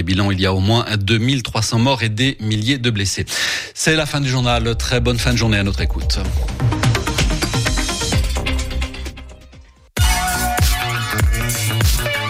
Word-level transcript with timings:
février. 0.00 0.02
Bilan, 0.02 0.30
il 0.30 0.40
y 0.40 0.46
a 0.46 0.52
au 0.52 0.60
moins 0.60 0.84
2300 0.96 1.78
morts 1.78 2.02
et 2.02 2.08
des 2.08 2.36
milliers 2.40 2.78
de 2.78 2.90
blessés. 2.90 3.24
C'est 3.74 3.96
la 3.96 4.06
fin 4.06 4.20
du 4.20 4.28
journal. 4.28 4.76
Très 4.76 5.00
bonne 5.00 5.18
fin 5.18 5.32
de 5.32 5.36
journée 5.36 5.58
à 5.58 5.62
notre 5.62 5.80
écoute. 5.80 6.18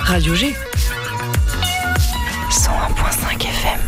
Radio 0.04 0.35
G. 0.35 0.54
101.5 2.51 3.43
FM. 3.43 3.81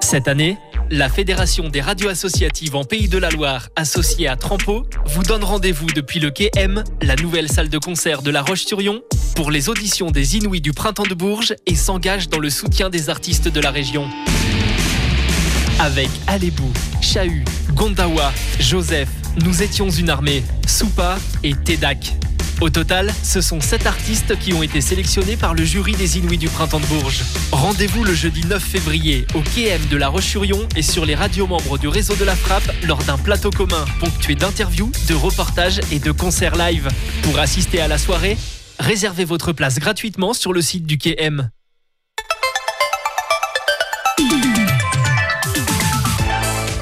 Cette 0.00 0.28
année, 0.28 0.58
la 0.90 1.08
Fédération 1.08 1.68
des 1.68 1.80
radios 1.80 2.08
associatives 2.08 2.76
en 2.76 2.84
Pays 2.84 3.08
de 3.08 3.18
la 3.18 3.30
Loire, 3.30 3.68
associée 3.76 4.28
à 4.28 4.36
Trampo, 4.36 4.86
vous 5.06 5.22
donne 5.22 5.42
rendez-vous 5.42 5.86
depuis 5.86 6.20
le 6.20 6.30
Quai 6.30 6.50
M, 6.56 6.84
la 7.02 7.16
nouvelle 7.16 7.48
salle 7.48 7.68
de 7.68 7.78
concert 7.78 8.22
de 8.22 8.30
La 8.30 8.42
Roche-sur-Yon, 8.42 9.02
pour 9.34 9.50
les 9.50 9.68
auditions 9.68 10.10
des 10.10 10.36
Inouïs 10.36 10.60
du 10.60 10.72
Printemps 10.72 11.06
de 11.06 11.14
Bourges 11.14 11.54
et 11.66 11.74
s'engage 11.74 12.28
dans 12.28 12.38
le 12.38 12.50
soutien 12.50 12.90
des 12.90 13.10
artistes 13.10 13.48
de 13.48 13.60
la 13.60 13.70
région. 13.70 14.08
Avec 15.80 16.10
Alébou, 16.26 16.70
Chahut, 17.00 17.44
Gondawa, 17.74 18.32
Joseph, 18.60 19.08
Nous 19.44 19.62
étions 19.62 19.90
une 19.90 20.10
armée, 20.10 20.44
Soupa 20.66 21.18
et 21.42 21.54
Tedak. 21.54 22.23
Au 22.60 22.70
total, 22.70 23.12
ce 23.22 23.40
sont 23.40 23.60
sept 23.60 23.86
artistes 23.86 24.38
qui 24.38 24.52
ont 24.52 24.62
été 24.62 24.80
sélectionnés 24.80 25.36
par 25.36 25.54
le 25.54 25.64
jury 25.64 25.92
des 25.92 26.18
Inouïs 26.18 26.38
du 26.38 26.48
Printemps 26.48 26.80
de 26.80 26.86
Bourges. 26.86 27.22
Rendez-vous 27.52 28.04
le 28.04 28.14
jeudi 28.14 28.44
9 28.46 28.62
février 28.62 29.26
au 29.34 29.40
KM 29.40 29.86
de 29.90 29.96
La 29.96 30.08
Roche-sur-Yon 30.08 30.68
et 30.76 30.82
sur 30.82 31.04
les 31.04 31.14
radios 31.14 31.46
membres 31.46 31.78
du 31.78 31.88
réseau 31.88 32.14
de 32.14 32.24
la 32.24 32.36
Frappe 32.36 32.70
lors 32.86 33.02
d'un 33.04 33.18
plateau 33.18 33.50
commun 33.50 33.84
ponctué 34.00 34.34
d'interviews, 34.34 34.90
de 35.08 35.14
reportages 35.14 35.80
et 35.90 35.98
de 35.98 36.12
concerts 36.12 36.56
live. 36.56 36.88
Pour 37.22 37.38
assister 37.38 37.80
à 37.80 37.88
la 37.88 37.98
soirée, 37.98 38.38
réservez 38.78 39.24
votre 39.24 39.52
place 39.52 39.78
gratuitement 39.78 40.32
sur 40.32 40.52
le 40.52 40.62
site 40.62 40.86
du 40.86 40.96
KM. 40.96 41.50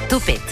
Topette, 0.09 0.52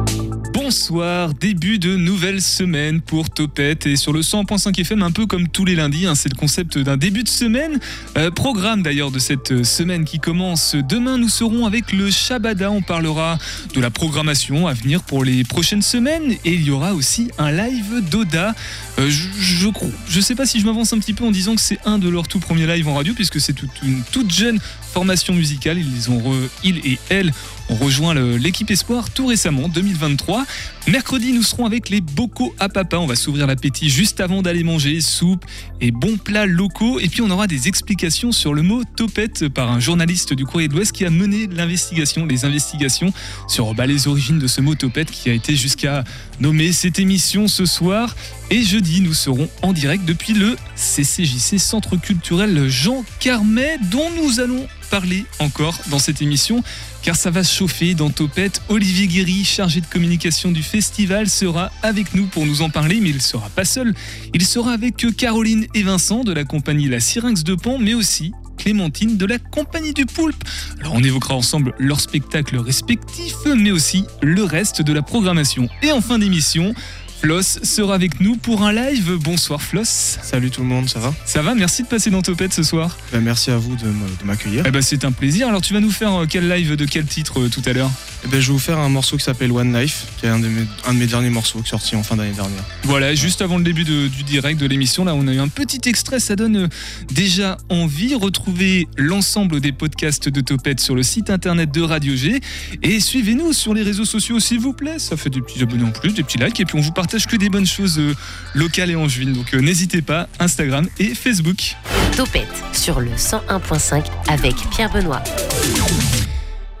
Bonsoir, 0.71 1.33
début 1.33 1.79
de 1.79 1.97
nouvelle 1.97 2.41
semaine 2.41 3.01
pour 3.01 3.29
Topette 3.29 3.87
et 3.87 3.97
sur 3.97 4.13
le 4.13 4.21
100.5 4.21 4.79
FM 4.79 5.03
un 5.03 5.11
peu 5.11 5.25
comme 5.25 5.49
tous 5.49 5.65
les 5.65 5.75
lundis, 5.75 6.05
hein, 6.05 6.15
c'est 6.15 6.29
le 6.29 6.37
concept 6.37 6.77
d'un 6.77 6.95
début 6.95 7.23
de 7.23 7.27
semaine. 7.27 7.77
Euh, 8.17 8.31
programme 8.31 8.81
d'ailleurs 8.81 9.11
de 9.11 9.19
cette 9.19 9.65
semaine 9.65 10.05
qui 10.05 10.19
commence 10.19 10.75
demain, 10.75 11.17
nous 11.17 11.27
serons 11.27 11.65
avec 11.65 11.91
le 11.91 12.09
Shabada, 12.09 12.71
on 12.71 12.81
parlera 12.81 13.37
de 13.75 13.81
la 13.81 13.89
programmation 13.89 14.65
à 14.65 14.73
venir 14.73 15.03
pour 15.03 15.25
les 15.25 15.43
prochaines 15.43 15.81
semaines 15.81 16.37
et 16.45 16.53
il 16.53 16.63
y 16.63 16.71
aura 16.71 16.93
aussi 16.93 17.31
un 17.37 17.51
live 17.51 18.09
d'Oda. 18.09 18.55
Euh, 18.97 19.09
je, 19.09 19.27
je, 19.41 19.67
je 20.07 20.21
sais 20.21 20.35
pas 20.35 20.45
si 20.45 20.61
je 20.61 20.65
m'avance 20.65 20.93
un 20.93 20.99
petit 20.99 21.13
peu 21.13 21.25
en 21.25 21.31
disant 21.31 21.55
que 21.55 21.61
c'est 21.61 21.79
un 21.83 21.97
de 21.97 22.07
leurs 22.07 22.29
tout 22.29 22.39
premiers 22.39 22.65
lives 22.65 22.87
en 22.87 22.95
radio 22.95 23.13
puisque 23.13 23.41
c'est 23.41 23.51
toute 23.51 23.81
une 23.83 24.03
toute 24.13 24.31
jeune 24.31 24.57
formation 24.93 25.33
musicale, 25.33 25.79
ils, 25.79 26.11
ont 26.11 26.19
re, 26.19 26.35
ils 26.63 26.77
et 26.85 26.99
elles 27.09 27.33
ont 27.71 27.75
rejoint 27.75 28.13
l'équipe 28.13 28.69
Espoir 28.69 29.09
tout 29.09 29.27
récemment, 29.27 29.69
2023. 29.69 30.45
Mercredi, 30.87 31.31
nous 31.31 31.43
serons 31.43 31.65
avec 31.65 31.89
les 31.89 32.01
Bocaux 32.01 32.53
à 32.59 32.67
Papa. 32.67 32.97
On 32.97 33.05
va 33.05 33.15
s'ouvrir 33.15 33.47
l'appétit 33.47 33.89
juste 33.89 34.19
avant 34.19 34.41
d'aller 34.41 34.63
manger 34.63 34.99
soupe 34.99 35.45
et 35.79 35.91
bons 35.91 36.17
plats 36.17 36.45
locaux. 36.45 36.99
Et 36.99 37.07
puis, 37.07 37.21
on 37.21 37.29
aura 37.29 37.47
des 37.47 37.67
explications 37.67 38.31
sur 38.31 38.53
le 38.53 38.61
mot 38.61 38.83
topette 38.95 39.47
par 39.47 39.71
un 39.71 39.79
journaliste 39.79 40.33
du 40.33 40.45
Courrier 40.45 40.67
de 40.67 40.73
l'Ouest 40.73 40.91
qui 40.91 41.05
a 41.05 41.09
mené 41.09 41.47
l'investigation, 41.47 42.25
les 42.25 42.43
investigations 42.43 43.13
sur 43.47 43.73
bah, 43.73 43.85
les 43.85 44.07
origines 44.07 44.39
de 44.39 44.47
ce 44.47 44.59
mot 44.59 44.75
topette 44.75 45.09
qui 45.09 45.29
a 45.29 45.33
été 45.33 45.55
jusqu'à 45.55 46.03
nommer 46.41 46.73
cette 46.73 46.99
émission 46.99 47.47
ce 47.47 47.65
soir. 47.65 48.15
Et 48.49 48.63
jeudi, 48.63 48.99
nous 48.99 49.13
serons 49.13 49.47
en 49.61 49.71
direct 49.71 50.03
depuis 50.05 50.33
le 50.33 50.57
CCJC 50.75 51.57
Centre 51.57 51.95
culturel 51.95 52.67
Jean 52.67 53.05
Carmet, 53.19 53.77
dont 53.89 54.09
nous 54.21 54.41
allons 54.41 54.67
parler 54.91 55.25
encore 55.39 55.79
dans 55.89 55.99
cette 55.99 56.21
émission, 56.21 56.61
car 57.01 57.15
ça 57.15 57.31
va 57.31 57.43
chauffer 57.43 57.95
dans 57.95 58.09
Topette. 58.09 58.61
Olivier 58.67 59.07
Guéry, 59.07 59.45
chargé 59.45 59.79
de 59.79 59.85
communication 59.85 60.51
du 60.51 60.61
festival, 60.61 61.29
sera 61.29 61.71
avec 61.81 62.13
nous 62.13 62.27
pour 62.27 62.45
nous 62.45 62.61
en 62.61 62.69
parler, 62.69 62.99
mais 63.01 63.09
il 63.09 63.15
ne 63.15 63.21
sera 63.21 63.49
pas 63.49 63.63
seul. 63.63 63.95
Il 64.33 64.45
sera 64.45 64.73
avec 64.73 65.07
Caroline 65.15 65.65
et 65.73 65.83
Vincent 65.83 66.25
de 66.25 66.33
la 66.33 66.43
compagnie 66.43 66.89
La 66.89 66.99
Syrinx 66.99 67.43
de 67.45 67.55
Pont, 67.55 67.79
mais 67.79 67.93
aussi 67.93 68.33
Clémentine 68.57 69.17
de 69.17 69.25
la 69.25 69.39
Compagnie 69.39 69.93
du 69.93 70.05
Poulpe. 70.05 70.43
Alors 70.81 70.93
on 70.93 71.03
évoquera 71.03 71.35
ensemble 71.35 71.73
leurs 71.79 72.01
spectacles 72.01 72.57
respectifs, 72.57 73.33
mais 73.45 73.71
aussi 73.71 74.03
le 74.21 74.43
reste 74.43 74.81
de 74.83 74.93
la 74.93 75.01
programmation. 75.01 75.67
Et 75.81 75.91
en 75.91 76.01
fin 76.01 76.19
d'émission, 76.19 76.75
Floss 77.21 77.59
sera 77.61 77.93
avec 77.93 78.19
nous 78.19 78.35
pour 78.35 78.63
un 78.63 78.73
live. 78.73 79.11
Bonsoir 79.21 79.61
Floss. 79.61 80.17
Salut 80.23 80.49
tout 80.49 80.61
le 80.61 80.67
monde, 80.67 80.89
ça 80.89 80.97
va? 80.97 81.13
Ça 81.23 81.43
va, 81.43 81.53
merci 81.53 81.83
de 81.83 81.87
passer 81.87 82.09
dans 82.09 82.23
Topette 82.23 82.51
ce 82.51 82.63
soir. 82.63 82.97
Ben, 83.13 83.21
merci 83.21 83.51
à 83.51 83.57
vous 83.57 83.75
de 83.75 83.85
m'accueillir. 84.25 84.63
Eh 84.65 84.71
ben, 84.71 84.81
c'est 84.81 85.05
un 85.05 85.11
plaisir. 85.11 85.47
Alors 85.47 85.61
tu 85.61 85.71
vas 85.75 85.81
nous 85.81 85.91
faire 85.91 86.25
quel 86.27 86.49
live 86.49 86.75
de 86.75 86.85
quel 86.85 87.05
titre 87.05 87.41
euh, 87.41 87.47
tout 87.47 87.61
à 87.67 87.73
l'heure? 87.73 87.91
Eh 88.23 88.27
ben, 88.27 88.39
Je 88.39 88.47
vais 88.47 88.53
vous 88.53 88.59
faire 88.59 88.77
un 88.77 88.89
morceau 88.89 89.17
qui 89.17 89.23
s'appelle 89.23 89.51
One 89.51 89.77
Life, 89.77 90.05
qui 90.19 90.25
est 90.25 90.29
un 90.29 90.39
de 90.39 90.47
mes, 90.47 90.65
un 90.87 90.93
de 90.93 90.99
mes 90.99 91.07
derniers 91.07 91.29
morceaux 91.29 91.59
qui 91.59 91.67
est 91.67 91.69
sorti 91.69 91.95
en 91.95 92.03
fin 92.03 92.15
d'année 92.15 92.33
dernière. 92.33 92.63
Voilà, 92.83 93.15
juste 93.15 93.41
avant 93.41 93.57
le 93.57 93.63
début 93.63 93.83
de, 93.83 94.07
du 94.07 94.23
direct 94.23 94.59
de 94.59 94.65
l'émission, 94.65 95.05
là 95.05 95.15
on 95.15 95.27
a 95.27 95.33
eu 95.33 95.39
un 95.39 95.47
petit 95.47 95.81
extrait, 95.85 96.19
ça 96.19 96.35
donne 96.35 96.57
euh, 96.57 96.67
déjà 97.11 97.57
envie. 97.69 98.15
Retrouvez 98.15 98.87
l'ensemble 98.97 99.59
des 99.59 99.71
podcasts 99.71 100.29
de 100.29 100.41
Topette 100.41 100.79
sur 100.79 100.95
le 100.95 101.03
site 101.03 101.29
internet 101.29 101.71
de 101.71 101.81
Radio 101.81 102.15
G 102.15 102.39
et 102.83 102.99
suivez-nous 102.99 103.53
sur 103.53 103.73
les 103.73 103.83
réseaux 103.83 104.05
sociaux 104.05 104.39
s'il 104.39 104.59
vous 104.59 104.73
plaît. 104.73 104.99
Ça 104.99 105.17
fait 105.17 105.29
des 105.29 105.41
petits 105.41 105.61
abonnés 105.61 105.83
en 105.83 105.91
plus, 105.91 106.13
des 106.13 106.23
petits 106.23 106.37
likes 106.37 106.59
et 106.59 106.65
puis 106.65 106.77
on 106.77 106.81
vous 106.81 106.91
partage 106.91 107.27
que 107.27 107.35
des 107.35 107.49
bonnes 107.49 107.65
choses 107.65 107.99
euh, 107.99 108.15
locales 108.53 108.91
et 108.91 108.95
angevines. 108.95 109.33
Donc 109.33 109.53
euh, 109.53 109.61
n'hésitez 109.61 110.01
pas, 110.01 110.27
Instagram 110.39 110.87
et 110.99 111.15
Facebook. 111.15 111.75
Topette 112.15 112.47
sur 112.73 112.99
le 112.99 113.11
101.5 113.11 114.03
avec 114.27 114.55
Pierre 114.71 114.91
Benoît. 114.91 115.23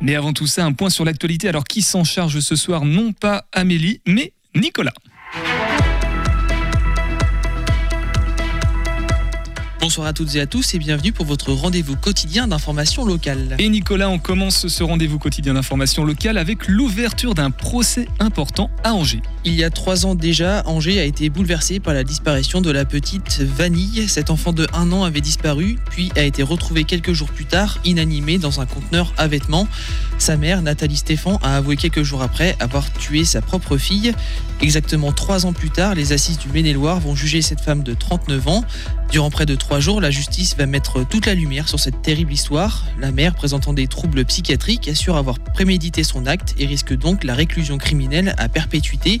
Mais 0.01 0.15
avant 0.15 0.33
tout 0.33 0.47
ça, 0.47 0.65
un 0.65 0.73
point 0.73 0.89
sur 0.89 1.05
l'actualité. 1.05 1.47
Alors 1.47 1.63
qui 1.63 1.81
s'en 1.81 2.03
charge 2.03 2.39
ce 2.39 2.55
soir? 2.55 2.85
Non 2.85 3.13
pas 3.13 3.45
Amélie, 3.51 4.01
mais 4.07 4.33
Nicolas. 4.55 4.93
Bonsoir 9.81 10.05
à 10.05 10.13
toutes 10.13 10.35
et 10.35 10.39
à 10.39 10.45
tous 10.45 10.75
et 10.75 10.77
bienvenue 10.77 11.11
pour 11.11 11.25
votre 11.25 11.51
rendez-vous 11.53 11.95
quotidien 11.95 12.47
d'information 12.47 13.03
locale. 13.03 13.55
Et 13.57 13.67
Nicolas, 13.67 14.11
on 14.11 14.19
commence 14.19 14.67
ce 14.67 14.83
rendez-vous 14.83 15.17
quotidien 15.17 15.55
d'information 15.55 16.05
locale 16.05 16.37
avec 16.37 16.67
l'ouverture 16.67 17.33
d'un 17.33 17.49
procès 17.49 18.07
important 18.19 18.69
à 18.83 18.93
Angers. 18.93 19.23
Il 19.43 19.55
y 19.55 19.63
a 19.63 19.71
trois 19.71 20.05
ans 20.05 20.13
déjà, 20.13 20.61
Angers 20.67 20.99
a 20.99 21.03
été 21.03 21.31
bouleversé 21.31 21.79
par 21.79 21.95
la 21.95 22.03
disparition 22.03 22.61
de 22.61 22.69
la 22.69 22.85
petite 22.85 23.39
Vanille. 23.41 24.07
Cet 24.07 24.29
enfant 24.29 24.53
de 24.53 24.67
un 24.73 24.91
an 24.91 25.03
avait 25.03 25.19
disparu, 25.19 25.79
puis 25.89 26.11
a 26.15 26.21
été 26.21 26.43
retrouvé 26.43 26.83
quelques 26.83 27.13
jours 27.13 27.29
plus 27.29 27.45
tard, 27.45 27.79
inanimé 27.83 28.37
dans 28.37 28.61
un 28.61 28.67
conteneur 28.67 29.11
à 29.17 29.27
vêtements. 29.27 29.67
Sa 30.19 30.37
mère, 30.37 30.61
Nathalie 30.61 30.97
Stéphan, 30.97 31.39
a 31.41 31.57
avoué 31.57 31.75
quelques 31.75 32.03
jours 32.03 32.21
après 32.21 32.55
avoir 32.59 32.93
tué 32.93 33.25
sa 33.25 33.41
propre 33.41 33.77
fille. 33.77 34.13
Exactement 34.61 35.11
trois 35.11 35.47
ans 35.47 35.53
plus 35.53 35.71
tard, 35.71 35.95
les 35.95 36.13
assises 36.13 36.37
du 36.37 36.49
Maine-et-Loire 36.49 36.99
vont 36.99 37.15
juger 37.15 37.41
cette 37.41 37.61
femme 37.61 37.81
de 37.81 37.95
39 37.95 38.47
ans. 38.47 38.63
Durant 39.11 39.29
près 39.29 39.45
de 39.45 39.55
trois 39.55 39.81
jours, 39.81 39.99
la 39.99 40.09
justice 40.09 40.55
va 40.55 40.65
mettre 40.65 41.03
toute 41.03 41.25
la 41.25 41.33
lumière 41.33 41.67
sur 41.67 41.81
cette 41.81 42.01
terrible 42.01 42.31
histoire. 42.31 42.85
La 42.97 43.11
mère, 43.11 43.35
présentant 43.35 43.73
des 43.73 43.87
troubles 43.87 44.23
psychiatriques, 44.23 44.87
assure 44.87 45.17
avoir 45.17 45.37
prémédité 45.39 46.05
son 46.05 46.25
acte 46.25 46.55
et 46.57 46.65
risque 46.65 46.93
donc 46.93 47.25
la 47.25 47.35
réclusion 47.35 47.77
criminelle 47.77 48.33
à 48.37 48.47
perpétuité. 48.47 49.19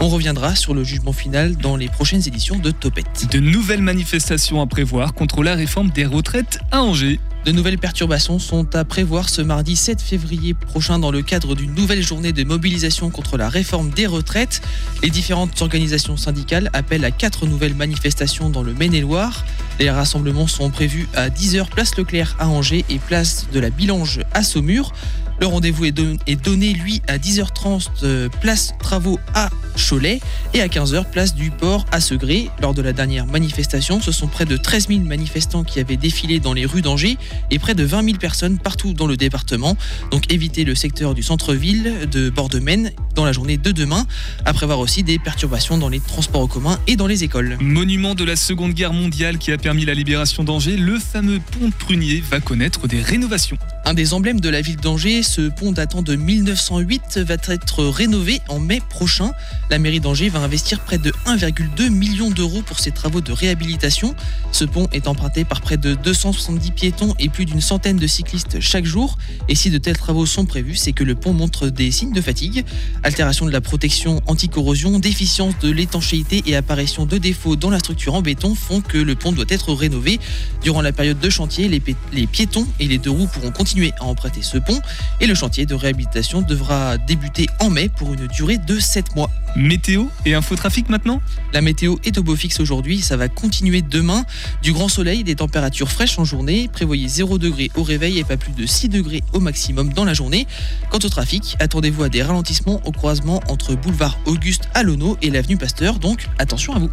On 0.00 0.08
reviendra 0.08 0.56
sur 0.56 0.74
le 0.74 0.82
jugement 0.82 1.12
final 1.12 1.56
dans 1.56 1.76
les 1.76 1.88
prochaines 1.88 2.26
éditions 2.26 2.58
de 2.58 2.72
Topette. 2.72 3.28
De 3.30 3.38
nouvelles 3.38 3.82
manifestations 3.82 4.60
à 4.60 4.66
prévoir 4.66 5.14
contre 5.14 5.44
la 5.44 5.54
réforme 5.54 5.90
des 5.90 6.04
retraites 6.04 6.58
à 6.72 6.82
Angers. 6.82 7.20
De 7.48 7.52
nouvelles 7.52 7.78
perturbations 7.78 8.38
sont 8.38 8.76
à 8.76 8.84
prévoir 8.84 9.30
ce 9.30 9.40
mardi 9.40 9.74
7 9.74 10.02
février 10.02 10.52
prochain 10.52 10.98
dans 10.98 11.10
le 11.10 11.22
cadre 11.22 11.54
d'une 11.54 11.74
nouvelle 11.74 12.02
journée 12.02 12.34
de 12.34 12.44
mobilisation 12.44 13.08
contre 13.08 13.38
la 13.38 13.48
réforme 13.48 13.88
des 13.88 14.06
retraites. 14.06 14.60
Les 15.02 15.08
différentes 15.08 15.62
organisations 15.62 16.18
syndicales 16.18 16.68
appellent 16.74 17.06
à 17.06 17.10
quatre 17.10 17.46
nouvelles 17.46 17.74
manifestations 17.74 18.50
dans 18.50 18.62
le 18.62 18.74
Maine-et-Loire. 18.74 19.46
Les 19.80 19.88
rassemblements 19.88 20.46
sont 20.46 20.68
prévus 20.68 21.08
à 21.14 21.30
10h 21.30 21.70
place 21.70 21.96
Leclerc 21.96 22.36
à 22.38 22.48
Angers 22.48 22.84
et 22.90 22.98
place 22.98 23.46
de 23.50 23.60
la 23.60 23.70
Bilange 23.70 24.20
à 24.34 24.42
Saumur. 24.42 24.92
Le 25.40 25.46
rendez-vous 25.46 25.84
est, 25.84 25.92
donné, 25.92 26.72
lui, 26.72 27.00
à 27.06 27.18
10h30, 27.18 28.28
place 28.40 28.74
Travaux 28.80 29.18
à 29.34 29.50
Cholet 29.76 30.20
et 30.52 30.60
à 30.60 30.66
15h, 30.66 31.08
place 31.10 31.34
du 31.34 31.50
Port 31.50 31.86
à 31.92 32.00
Segré. 32.00 32.50
Lors 32.60 32.74
de 32.74 32.82
la 32.82 32.92
dernière 32.92 33.26
manifestation, 33.26 34.00
ce 34.00 34.10
sont 34.10 34.26
près 34.26 34.44
de 34.44 34.56
13 34.56 34.88
000 34.88 35.00
manifestants 35.00 35.62
qui 35.62 35.78
avaient 35.78 35.96
défilé 35.96 36.40
dans 36.40 36.52
les 36.52 36.66
rues 36.66 36.82
d'Angers 36.82 37.16
et 37.50 37.58
près 37.58 37.74
de 37.74 37.84
20 37.84 38.04
000 38.04 38.16
personnes 38.18 38.58
partout 38.58 38.92
dans 38.92 39.06
le 39.06 39.16
département. 39.16 39.76
Donc 40.10 40.32
évitez 40.32 40.64
le 40.64 40.74
secteur 40.74 41.14
du 41.14 41.22
centre-ville 41.22 42.08
de 42.10 42.30
Bord-de-Maine 42.30 42.90
dans 43.14 43.24
la 43.24 43.32
journée 43.32 43.56
de 43.56 43.70
demain, 43.70 44.06
à 44.44 44.52
prévoir 44.52 44.80
aussi 44.80 45.02
des 45.04 45.18
perturbations 45.18 45.78
dans 45.78 45.88
les 45.88 46.00
transports 46.00 46.42
en 46.42 46.48
commun 46.48 46.78
et 46.86 46.96
dans 46.96 47.06
les 47.06 47.24
écoles. 47.24 47.56
Monument 47.60 48.14
de 48.14 48.24
la 48.24 48.36
Seconde 48.36 48.72
Guerre 48.72 48.92
mondiale 48.92 49.38
qui 49.38 49.52
a 49.52 49.58
permis 49.58 49.84
la 49.84 49.94
libération 49.94 50.44
d'Angers, 50.44 50.76
le 50.76 50.98
fameux 50.98 51.38
pont 51.38 51.68
de 51.68 51.74
Prunier 51.74 52.22
va 52.28 52.40
connaître 52.40 52.88
des 52.88 53.00
rénovations. 53.00 53.58
Un 53.88 53.94
des 53.94 54.12
emblèmes 54.12 54.38
de 54.38 54.50
la 54.50 54.60
ville 54.60 54.76
d'Angers, 54.76 55.22
ce 55.22 55.48
pont 55.48 55.72
datant 55.72 56.02
de 56.02 56.14
1908 56.14 57.20
va 57.20 57.36
être 57.46 57.84
rénové 57.84 58.42
en 58.48 58.60
mai 58.60 58.82
prochain. 58.86 59.32
La 59.70 59.78
mairie 59.78 59.98
d'Angers 59.98 60.28
va 60.28 60.40
investir 60.40 60.80
près 60.80 60.98
de 60.98 61.10
1,2 61.24 61.88
million 61.88 62.28
d'euros 62.28 62.60
pour 62.60 62.80
ces 62.80 62.90
travaux 62.90 63.22
de 63.22 63.32
réhabilitation. 63.32 64.14
Ce 64.52 64.66
pont 64.66 64.88
est 64.92 65.08
emprunté 65.08 65.46
par 65.46 65.62
près 65.62 65.78
de 65.78 65.94
270 65.94 66.70
piétons 66.72 67.14
et 67.18 67.30
plus 67.30 67.46
d'une 67.46 67.62
centaine 67.62 67.96
de 67.96 68.06
cyclistes 68.06 68.60
chaque 68.60 68.84
jour. 68.84 69.16
Et 69.48 69.54
si 69.54 69.70
de 69.70 69.78
tels 69.78 69.96
travaux 69.96 70.26
sont 70.26 70.44
prévus, 70.44 70.76
c'est 70.76 70.92
que 70.92 71.02
le 71.02 71.14
pont 71.14 71.32
montre 71.32 71.68
des 71.70 71.90
signes 71.90 72.12
de 72.12 72.20
fatigue. 72.20 72.66
Altération 73.04 73.46
de 73.46 73.52
la 73.52 73.62
protection 73.62 74.20
anti-corrosion, 74.26 74.98
déficience 74.98 75.58
de 75.60 75.70
l'étanchéité 75.70 76.42
et 76.44 76.56
apparition 76.56 77.06
de 77.06 77.16
défauts 77.16 77.56
dans 77.56 77.70
la 77.70 77.78
structure 77.78 78.12
en 78.12 78.20
béton 78.20 78.54
font 78.54 78.82
que 78.82 78.98
le 78.98 79.14
pont 79.14 79.32
doit 79.32 79.46
être 79.48 79.72
rénové. 79.72 80.20
Durant 80.62 80.82
la 80.82 80.92
période 80.92 81.20
de 81.20 81.30
chantier, 81.30 81.68
les, 81.68 81.82
les 82.12 82.26
piétons 82.26 82.66
et 82.80 82.86
les 82.86 82.98
deux 82.98 83.12
roues 83.12 83.28
pourront 83.32 83.50
continuer 83.50 83.77
à 84.00 84.04
emprunter 84.04 84.42
ce 84.42 84.58
pont 84.58 84.80
et 85.20 85.26
le 85.26 85.34
chantier 85.34 85.66
de 85.66 85.74
réhabilitation 85.74 86.42
devra 86.42 86.98
débuter 86.98 87.46
en 87.60 87.70
mai 87.70 87.88
pour 87.88 88.12
une 88.12 88.26
durée 88.26 88.58
de 88.58 88.78
7 88.78 89.14
mois. 89.16 89.30
Météo 89.56 90.06
et 90.26 90.34
infotrafic 90.34 90.88
maintenant? 90.88 91.20
La 91.52 91.60
météo 91.60 91.96
est 92.04 92.18
au 92.18 92.22
beau 92.22 92.36
fixe 92.36 92.60
aujourd'hui, 92.60 93.00
ça 93.00 93.16
va 93.16 93.28
continuer 93.28 93.82
demain. 93.82 94.24
Du 94.62 94.72
grand 94.72 94.88
soleil, 94.88 95.24
des 95.24 95.36
températures 95.36 95.90
fraîches 95.90 96.18
en 96.18 96.24
journée, 96.24 96.68
prévoyez 96.72 97.08
0 97.08 97.38
degré 97.38 97.70
au 97.76 97.82
réveil 97.82 98.18
et 98.18 98.24
pas 98.24 98.36
plus 98.36 98.52
de 98.52 98.66
6 98.66 98.88
degrés 98.88 99.22
au 99.32 99.40
maximum 99.40 99.92
dans 99.92 100.04
la 100.04 100.14
journée. 100.14 100.46
Quant 100.90 100.98
au 100.98 101.08
trafic, 101.08 101.56
attendez-vous 101.60 102.02
à 102.02 102.08
des 102.08 102.22
ralentissements 102.22 102.80
au 102.84 102.92
croisement 102.92 103.40
entre 103.48 103.74
boulevard 103.74 104.18
Auguste 104.26 104.68
Alono 104.74 105.16
et 105.22 105.30
l'avenue 105.30 105.56
Pasteur, 105.56 105.98
donc 105.98 106.26
attention 106.38 106.74
à 106.74 106.78
vous. 106.78 106.90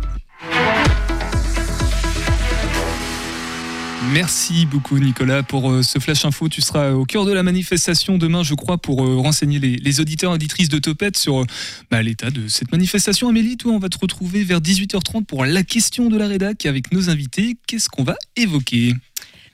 Merci 4.13 4.65
beaucoup 4.65 4.99
Nicolas 4.99 5.43
pour 5.43 5.71
euh, 5.71 5.81
ce 5.81 5.99
flash 5.99 6.25
info. 6.25 6.47
Tu 6.47 6.61
seras 6.61 6.91
au 6.91 7.05
cœur 7.05 7.25
de 7.25 7.31
la 7.31 7.43
manifestation 7.43 8.17
demain, 8.17 8.43
je 8.43 8.53
crois, 8.53 8.77
pour 8.77 9.03
euh, 9.03 9.17
renseigner 9.17 9.59
les, 9.59 9.99
auditeurs 9.99 10.31
et 10.31 10.35
auditrices 10.35 10.69
de 10.69 10.77
Topette 10.79 11.17
sur 11.17 11.41
euh, 11.41 11.45
bah, 11.89 12.01
l'état 12.01 12.29
de 12.29 12.47
cette 12.47 12.71
manifestation. 12.71 13.29
Amélie, 13.29 13.57
toi, 13.57 13.73
on 13.73 13.79
va 13.79 13.89
te 13.89 13.97
retrouver 13.97 14.43
vers 14.43 14.61
18h30 14.61 15.25
pour 15.25 15.45
la 15.45 15.63
question 15.63 16.09
de 16.09 16.17
la 16.17 16.27
rédac 16.27 16.65
avec 16.65 16.91
nos 16.91 17.09
invités. 17.09 17.57
Qu'est-ce 17.67 17.89
qu'on 17.89 18.03
va 18.03 18.15
évoquer? 18.35 18.93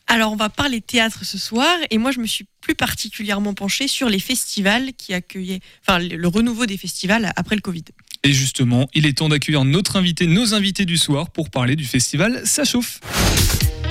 Alors, 0.08 0.34
on 0.34 0.36
va 0.36 0.50
parler 0.50 0.82
théâtre 0.82 1.24
ce 1.24 1.38
soir, 1.38 1.74
et 1.90 1.98
moi, 1.98 2.12
je 2.12 2.20
me 2.20 2.28
suis 2.28 2.46
plus 2.60 2.76
particulièrement 2.76 3.54
penchée 3.54 3.88
sur 3.88 4.10
les 4.10 4.20
festivals 4.20 4.92
qui 4.98 5.14
accueillaient, 5.14 5.62
enfin, 5.88 6.00
le 6.00 6.28
renouveau 6.28 6.66
des 6.66 6.78
festivals 6.78 7.32
après 7.36 7.56
le 7.56 7.62
Covid. 7.62 7.86
Et 8.24 8.34
justement, 8.34 8.88
il 8.94 9.06
est 9.06 9.18
temps 9.18 9.30
d'accueillir 9.30 9.64
notre 9.64 9.96
invité, 9.96 10.28
nos 10.28 10.54
invités 10.54 10.86
du 10.86 10.98
soir, 10.98 11.30
pour 11.32 11.50
parler 11.50 11.76
du 11.76 11.86
festival 11.86 12.42
Ça 12.46 12.66
chauffe 12.66 13.00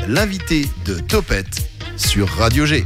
l'invité 0.09 0.67
de 0.85 0.95
Topette 0.99 1.71
sur 1.97 2.29
Radio 2.29 2.67
G. 2.67 2.85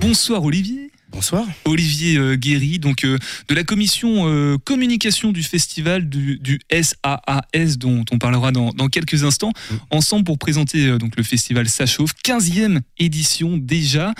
Bonsoir 0.00 0.42
Olivier. 0.44 0.90
Bonsoir. 1.10 1.44
Olivier 1.64 2.16
euh, 2.16 2.36
Guéry, 2.36 2.78
donc 2.78 3.04
euh, 3.04 3.18
de 3.48 3.54
la 3.54 3.64
commission 3.64 4.28
euh, 4.28 4.56
communication 4.58 5.32
du 5.32 5.42
festival 5.42 6.08
du, 6.08 6.60
SAAS 6.70 7.76
dont 7.76 8.04
on 8.12 8.18
parlera 8.18 8.52
dans, 8.52 8.72
quelques 8.88 9.24
instants, 9.24 9.52
mm. 9.70 9.74
ensemble 9.90 10.24
pour 10.24 10.38
présenter 10.38 10.96
donc 10.98 11.16
le 11.16 11.22
festival 11.22 11.68
Ça 11.68 11.86
chauffe, 11.86 12.12
15e 12.24 12.80
édition 12.98 13.56
déjà. 13.56 14.12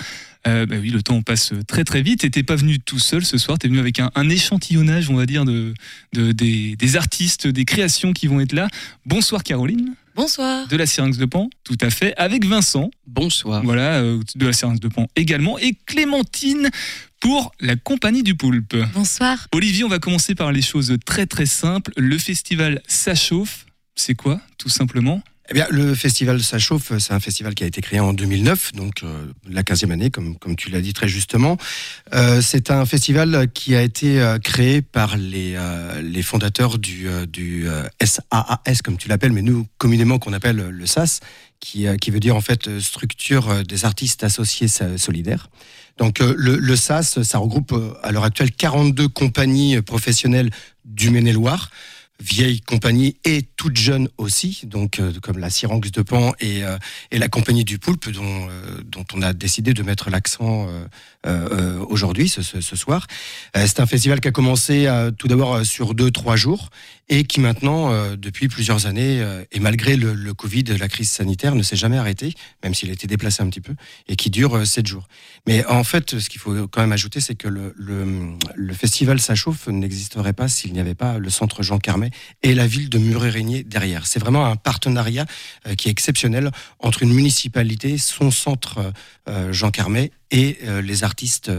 Bah 0.45 0.65
oui, 0.79 0.89
le 0.89 1.01
temps 1.01 1.21
passe 1.21 1.53
très 1.67 1.83
très 1.83 2.01
vite. 2.01 2.23
Et 2.23 2.29
t'es 2.29 2.43
pas 2.43 2.55
venu 2.55 2.79
tout 2.79 2.99
seul 2.99 3.25
ce 3.25 3.37
soir, 3.37 3.57
tu 3.59 3.67
es 3.67 3.69
venu 3.69 3.79
avec 3.79 3.99
un, 3.99 4.29
échantillonnage, 4.29 5.09
on 5.09 5.15
va 5.15 5.25
dire, 5.25 5.45
de, 5.45 5.73
des, 6.13 6.95
artistes, 6.95 7.47
des 7.47 7.65
créations 7.65 8.13
qui 8.13 8.27
vont 8.27 8.39
être 8.39 8.53
là. 8.53 8.67
Bonsoir 9.05 9.43
Caroline. 9.43 9.95
Bonsoir. 10.15 10.67
De 10.67 10.75
la 10.75 10.85
Syrinx 10.85 11.17
de 11.17 11.25
Pan, 11.25 11.49
tout 11.63 11.77
à 11.79 11.89
fait, 11.89 12.13
avec 12.17 12.45
Vincent. 12.45 12.91
Bonsoir. 13.07 13.63
Voilà, 13.63 14.01
de 14.01 14.45
la 14.45 14.51
Syrinx 14.51 14.79
de 14.79 14.87
Pan 14.89 15.07
également. 15.15 15.57
Et 15.59 15.77
Clémentine 15.85 16.69
pour 17.19 17.51
la 17.59 17.75
compagnie 17.75 18.23
du 18.23 18.35
poulpe. 18.35 18.75
Bonsoir. 18.93 19.47
Olivier, 19.53 19.83
on 19.83 19.89
va 19.89 19.99
commencer 19.99 20.35
par 20.35 20.51
les 20.51 20.61
choses 20.61 20.95
très 21.05 21.25
très 21.25 21.45
simples. 21.45 21.91
Le 21.97 22.17
festival 22.17 22.81
Ça 22.87 23.15
chauffe, 23.15 23.65
c'est 23.95 24.15
quoi 24.15 24.39
tout 24.57 24.69
simplement? 24.69 25.21
Eh 25.49 25.53
bien, 25.53 25.65
le 25.71 25.95
festival 25.95 26.43
Ça 26.43 26.59
chauffe, 26.59 26.95
c'est 26.99 27.13
un 27.13 27.19
festival 27.19 27.55
qui 27.55 27.63
a 27.63 27.67
été 27.67 27.81
créé 27.81 27.99
en 27.99 28.13
2009, 28.13 28.73
donc 28.73 29.01
euh, 29.03 29.25
la 29.49 29.63
15e 29.63 29.91
année, 29.91 30.11
comme, 30.11 30.37
comme 30.37 30.55
tu 30.55 30.69
l'as 30.69 30.81
dit 30.81 30.93
très 30.93 31.07
justement. 31.07 31.57
Euh, 32.13 32.39
c'est 32.41 32.69
un 32.69 32.85
festival 32.85 33.47
qui 33.51 33.75
a 33.75 33.81
été 33.81 34.21
euh, 34.21 34.37
créé 34.37 34.83
par 34.83 35.17
les, 35.17 35.57
les 36.03 36.21
fondateurs 36.21 36.77
du, 36.77 37.07
du 37.27 37.67
SAAS, 38.03 38.81
comme 38.83 38.97
tu 38.97 39.07
l'appelles, 39.07 39.31
mais 39.31 39.41
nous, 39.41 39.65
communément, 39.79 40.19
qu'on 40.19 40.33
appelle 40.33 40.57
le 40.57 40.85
SAS, 40.85 41.19
qui, 41.59 41.87
qui 41.99 42.11
veut 42.11 42.19
dire 42.19 42.35
en 42.35 42.41
fait 42.41 42.79
structure 42.79 43.63
des 43.65 43.85
artistes 43.85 44.23
associés 44.23 44.67
solidaires. 44.97 45.49
Donc 45.97 46.19
le, 46.19 46.57
le 46.57 46.75
SAS, 46.75 47.23
ça 47.23 47.39
regroupe 47.39 47.73
à 48.03 48.11
l'heure 48.11 48.23
actuelle 48.23 48.51
42 48.51 49.07
compagnies 49.07 49.81
professionnelles 49.81 50.51
du 50.85 51.09
Maine-et-Loire 51.09 51.71
vieille 52.19 52.59
compagnie 52.61 53.15
et 53.23 53.43
toute 53.55 53.77
jeune 53.77 54.09
aussi, 54.17 54.61
donc 54.65 54.99
euh, 54.99 55.13
comme 55.21 55.37
la 55.37 55.49
Syrinx 55.49 55.91
de 55.91 56.01
Pan 56.01 56.33
et, 56.39 56.63
euh, 56.63 56.77
et 57.11 57.17
la 57.17 57.29
compagnie 57.29 57.63
du 57.63 57.79
Poulpe, 57.79 58.09
dont, 58.09 58.23
euh, 58.49 58.81
dont 58.83 59.05
on 59.13 59.21
a 59.21 59.33
décidé 59.33 59.73
de 59.73 59.83
mettre 59.83 60.09
l'accent 60.09 60.67
aujourd'hui, 61.89 62.29
ce, 62.29 62.41
ce, 62.41 62.75
soir. 62.75 63.07
c'est 63.53 63.79
un 63.79 63.85
festival 63.85 64.21
qui 64.21 64.29
a 64.29 64.31
commencé 64.31 64.87
tout 65.17 65.27
d'abord 65.27 65.65
sur 65.65 65.93
deux, 65.93 66.11
trois 66.11 66.37
jours 66.37 66.69
et 67.09 67.23
qui 67.23 67.39
maintenant, 67.39 68.15
depuis 68.15 68.47
plusieurs 68.47 68.85
années, 68.85 69.25
et 69.51 69.59
malgré 69.59 69.95
le, 69.95 70.13
le, 70.13 70.33
Covid, 70.33 70.63
la 70.63 70.87
crise 70.87 71.09
sanitaire, 71.09 71.55
ne 71.55 71.63
s'est 71.63 71.75
jamais 71.75 71.97
arrêté, 71.97 72.33
même 72.63 72.73
s'il 72.73 72.89
a 72.89 72.93
été 72.93 73.07
déplacé 73.07 73.41
un 73.41 73.49
petit 73.49 73.61
peu, 73.61 73.73
et 74.07 74.15
qui 74.15 74.29
dure 74.29 74.65
sept 74.65 74.85
jours. 74.85 75.07
Mais 75.47 75.65
en 75.65 75.83
fait, 75.83 76.19
ce 76.19 76.29
qu'il 76.29 76.39
faut 76.39 76.67
quand 76.67 76.81
même 76.81 76.91
ajouter, 76.91 77.19
c'est 77.19 77.35
que 77.35 77.47
le, 77.47 77.73
le, 77.77 78.29
le 78.55 78.73
festival 78.73 79.19
Ça 79.19 79.35
chauffe 79.35 79.67
n'existerait 79.67 80.33
pas 80.33 80.47
s'il 80.47 80.73
n'y 80.73 80.79
avait 80.79 80.95
pas 80.95 81.17
le 81.17 81.29
centre 81.29 81.63
Jean 81.63 81.79
Carmet 81.79 82.11
et 82.43 82.53
la 82.53 82.67
ville 82.67 82.89
de 82.89 82.97
Muret-Régnier 82.97 83.63
derrière. 83.63 84.07
C'est 84.07 84.19
vraiment 84.19 84.45
un 84.45 84.55
partenariat 84.55 85.25
euh, 85.67 85.75
qui 85.75 85.87
est 85.87 85.91
exceptionnel 85.91 86.51
entre 86.79 87.03
une 87.03 87.13
municipalité, 87.13 87.97
son 87.97 88.31
centre 88.31 88.77
euh, 88.77 88.91
euh, 89.29 89.53
Jean 89.53 89.71
Carmet 89.71 90.11
et 90.31 90.59
les 90.83 91.03
artistes 91.03 91.51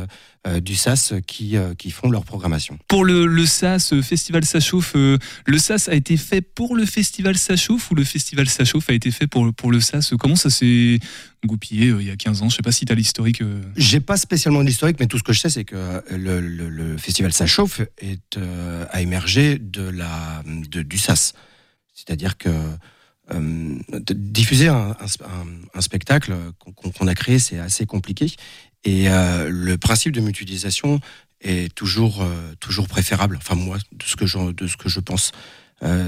du 0.63 0.75
SAS 0.75 1.13
qui, 1.27 1.57
qui 1.77 1.91
font 1.91 2.09
leur 2.09 2.25
programmation. 2.25 2.79
Pour 2.89 3.05
le, 3.05 3.27
le 3.27 3.45
SAS, 3.45 4.01
Festival 4.01 4.45
Ça 4.45 4.61
Chauffe, 4.61 4.95
le 4.95 5.59
SAS 5.59 5.89
a 5.89 5.95
été 5.95 6.17
fait 6.17 6.41
pour 6.41 6.77
le 6.77 6.87
Festival 6.87 7.37
Ça 7.37 7.57
Chauffe 7.57 7.91
ou 7.91 7.95
le 7.95 8.05
Festival 8.05 8.49
Ça 8.49 8.65
Chauffe 8.65 8.89
a 8.89 8.93
été 8.93 9.11
fait 9.11 9.27
pour, 9.27 9.53
pour 9.53 9.71
le 9.71 9.81
SAS 9.81 10.15
Comment 10.19 10.37
ça 10.37 10.51
s'est 10.51 10.99
goupillé 11.45 11.89
il 11.89 12.07
y 12.07 12.11
a 12.11 12.17
15 12.17 12.43
ans? 12.43 12.49
Je 12.49 12.55
ne 12.55 12.57
sais 12.57 12.63
pas 12.63 12.73
si 12.73 12.87
tu 12.87 12.93
as 12.93 12.95
l'historique. 12.95 13.43
J'ai 13.77 14.01
pas 14.01 14.17
spécialement 14.17 14.61
l'historique, 14.61 14.99
mais 15.01 15.07
tout 15.07 15.19
ce 15.19 15.25
que 15.25 15.33
je 15.33 15.41
sais, 15.41 15.51
c'est 15.51 15.65
que 15.65 16.03
le, 16.11 16.41
le, 16.41 16.97
Festival 16.97 17.33
Ça 17.33 17.47
Chauffe 17.47 17.81
est, 17.99 18.39
a 18.91 19.03
émergé 19.03 19.59
de 19.59 19.83
la, 19.83 20.43
de, 20.47 20.83
du 20.83 20.97
SAS. 20.97 21.35
C'est-à-dire 21.95 22.39
que 22.39 22.49
euh, 23.33 23.79
diffuser 24.15 24.69
un, 24.69 24.97
spectacle 25.81 26.35
qu'on 26.59 27.07
a 27.07 27.15
créé, 27.15 27.39
c'est 27.39 27.59
assez 27.59 27.87
compliqué. 27.87 28.27
Et 28.85 29.09
euh, 29.09 29.49
le 29.51 29.77
principe 29.77 30.13
de 30.13 30.21
mutualisation 30.21 31.01
est 31.41 31.75
toujours, 31.75 32.23
euh, 32.23 32.55
toujours 32.61 32.89
préférable. 32.89 33.37
Enfin, 33.37 33.55
moi, 33.55 33.79
de 33.93 34.05
ce 34.05 34.17
que 34.17 34.27
je, 34.27 34.53
de 34.53 34.67
ce 34.67 34.77
que 34.77 34.89
je 34.89 35.01
pense. 35.01 35.33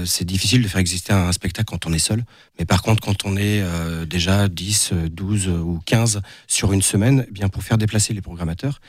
c'est 0.05 0.25
difficile 0.25 0.61
de 0.61 0.67
faire 0.67 0.81
exister 0.81 1.13
un 1.13 1.31
spectacle 1.31 1.67
quand 1.67 1.87
on 1.87 1.93
est 1.93 2.05
seul. 2.09 2.23
Mais 2.59 2.65
par 2.65 2.83
contre, 2.83 3.01
quand 3.01 3.25
on 3.25 3.35
est 3.35 3.63
déjà 4.05 4.47
10, 4.47 4.93
12 5.09 5.47
ou 5.47 5.81
15 5.83 6.21
sur 6.47 6.73
une 6.73 6.83
semaine, 6.83 7.25
eh 7.27 7.31
bien 7.31 7.49
pour 7.49 7.63
faire 7.63 7.79
déplacer 7.79 8.13
les 8.13 8.21
programmateurs, 8.21 8.81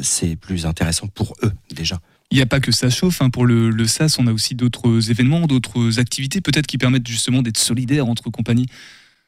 c'est 0.00 0.36
plus 0.36 0.64
intéressant 0.64 1.06
pour 1.08 1.34
eux 1.42 1.52
déjà. 1.70 2.00
Il 2.30 2.36
n'y 2.36 2.42
a 2.42 2.46
pas 2.46 2.60
que 2.60 2.72
ça 2.72 2.90
chauffe. 2.90 3.22
Hein. 3.22 3.30
Pour 3.30 3.46
le, 3.46 3.70
le, 3.70 3.86
SAS, 3.86 4.18
on 4.18 4.26
a 4.26 4.32
aussi 4.32 4.54
d'autres 4.54 5.10
événements, 5.10 5.46
d'autres 5.46 5.98
activités 5.98 6.40
peut-être 6.40 6.66
qui 6.66 6.76
permettent 6.78 7.06
justement 7.06 7.42
d'être 7.42 7.58
solidaires 7.58 8.06
entre 8.06 8.30
compagnies. 8.30 8.68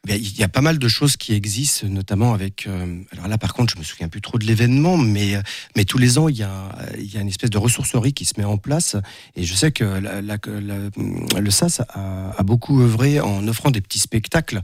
Il 0.08 0.38
y 0.38 0.42
a 0.42 0.48
pas 0.48 0.62
mal 0.62 0.78
de 0.78 0.88
choses 0.88 1.18
qui 1.18 1.34
existent, 1.34 1.86
notamment 1.86 2.32
avec. 2.32 2.66
Euh, 2.66 3.02
alors 3.12 3.28
là, 3.28 3.36
par 3.36 3.52
contre, 3.52 3.74
je 3.74 3.78
me 3.78 3.84
souviens 3.84 4.08
plus 4.08 4.22
trop 4.22 4.38
de 4.38 4.46
l'événement, 4.46 4.96
mais 4.96 5.34
mais 5.76 5.84
tous 5.84 5.98
les 5.98 6.16
ans, 6.16 6.28
il 6.28 6.36
y 6.36 6.42
a 6.42 6.74
il 6.98 7.12
y 7.12 7.18
a 7.18 7.20
une 7.20 7.28
espèce 7.28 7.50
de 7.50 7.58
ressourcerie 7.58 8.14
qui 8.14 8.24
se 8.24 8.32
met 8.38 8.44
en 8.44 8.56
place, 8.56 8.96
et 9.36 9.44
je 9.44 9.54
sais 9.54 9.72
que 9.72 9.84
le 9.84 11.50
SAS 11.50 11.82
a, 11.90 12.42
beaucoup 12.42 12.80
œuvré 12.80 13.20
en 13.20 13.46
offrant 13.46 13.70
des 13.70 13.82
petits 13.82 13.98
spectacles 13.98 14.62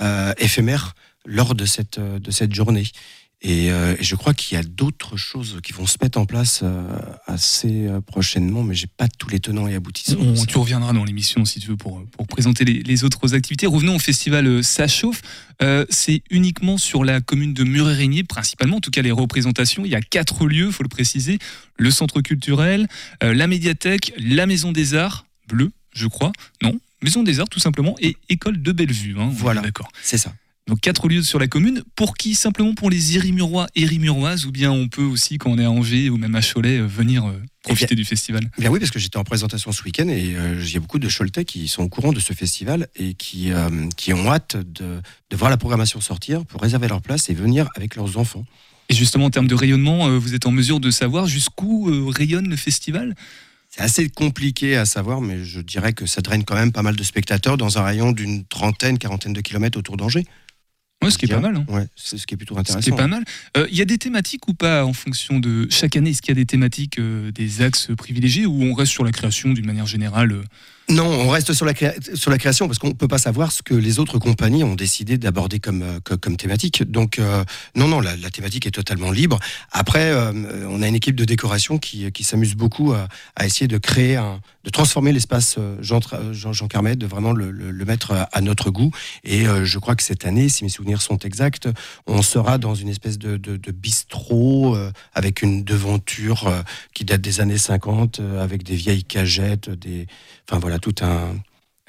euh, 0.00 0.32
éphémères 0.38 0.94
lors 1.26 1.54
de 1.54 1.64
cette 1.64 2.00
de 2.00 2.30
cette 2.32 2.52
journée. 2.52 2.84
Euh, 3.44 3.96
et, 3.98 4.02
je 4.02 4.14
crois 4.14 4.34
qu'il 4.34 4.56
y 4.56 4.60
a 4.60 4.62
d'autres 4.62 5.16
choses 5.16 5.58
qui 5.62 5.72
vont 5.72 5.86
se 5.86 5.96
mettre 6.00 6.18
en 6.18 6.26
place 6.26 6.60
euh, 6.62 6.82
assez 7.26 7.86
euh, 7.86 8.00
prochainement, 8.00 8.62
mais 8.62 8.74
j'ai 8.74 8.86
pas 8.86 9.08
tous 9.08 9.28
les 9.28 9.40
tenants 9.40 9.66
et 9.66 9.74
aboutissants. 9.74 10.18
On, 10.20 10.44
tu 10.44 10.58
reviendras 10.58 10.92
dans 10.92 11.04
l'émission 11.04 11.44
si 11.44 11.60
tu 11.60 11.68
veux 11.68 11.76
pour, 11.76 12.04
pour 12.06 12.26
présenter 12.26 12.64
les, 12.64 13.04
autres 13.04 13.34
activités. 13.34 13.66
Revenons 13.66 13.96
au 13.96 13.98
festival 13.98 14.62
Ça 14.62 14.86
chauffe. 14.86 15.22
c'est 15.88 16.22
uniquement 16.30 16.78
sur 16.78 17.04
la 17.04 17.20
commune 17.20 17.54
de 17.54 17.64
Muret-Régnier, 17.64 18.22
principalement, 18.22 18.76
en 18.76 18.80
tout 18.80 18.90
cas 18.90 19.02
les 19.02 19.10
représentations. 19.10 19.84
Il 19.84 19.90
y 19.90 19.96
a 19.96 20.00
quatre 20.00 20.46
lieux, 20.46 20.70
faut 20.70 20.82
le 20.82 20.88
préciser 20.88 21.38
le 21.76 21.90
centre 21.90 22.20
culturel, 22.20 22.86
la 23.20 23.46
médiathèque, 23.46 24.12
la 24.18 24.46
maison 24.46 24.70
des 24.70 24.94
arts, 24.94 25.26
bleu, 25.48 25.72
je 25.92 26.06
crois, 26.06 26.32
non 26.62 26.78
Maison 27.02 27.24
des 27.24 27.40
Arts 27.40 27.48
tout 27.48 27.58
simplement 27.58 27.96
et 28.00 28.16
école 28.28 28.62
de 28.62 28.70
Bellevue. 28.70 29.16
Hein, 29.18 29.28
voilà, 29.32 29.60
d'accord. 29.60 29.88
C'est 30.02 30.18
ça. 30.18 30.32
Donc 30.68 30.80
quatre 30.80 31.08
lieux 31.08 31.22
sur 31.22 31.38
la 31.38 31.48
commune. 31.48 31.82
Pour 31.96 32.14
qui? 32.14 32.34
Simplement 32.34 32.74
pour 32.74 32.88
les 32.88 33.16
Irimurois 33.16 33.66
et 33.74 33.82
Irimuroises 33.82 34.46
ou 34.46 34.52
bien 34.52 34.70
on 34.70 34.88
peut 34.88 35.02
aussi, 35.02 35.38
quand 35.38 35.50
on 35.50 35.58
est 35.58 35.64
à 35.64 35.70
Angers 35.70 36.08
ou 36.08 36.16
même 36.16 36.34
à 36.34 36.40
Cholet, 36.40 36.78
euh, 36.78 36.86
venir 36.86 37.26
euh, 37.26 37.42
profiter 37.62 37.94
du 37.94 38.04
festival 38.04 38.48
Bien 38.58 38.70
oui, 38.70 38.78
parce 38.78 38.90
que 38.90 38.98
j'étais 38.98 39.16
en 39.16 39.24
présentation 39.24 39.72
ce 39.72 39.82
week-end 39.82 40.08
et 40.08 40.36
euh, 40.36 40.62
il 40.64 40.72
y 40.72 40.76
a 40.76 40.80
beaucoup 40.80 40.98
de 40.98 41.08
Choletais 41.08 41.44
qui 41.44 41.66
sont 41.68 41.82
au 41.82 41.88
courant 41.88 42.12
de 42.12 42.20
ce 42.20 42.32
festival 42.32 42.88
et 42.96 43.14
qui, 43.14 43.52
euh, 43.52 43.88
qui 43.96 44.12
ont 44.12 44.30
hâte 44.30 44.56
de, 44.56 45.00
de 45.30 45.36
voir 45.36 45.50
la 45.50 45.56
programmation 45.56 46.00
sortir 46.00 46.44
pour 46.46 46.60
réserver 46.62 46.88
leur 46.88 47.02
place 47.02 47.28
et 47.28 47.34
venir 47.34 47.68
avec 47.76 47.96
leurs 47.96 48.16
enfants. 48.16 48.44
Et 48.88 48.94
justement, 48.94 49.26
en 49.26 49.30
termes 49.30 49.48
de 49.48 49.54
rayonnement, 49.54 50.08
euh, 50.08 50.18
vous 50.18 50.34
êtes 50.34 50.46
en 50.46 50.52
mesure 50.52 50.78
de 50.78 50.90
savoir 50.90 51.26
jusqu'où 51.26 51.90
rayonne 52.10 52.48
le 52.48 52.56
festival? 52.56 53.14
C'est 53.74 53.80
assez 53.82 54.08
compliqué 54.10 54.76
à 54.76 54.84
savoir, 54.84 55.22
mais 55.22 55.44
je 55.44 55.60
dirais 55.60 55.94
que 55.94 56.04
ça 56.04 56.20
draine 56.20 56.44
quand 56.44 56.54
même 56.54 56.72
pas 56.72 56.82
mal 56.82 56.94
de 56.94 57.02
spectateurs 57.02 57.56
dans 57.56 57.78
un 57.78 57.82
rayon 57.82 58.12
d'une 58.12 58.44
trentaine, 58.44 58.98
quarantaine 58.98 59.32
de 59.32 59.40
kilomètres 59.40 59.78
autour 59.78 59.96
d'Angers. 59.96 60.26
Ouais, 61.02 61.10
ce 61.10 61.18
qui 61.18 61.24
est 61.26 61.28
pas 61.28 61.40
mal. 61.40 61.56
hein. 61.56 61.64
Ouais, 61.68 61.86
c'est 61.96 62.18
ce 62.18 62.26
qui 62.26 62.34
est 62.34 62.36
plutôt 62.36 62.54
Ce 62.54 62.60
intéressant. 62.60 62.80
qui 62.82 62.90
est 62.90 62.96
pas 62.96 63.06
mal. 63.06 63.24
Euh, 63.56 63.66
Il 63.70 63.76
y 63.76 63.82
a 63.82 63.84
des 63.84 63.98
thématiques 63.98 64.46
ou 64.48 64.54
pas 64.54 64.84
en 64.84 64.92
fonction 64.92 65.38
de 65.40 65.66
chaque 65.70 65.96
année? 65.96 66.10
Est-ce 66.10 66.22
qu'il 66.22 66.30
y 66.30 66.38
a 66.38 66.40
des 66.40 66.46
thématiques, 66.46 66.98
euh, 66.98 67.30
des 67.32 67.62
axes 67.62 67.88
privilégiés 67.96 68.46
ou 68.46 68.62
on 68.62 68.74
reste 68.74 68.92
sur 68.92 69.04
la 69.04 69.12
création 69.12 69.50
d'une 69.52 69.66
manière 69.66 69.86
générale 69.86 70.32
euh 70.32 70.42
Non, 70.88 71.06
on 71.06 71.28
reste 71.28 71.52
sur 71.52 71.64
la, 71.64 71.74
création 71.74 72.66
parce 72.66 72.78
qu'on 72.78 72.88
ne 72.88 72.92
peut 72.92 73.08
pas 73.08 73.18
savoir 73.18 73.52
ce 73.52 73.62
que 73.62 73.74
les 73.74 73.98
autres 73.98 74.18
compagnies 74.18 74.64
ont 74.64 74.74
décidé 74.74 75.16
d'aborder 75.16 75.58
comme, 75.58 75.82
euh, 75.82 76.36
thématique. 76.36 76.82
Donc, 76.90 77.18
euh, 77.18 77.44
non, 77.74 77.88
non, 77.88 78.00
la, 78.00 78.16
thématique 78.30 78.66
est 78.66 78.72
totalement 78.72 79.10
libre. 79.10 79.38
Après, 79.70 80.10
euh, 80.10 80.32
on 80.68 80.82
a 80.82 80.88
une 80.88 80.94
équipe 80.94 81.16
de 81.16 81.24
décoration 81.24 81.78
qui, 81.78 82.10
s'amuse 82.22 82.54
beaucoup 82.54 82.92
à, 82.92 83.08
essayer 83.44 83.68
de 83.68 83.78
créer, 83.78 84.20
de 84.64 84.70
transformer 84.70 85.12
l'espace 85.12 85.58
Jean, 85.80 86.00
Jean, 86.32 86.66
de 86.66 87.06
vraiment 87.06 87.32
le, 87.32 87.84
mettre 87.84 88.12
à, 88.32 88.40
notre 88.40 88.70
goût. 88.70 88.90
Et 89.24 89.44
je 89.64 89.78
crois 89.78 89.96
que 89.96 90.02
cette 90.02 90.24
année, 90.24 90.48
si 90.48 90.64
mes 90.64 90.70
souvenirs 90.70 91.02
sont 91.02 91.18
exacts, 91.18 91.68
on 92.06 92.22
sera 92.22 92.58
dans 92.58 92.74
une 92.74 92.88
espèce 92.88 93.18
de, 93.18 93.36
de, 93.36 93.72
bistrot 93.72 94.76
avec 95.14 95.42
une 95.42 95.64
devanture 95.64 96.52
qui 96.94 97.04
date 97.04 97.20
des 97.20 97.40
années 97.40 97.58
50, 97.58 98.20
euh, 98.20 98.42
avec 98.42 98.62
des 98.62 98.74
vieilles 98.74 99.04
cagettes, 99.04 99.70
des, 99.70 100.06
enfin 100.48 100.58
voilà, 100.58 100.71
tout 100.78 100.94
un 101.02 101.34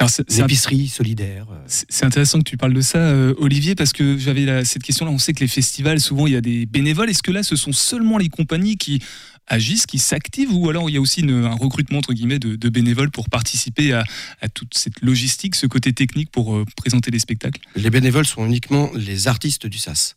c'est- 0.07 0.39
épicerie 0.39 0.87
solidaire. 0.87 1.45
euh. 1.51 1.63
c'est 1.67 2.03
intéressant 2.05 2.39
que 2.39 2.49
tu 2.49 2.57
parles 2.57 2.73
de 2.73 2.81
ça, 2.81 2.97
euh, 2.97 3.33
Olivier, 3.37 3.75
parce 3.75 3.93
que 3.93 4.17
j'avais 4.17 4.65
cette 4.65 4.83
question-là. 4.83 5.11
On 5.11 5.17
sait 5.17 5.33
que 5.33 5.39
les 5.39 5.47
festivals, 5.47 5.99
souvent, 6.01 6.27
il 6.27 6.33
y 6.33 6.35
a 6.35 6.41
des 6.41 6.65
bénévoles. 6.65 7.09
Est-ce 7.09 7.23
que 7.23 7.31
là, 7.31 7.43
ce 7.43 7.55
sont 7.55 7.71
seulement 7.71 8.17
les 8.17 8.29
compagnies 8.29 8.75
qui 8.77 9.01
agissent, 9.47 9.85
qui 9.85 9.99
s'activent, 9.99 10.53
ou 10.53 10.69
alors 10.69 10.89
il 10.89 10.93
y 10.93 10.97
a 10.97 11.01
aussi 11.01 11.19
une- 11.21 11.45
un 11.45 11.53
recrutement 11.55 11.99
entre 11.99 12.13
guillemets 12.13 12.39
de, 12.39 12.55
de 12.55 12.69
bénévoles 12.69 13.11
pour 13.11 13.29
participer 13.29 13.91
à, 13.93 14.03
à 14.41 14.47
toute 14.49 14.73
cette 14.73 15.01
logistique, 15.01 15.55
ce 15.55 15.67
côté 15.67 15.91
technique 15.93 16.31
pour 16.31 16.55
euh, 16.55 16.65
présenter 16.77 17.11
les 17.11 17.19
spectacles? 17.19 17.59
Les 17.75 17.89
bénévoles 17.89 18.25
sont 18.25 18.45
uniquement 18.45 18.89
les 18.95 19.27
artistes 19.27 19.67
du 19.67 19.77
SAS. 19.77 20.15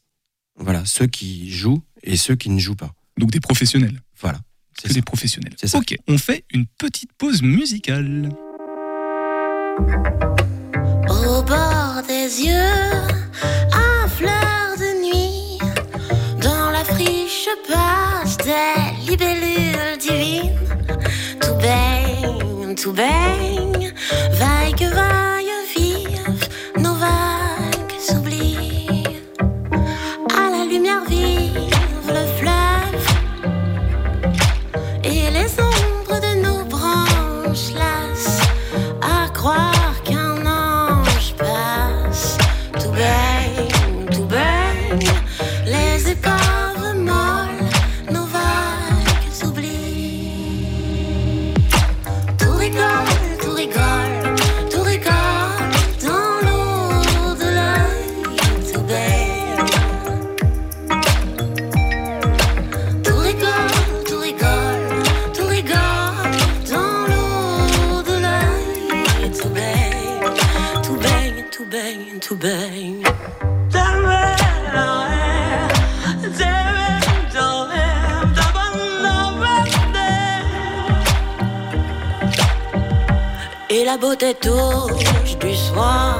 Voilà, 0.58 0.84
ceux 0.86 1.06
qui 1.08 1.50
jouent 1.50 1.82
et 2.04 2.16
ceux 2.16 2.36
qui 2.36 2.50
ne 2.50 2.58
jouent 2.60 2.76
pas. 2.76 2.92
Donc 3.18 3.30
des 3.32 3.40
professionnels. 3.40 4.00
Voilà. 4.20 4.40
C'est 4.80 4.92
des 4.92 5.02
professionnels. 5.02 5.54
C'est 5.56 5.68
ça. 5.68 5.78
Ok, 5.78 5.96
on 6.06 6.18
fait 6.18 6.44
une 6.52 6.66
petite 6.78 7.10
pause 7.18 7.42
musicale. 7.42 8.30
Au 9.78 11.42
bord 11.42 12.02
des 12.08 12.46
yeux, 12.46 12.80
à 13.72 14.08
fleur 14.08 14.76
de 14.78 14.90
nuit, 15.04 15.58
dans 16.42 16.70
la 16.70 16.82
friche 16.82 17.48
passe 17.68 18.38
des 18.38 19.10
libellules 19.10 19.98
divines. 20.00 20.58
Tout 21.40 21.54
baigne, 21.56 22.74
tout 22.74 22.92
baigne, 22.92 23.92
vaille 24.32 24.72
que 24.72 24.88
vaille, 24.94 25.52
vive, 25.76 26.48
nos 26.78 26.94
vagues 26.94 28.00
s'oublient. 28.00 29.04
À 30.34 30.50
la 30.50 30.64
lumière 30.64 31.04
vive 31.06 31.70
le 32.08 32.26
fleuve 32.38 33.06
et 35.04 35.30
les 35.30 35.60
ombres 35.60 35.75
tout 72.26 72.36
baigne. 72.36 73.04
Et 83.70 83.84
la 83.84 83.96
beauté 83.96 84.34
touche 84.34 85.38
du 85.38 85.54
soir 85.54 86.18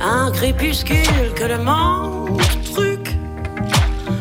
Un 0.00 0.32
crépuscule 0.32 1.32
que 1.36 1.44
le 1.44 1.58
manque 1.58 2.40
truc 2.74 3.16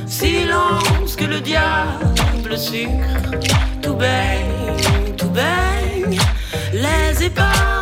Silence 0.05 1.15
que 1.15 1.25
le 1.25 1.41
diable 1.41 2.57
sucre. 2.57 3.31
Tout 3.81 3.95
baigne, 3.95 5.15
tout 5.17 5.29
baigne 5.29 6.19
Les 6.74 7.25
épaves 7.25 7.75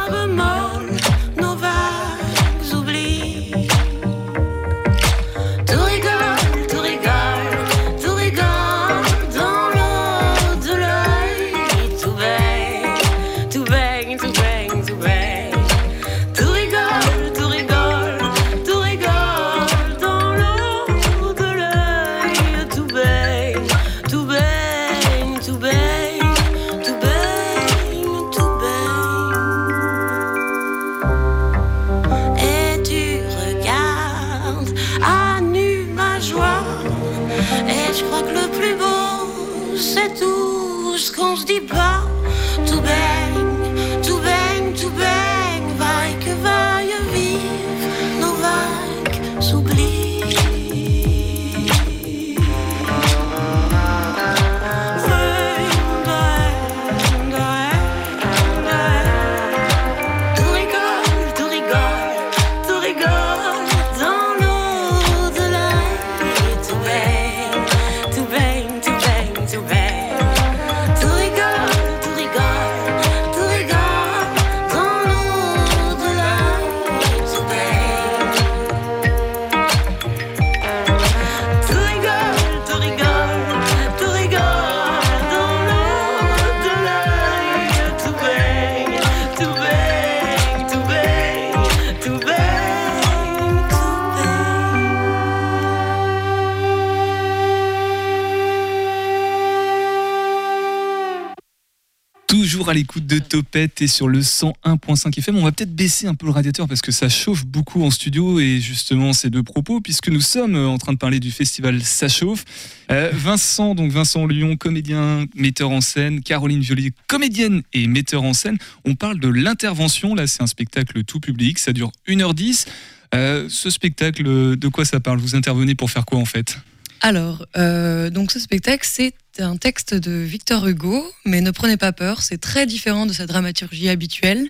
à 102.73 102.75
l'écoute 102.75 103.05
de 103.05 103.19
Topette 103.19 103.83
et 103.83 103.87
sur 103.87 104.07
le 104.07 104.21
101.5 104.21 105.19
FM. 105.19 105.37
On 105.37 105.43
va 105.43 105.51
peut-être 105.51 105.75
baisser 105.75 106.07
un 106.07 106.15
peu 106.15 106.25
le 106.25 106.31
radiateur 106.31 106.67
parce 106.67 106.81
que 106.81 106.91
ça 106.91 107.07
chauffe 107.07 107.45
beaucoup 107.45 107.83
en 107.83 107.91
studio 107.91 108.39
et 108.39 108.59
justement 108.59 109.13
ces 109.13 109.29
deux 109.29 109.43
propos 109.43 109.79
puisque 109.79 110.09
nous 110.09 110.21
sommes 110.21 110.55
en 110.55 110.79
train 110.79 110.91
de 110.91 110.97
parler 110.97 111.19
du 111.19 111.29
festival 111.29 111.83
Ça 111.83 112.09
chauffe. 112.09 112.43
Euh, 112.89 113.11
Vincent, 113.13 113.75
donc 113.75 113.91
Vincent 113.91 114.25
Lyon, 114.25 114.57
comédien, 114.57 115.27
metteur 115.35 115.69
en 115.69 115.81
scène, 115.81 116.23
Caroline 116.23 116.61
Violier, 116.61 116.93
comédienne 117.05 117.61
et 117.73 117.85
metteur 117.85 118.23
en 118.23 118.33
scène. 118.33 118.57
On 118.85 118.95
parle 118.95 119.19
de 119.19 119.27
l'intervention. 119.27 120.15
Là, 120.15 120.25
c'est 120.25 120.41
un 120.41 120.47
spectacle 120.47 121.03
tout 121.03 121.19
public. 121.19 121.59
Ça 121.59 121.73
dure 121.73 121.91
1h10. 122.07 122.65
Euh, 123.13 123.45
ce 123.49 123.69
spectacle, 123.69 124.23
de 124.57 124.67
quoi 124.67 124.83
ça 124.83 124.99
parle? 124.99 125.19
Vous 125.19 125.35
intervenez 125.35 125.75
pour 125.75 125.91
faire 125.91 126.05
quoi 126.05 126.17
en 126.17 126.25
fait? 126.25 126.57
Alors, 127.05 127.45
euh, 127.57 128.09
donc 128.09 128.31
ce 128.31 128.39
spectacle, 128.39 128.87
c'est 128.89 129.13
un 129.37 129.57
texte 129.57 129.93
de 129.93 130.11
Victor 130.11 130.65
Hugo, 130.65 131.05
mais 131.25 131.41
ne 131.41 131.51
prenez 131.51 131.75
pas 131.75 131.91
peur, 131.91 132.21
c'est 132.21 132.37
très 132.37 132.65
différent 132.65 133.05
de 133.05 133.11
sa 133.11 133.27
dramaturgie 133.27 133.89
habituelle. 133.89 134.47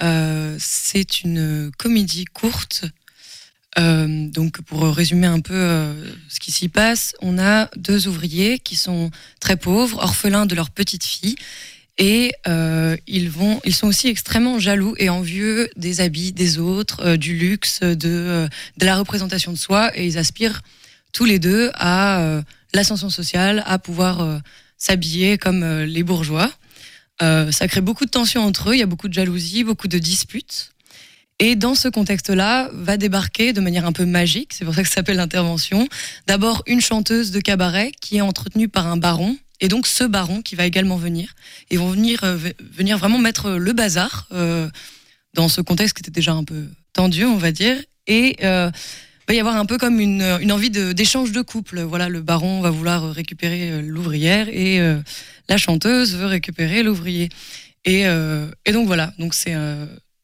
Euh, 0.00 0.56
c'est 0.60 1.22
une 1.22 1.72
comédie 1.76 2.24
courte. 2.26 2.84
Euh, 3.80 4.28
donc, 4.28 4.62
pour 4.62 4.84
résumer 4.94 5.26
un 5.26 5.40
peu 5.40 5.92
ce 6.28 6.38
qui 6.38 6.52
s'y 6.52 6.68
passe, 6.68 7.16
on 7.20 7.36
a 7.36 7.68
deux 7.76 8.06
ouvriers 8.06 8.60
qui 8.60 8.76
sont 8.76 9.10
très 9.40 9.56
pauvres, 9.56 9.98
orphelins 10.00 10.46
de 10.46 10.54
leur 10.54 10.70
petite 10.70 11.02
fille, 11.02 11.34
et 11.98 12.32
ils 13.08 13.28
vont, 13.28 13.60
ils 13.64 13.74
sont 13.74 13.88
aussi 13.88 14.06
extrêmement 14.06 14.60
jaloux 14.60 14.94
et 14.98 15.08
envieux 15.08 15.68
des 15.74 16.00
habits 16.00 16.32
des 16.32 16.60
autres, 16.60 17.16
du 17.16 17.36
luxe, 17.36 17.80
de 17.80 18.48
la 18.80 18.96
représentation 18.96 19.50
de 19.50 19.58
soi, 19.58 19.90
et 19.98 20.06
ils 20.06 20.16
aspirent 20.16 20.62
tous 21.12 21.24
les 21.24 21.38
deux 21.38 21.70
à 21.74 22.20
euh, 22.20 22.42
l'ascension 22.74 23.10
sociale, 23.10 23.62
à 23.66 23.78
pouvoir 23.78 24.20
euh, 24.20 24.38
s'habiller 24.76 25.38
comme 25.38 25.62
euh, 25.62 25.86
les 25.86 26.02
bourgeois. 26.02 26.50
Ça 27.20 27.66
crée 27.66 27.80
beaucoup 27.80 28.04
de 28.04 28.10
tensions 28.10 28.44
entre 28.44 28.70
eux, 28.70 28.74
il 28.74 28.78
y 28.78 28.82
a 28.82 28.86
beaucoup 28.86 29.08
de 29.08 29.12
jalousie, 29.12 29.64
beaucoup 29.64 29.88
de 29.88 29.98
disputes. 29.98 30.70
Et 31.40 31.56
dans 31.56 31.74
ce 31.74 31.88
contexte-là, 31.88 32.70
va 32.72 32.96
débarquer 32.96 33.52
de 33.52 33.60
manière 33.60 33.86
un 33.86 33.92
peu 33.92 34.04
magique, 34.04 34.52
c'est 34.52 34.64
pour 34.64 34.72
ça 34.72 34.82
que 34.84 34.88
ça 34.88 34.96
s'appelle 34.96 35.16
l'intervention, 35.16 35.88
d'abord 36.28 36.62
une 36.68 36.80
chanteuse 36.80 37.32
de 37.32 37.40
cabaret 37.40 37.90
qui 38.00 38.18
est 38.18 38.20
entretenue 38.20 38.68
par 38.68 38.86
un 38.86 38.96
baron, 38.96 39.36
et 39.60 39.66
donc 39.66 39.88
ce 39.88 40.04
baron 40.04 40.42
qui 40.42 40.54
va 40.54 40.64
également 40.64 40.96
venir. 40.96 41.34
Ils 41.70 41.80
vont 41.80 41.90
venir, 41.90 42.20
ve- 42.22 42.54
venir 42.72 42.98
vraiment 42.98 43.18
mettre 43.18 43.50
le 43.50 43.72
bazar 43.72 44.28
dans 45.34 45.48
ce 45.48 45.60
contexte 45.60 45.96
qui 45.96 46.02
était 46.02 46.12
déjà 46.12 46.32
un 46.32 46.44
peu 46.44 46.68
tendu, 46.92 47.24
on 47.24 47.36
va 47.36 47.50
dire. 47.50 47.76
Et 48.06 48.36
va 49.28 49.34
y 49.34 49.40
avoir 49.40 49.56
un 49.56 49.66
peu 49.66 49.76
comme 49.78 50.00
une, 50.00 50.22
une 50.40 50.52
envie 50.52 50.70
de- 50.70 50.92
d'échange 50.92 51.32
de, 51.32 51.42
couple. 51.42 51.80
Voilà, 51.82 52.08
le 52.08 52.22
baron 52.22 52.60
va 52.60 52.70
vouloir 52.70 53.12
récupérer 53.12 53.70
euh, 53.70 53.82
l'ouvrière 53.82 54.48
et 54.48 54.80
euh, 54.80 54.98
la 55.48 55.56
chanteuse 55.58 56.16
veut 56.16 56.26
récupérer 56.26 56.82
l'ouvrier. 56.82 57.28
Et, 57.84 58.06
euh, 58.06 58.50
et 58.64 58.72
donc 58.72 58.86
voilà, 58.86 59.12
donc 59.18 59.34
c'est 59.34 59.54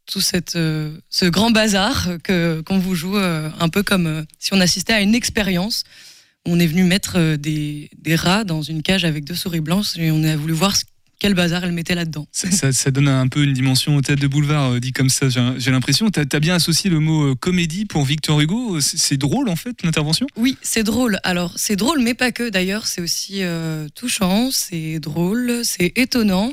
tout 0.06 0.20
cette, 0.20 0.52
ce 0.52 1.25
grand 1.26 1.50
bazar 1.50 2.08
que 2.23 2.61
qu'on 2.66 2.78
vous 2.78 2.94
joue 2.94 3.16
un 3.16 3.68
peu 3.70 3.82
comme 3.82 4.26
si 4.38 4.52
on 4.52 4.61
assistait 4.61 4.92
à 4.92 5.00
une 5.00 5.14
expérience. 5.14 5.84
On 6.44 6.61
est 6.61 6.66
venu 6.66 6.84
mettre 6.84 7.37
des, 7.37 7.88
des 7.96 8.14
rats 8.16 8.44
dans 8.44 8.61
une 8.61 8.82
cage 8.82 9.06
avec 9.06 9.25
deux 9.25 9.34
souris 9.34 9.61
blanches 9.61 9.96
et 9.96 10.11
on 10.11 10.23
a 10.25 10.37
voulu 10.37 10.52
voir 10.52 10.76
ce- 10.76 10.84
quel 11.18 11.35
bazar 11.35 11.64
elle 11.64 11.73
mettait 11.73 11.94
là-dedans. 11.94 12.26
ça, 12.33 12.50
ça- 12.50 12.73
ça 12.73 12.90
donne 12.90 13.09
un 13.09 13.28
peu 13.28 13.42
une 13.44 13.52
dimension 13.52 13.97
au 13.97 14.00
théâtre 14.02 14.21
de 14.23 14.26
boulevard, 14.26 14.73
euh, 14.73 14.80
dit 14.80 14.92
comme 14.92 15.09
ça, 15.09 15.26
j'ai 15.28 15.71
l'impression. 15.71 16.11
T'as 16.11 16.23
as 16.33 16.40
bien 16.40 16.54
associé 16.54 16.90
le 16.90 17.00
mot 17.00 17.30
euh, 17.30 17.35
comédie 17.35 17.85
pour 17.87 18.04
Victor 18.04 18.40
Hugo. 18.40 18.80
C'est 18.80 18.99
c'est 18.99 19.16
drôle 19.16 19.49
en 19.49 19.56
fait, 19.56 19.83
l'intervention? 19.83 20.26
Oui, 20.37 20.56
c'est 20.62 20.83
drôle. 20.83 21.18
Alors, 21.25 21.52
c'est 21.56 21.76
drôle, 21.76 22.00
mais 22.02 22.14
pas 22.14 22.33
que. 22.33 22.49
D'ailleurs, 22.50 22.87
c'est 22.87 23.00
aussi 23.00 23.42
euh, 23.42 23.88
touchant, 23.94 24.50
c'est 24.50 24.99
drôle, 25.00 25.61
c'est 25.64 25.92
étonnant. 25.97 26.52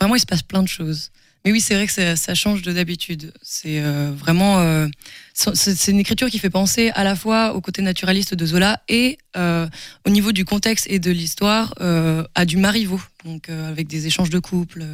Vraiment, 0.00 0.16
il 0.16 0.20
se 0.20 0.26
passe 0.26 0.42
plein 0.42 0.62
de 0.62 0.68
choses. 0.68 1.10
Mais 1.44 1.52
oui, 1.52 1.60
c'est 1.60 1.74
vrai 1.74 1.86
que 1.86 1.92
ça, 1.92 2.16
ça 2.16 2.34
change 2.34 2.62
de 2.62 2.72
d'habitude. 2.72 3.32
C'est 3.42 3.80
euh, 3.80 4.10
vraiment. 4.16 4.60
euh, 4.60 4.88
c'est 5.34 5.90
une 5.90 5.98
écriture 5.98 6.30
qui 6.30 6.38
fait 6.38 6.48
penser 6.48 6.90
à 6.94 7.02
la 7.02 7.16
fois 7.16 7.54
au 7.54 7.60
côté 7.60 7.82
naturaliste 7.82 8.34
de 8.34 8.46
Zola 8.46 8.80
et 8.88 9.18
euh, 9.36 9.66
au 10.06 10.10
niveau 10.10 10.30
du 10.32 10.44
contexte 10.44 10.86
et 10.88 11.00
de 11.00 11.10
l'histoire 11.10 11.74
euh, 11.80 12.24
à 12.36 12.44
du 12.44 12.56
Marivaux, 12.56 13.02
donc 13.24 13.48
euh, 13.48 13.68
avec 13.68 13.88
des 13.88 14.06
échanges 14.06 14.30
de 14.30 14.38
couple. 14.38 14.84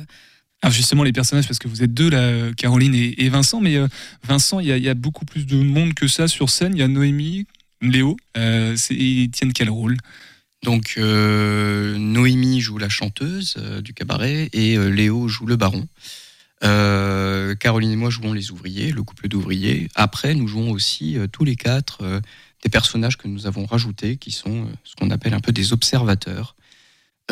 Alors 0.63 0.73
justement, 0.73 1.05
les 1.05 1.13
personnages, 1.13 1.47
parce 1.47 1.59
que 1.59 1.69
vous 1.69 1.83
êtes 1.83 1.93
deux, 1.95 2.11
là, 2.11 2.53
Caroline 2.57 2.95
et, 2.95 3.23
et 3.25 3.29
Vincent, 3.29 3.61
mais 3.61 3.77
euh, 3.77 3.87
Vincent, 4.27 4.61
il 4.61 4.67
y, 4.75 4.81
y 4.81 4.89
a 4.89 4.95
beaucoup 4.95 5.25
plus 5.25 5.47
de 5.47 5.57
monde 5.57 5.95
que 5.95 6.09
ça 6.09 6.27
sur 6.27 6.49
scène. 6.51 6.75
Il 6.75 6.81
y 6.81 6.83
a 6.83 6.89
Noémie, 6.89 7.47
Léo. 7.83 8.17
Euh, 8.37 8.77
c'est- 8.77 8.95
ils 8.95 9.31
tiennent 9.31 9.53
quel 9.53 9.71
rôle? 9.71 9.97
Donc 10.63 10.95
euh, 10.99 11.97
Noémie 11.97 12.61
joue 12.61 12.77
la 12.77 12.91
chanteuse 12.91 13.55
euh, 13.57 13.81
du 13.81 13.95
cabaret 13.95 14.51
et 14.53 14.77
euh, 14.77 14.89
Léo 14.89 15.29
joue 15.29 15.47
le 15.47 15.57
baron. 15.57 15.87
Euh, 16.63 17.55
Caroline 17.55 17.91
et 17.91 17.97
moi 17.97 18.11
jouons 18.11 18.33
les 18.33 18.51
ouvriers, 18.51 18.93
le 18.93 19.03
couple 19.03 19.29
d'ouvriers. 19.29 19.89
Après, 19.95 20.35
nous 20.35 20.47
jouons 20.47 20.71
aussi 20.71 21.17
euh, 21.17 21.27
tous 21.27 21.45
les 21.45 21.57
quatre 21.57 22.03
euh, 22.03 22.21
des 22.63 22.69
personnages 22.69 23.17
que 23.17 23.29
nous 23.29 23.47
avons 23.47 23.65
rajoutés, 23.65 24.17
qui 24.17 24.31
sont 24.31 24.69
ce 24.85 24.95
qu'on 24.95 25.11
appelle 25.11 25.35
un 25.35 25.41
peu 25.41 25.53
des 25.53 25.73
observateurs. 25.73 26.57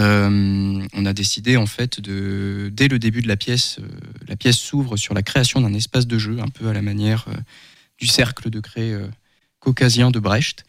On 0.01 1.07
a 1.07 1.13
décidé 1.13 1.57
en 1.57 1.67
fait 1.67 2.01
de, 2.01 2.71
dès 2.73 2.87
le 2.87 3.01
début 3.01 3.21
de 3.21 3.27
la 3.27 3.37
pièce, 3.37 3.81
la 4.29 4.37
pièce 4.37 4.57
s'ouvre 4.57 4.97
sur 4.97 5.13
la 5.13 5.23
création 5.23 5.61
d'un 5.61 5.75
espace 5.75 6.07
de 6.07 6.19
jeu, 6.19 6.39
un 6.41 6.47
peu 6.47 6.69
à 6.69 6.73
la 6.73 6.83
manière 6.83 7.27
du 7.99 8.07
cercle 8.07 8.49
de 8.49 8.63
euh, 8.79 9.09
caucasien 9.59 10.11
de 10.11 10.19
Brecht. 10.19 10.65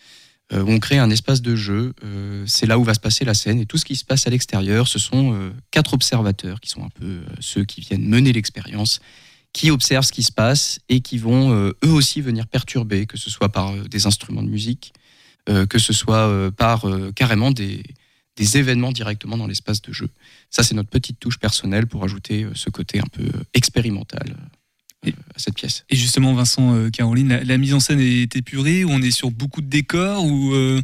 Euh, 0.52 0.64
on 0.68 0.80
crée 0.80 0.98
un 0.98 1.10
espace 1.10 1.42
de 1.42 1.56
jeu, 1.56 1.94
euh, 2.04 2.44
c'est 2.48 2.66
là 2.66 2.80
où 2.80 2.84
va 2.84 2.94
se 2.94 3.00
passer 3.00 3.24
la 3.24 3.34
scène, 3.34 3.60
et 3.60 3.66
tout 3.66 3.78
ce 3.78 3.86
qui 3.86 3.96
se 3.96 4.04
passe 4.04 4.26
à 4.26 4.32
l'extérieur, 4.32 4.88
ce 4.88 4.98
sont 4.98 5.34
euh, 5.34 5.52
quatre 5.70 5.94
observateurs 5.94 6.60
qui 6.60 6.70
sont 6.70 6.84
un 6.84 6.90
peu 6.90 7.22
ceux 7.40 7.66
qui 7.66 7.82
viennent 7.82 8.08
mener 8.08 8.34
l'expérience, 8.34 9.00
qui 9.54 9.70
observent 9.70 10.06
ce 10.06 10.12
qui 10.12 10.24
se 10.24 10.32
passe 10.32 10.80
et 10.90 11.02
qui 11.02 11.18
vont 11.18 11.52
eux 11.52 11.76
aussi 11.84 12.22
venir 12.22 12.46
perturber, 12.46 13.08
que 13.08 13.18
ce 13.18 13.32
soit 13.32 13.50
par 13.50 13.74
des 13.74 14.06
instruments 14.06 14.44
de 14.44 14.48
musique, 14.48 14.94
que 15.48 15.80
ce 15.80 15.92
soit 15.92 16.52
par 16.56 16.86
carrément 17.16 17.50
des, 17.50 17.82
des 18.36 18.58
événements 18.58 18.92
directement 18.92 19.38
dans 19.38 19.48
l'espace 19.48 19.82
de 19.82 19.92
jeu. 19.92 20.08
Ça, 20.52 20.62
c'est 20.62 20.76
notre 20.76 20.90
petite 20.90 21.20
touche 21.20 21.40
personnelle 21.40 21.88
pour 21.88 22.04
ajouter 22.04 22.46
ce 22.54 22.70
côté 22.70 23.00
un 23.00 23.08
peu 23.12 23.28
expérimental 23.56 24.36
à 25.06 25.40
cette 25.40 25.56
pièce. 25.56 25.86
Et 25.90 25.96
justement, 25.96 26.34
Vincent, 26.34 26.76
euh, 26.76 26.90
Caroline, 26.90 27.30
la, 27.30 27.44
la 27.44 27.58
mise 27.58 27.74
en 27.74 27.80
scène 27.80 28.00
est 28.02 28.36
épurée 28.36 28.84
on 28.86 29.02
est 29.02 29.12
sur 29.12 29.32
beaucoup 29.32 29.62
de 29.62 29.68
décors 29.68 30.26
ou 30.26 30.54
euh, 30.54 30.82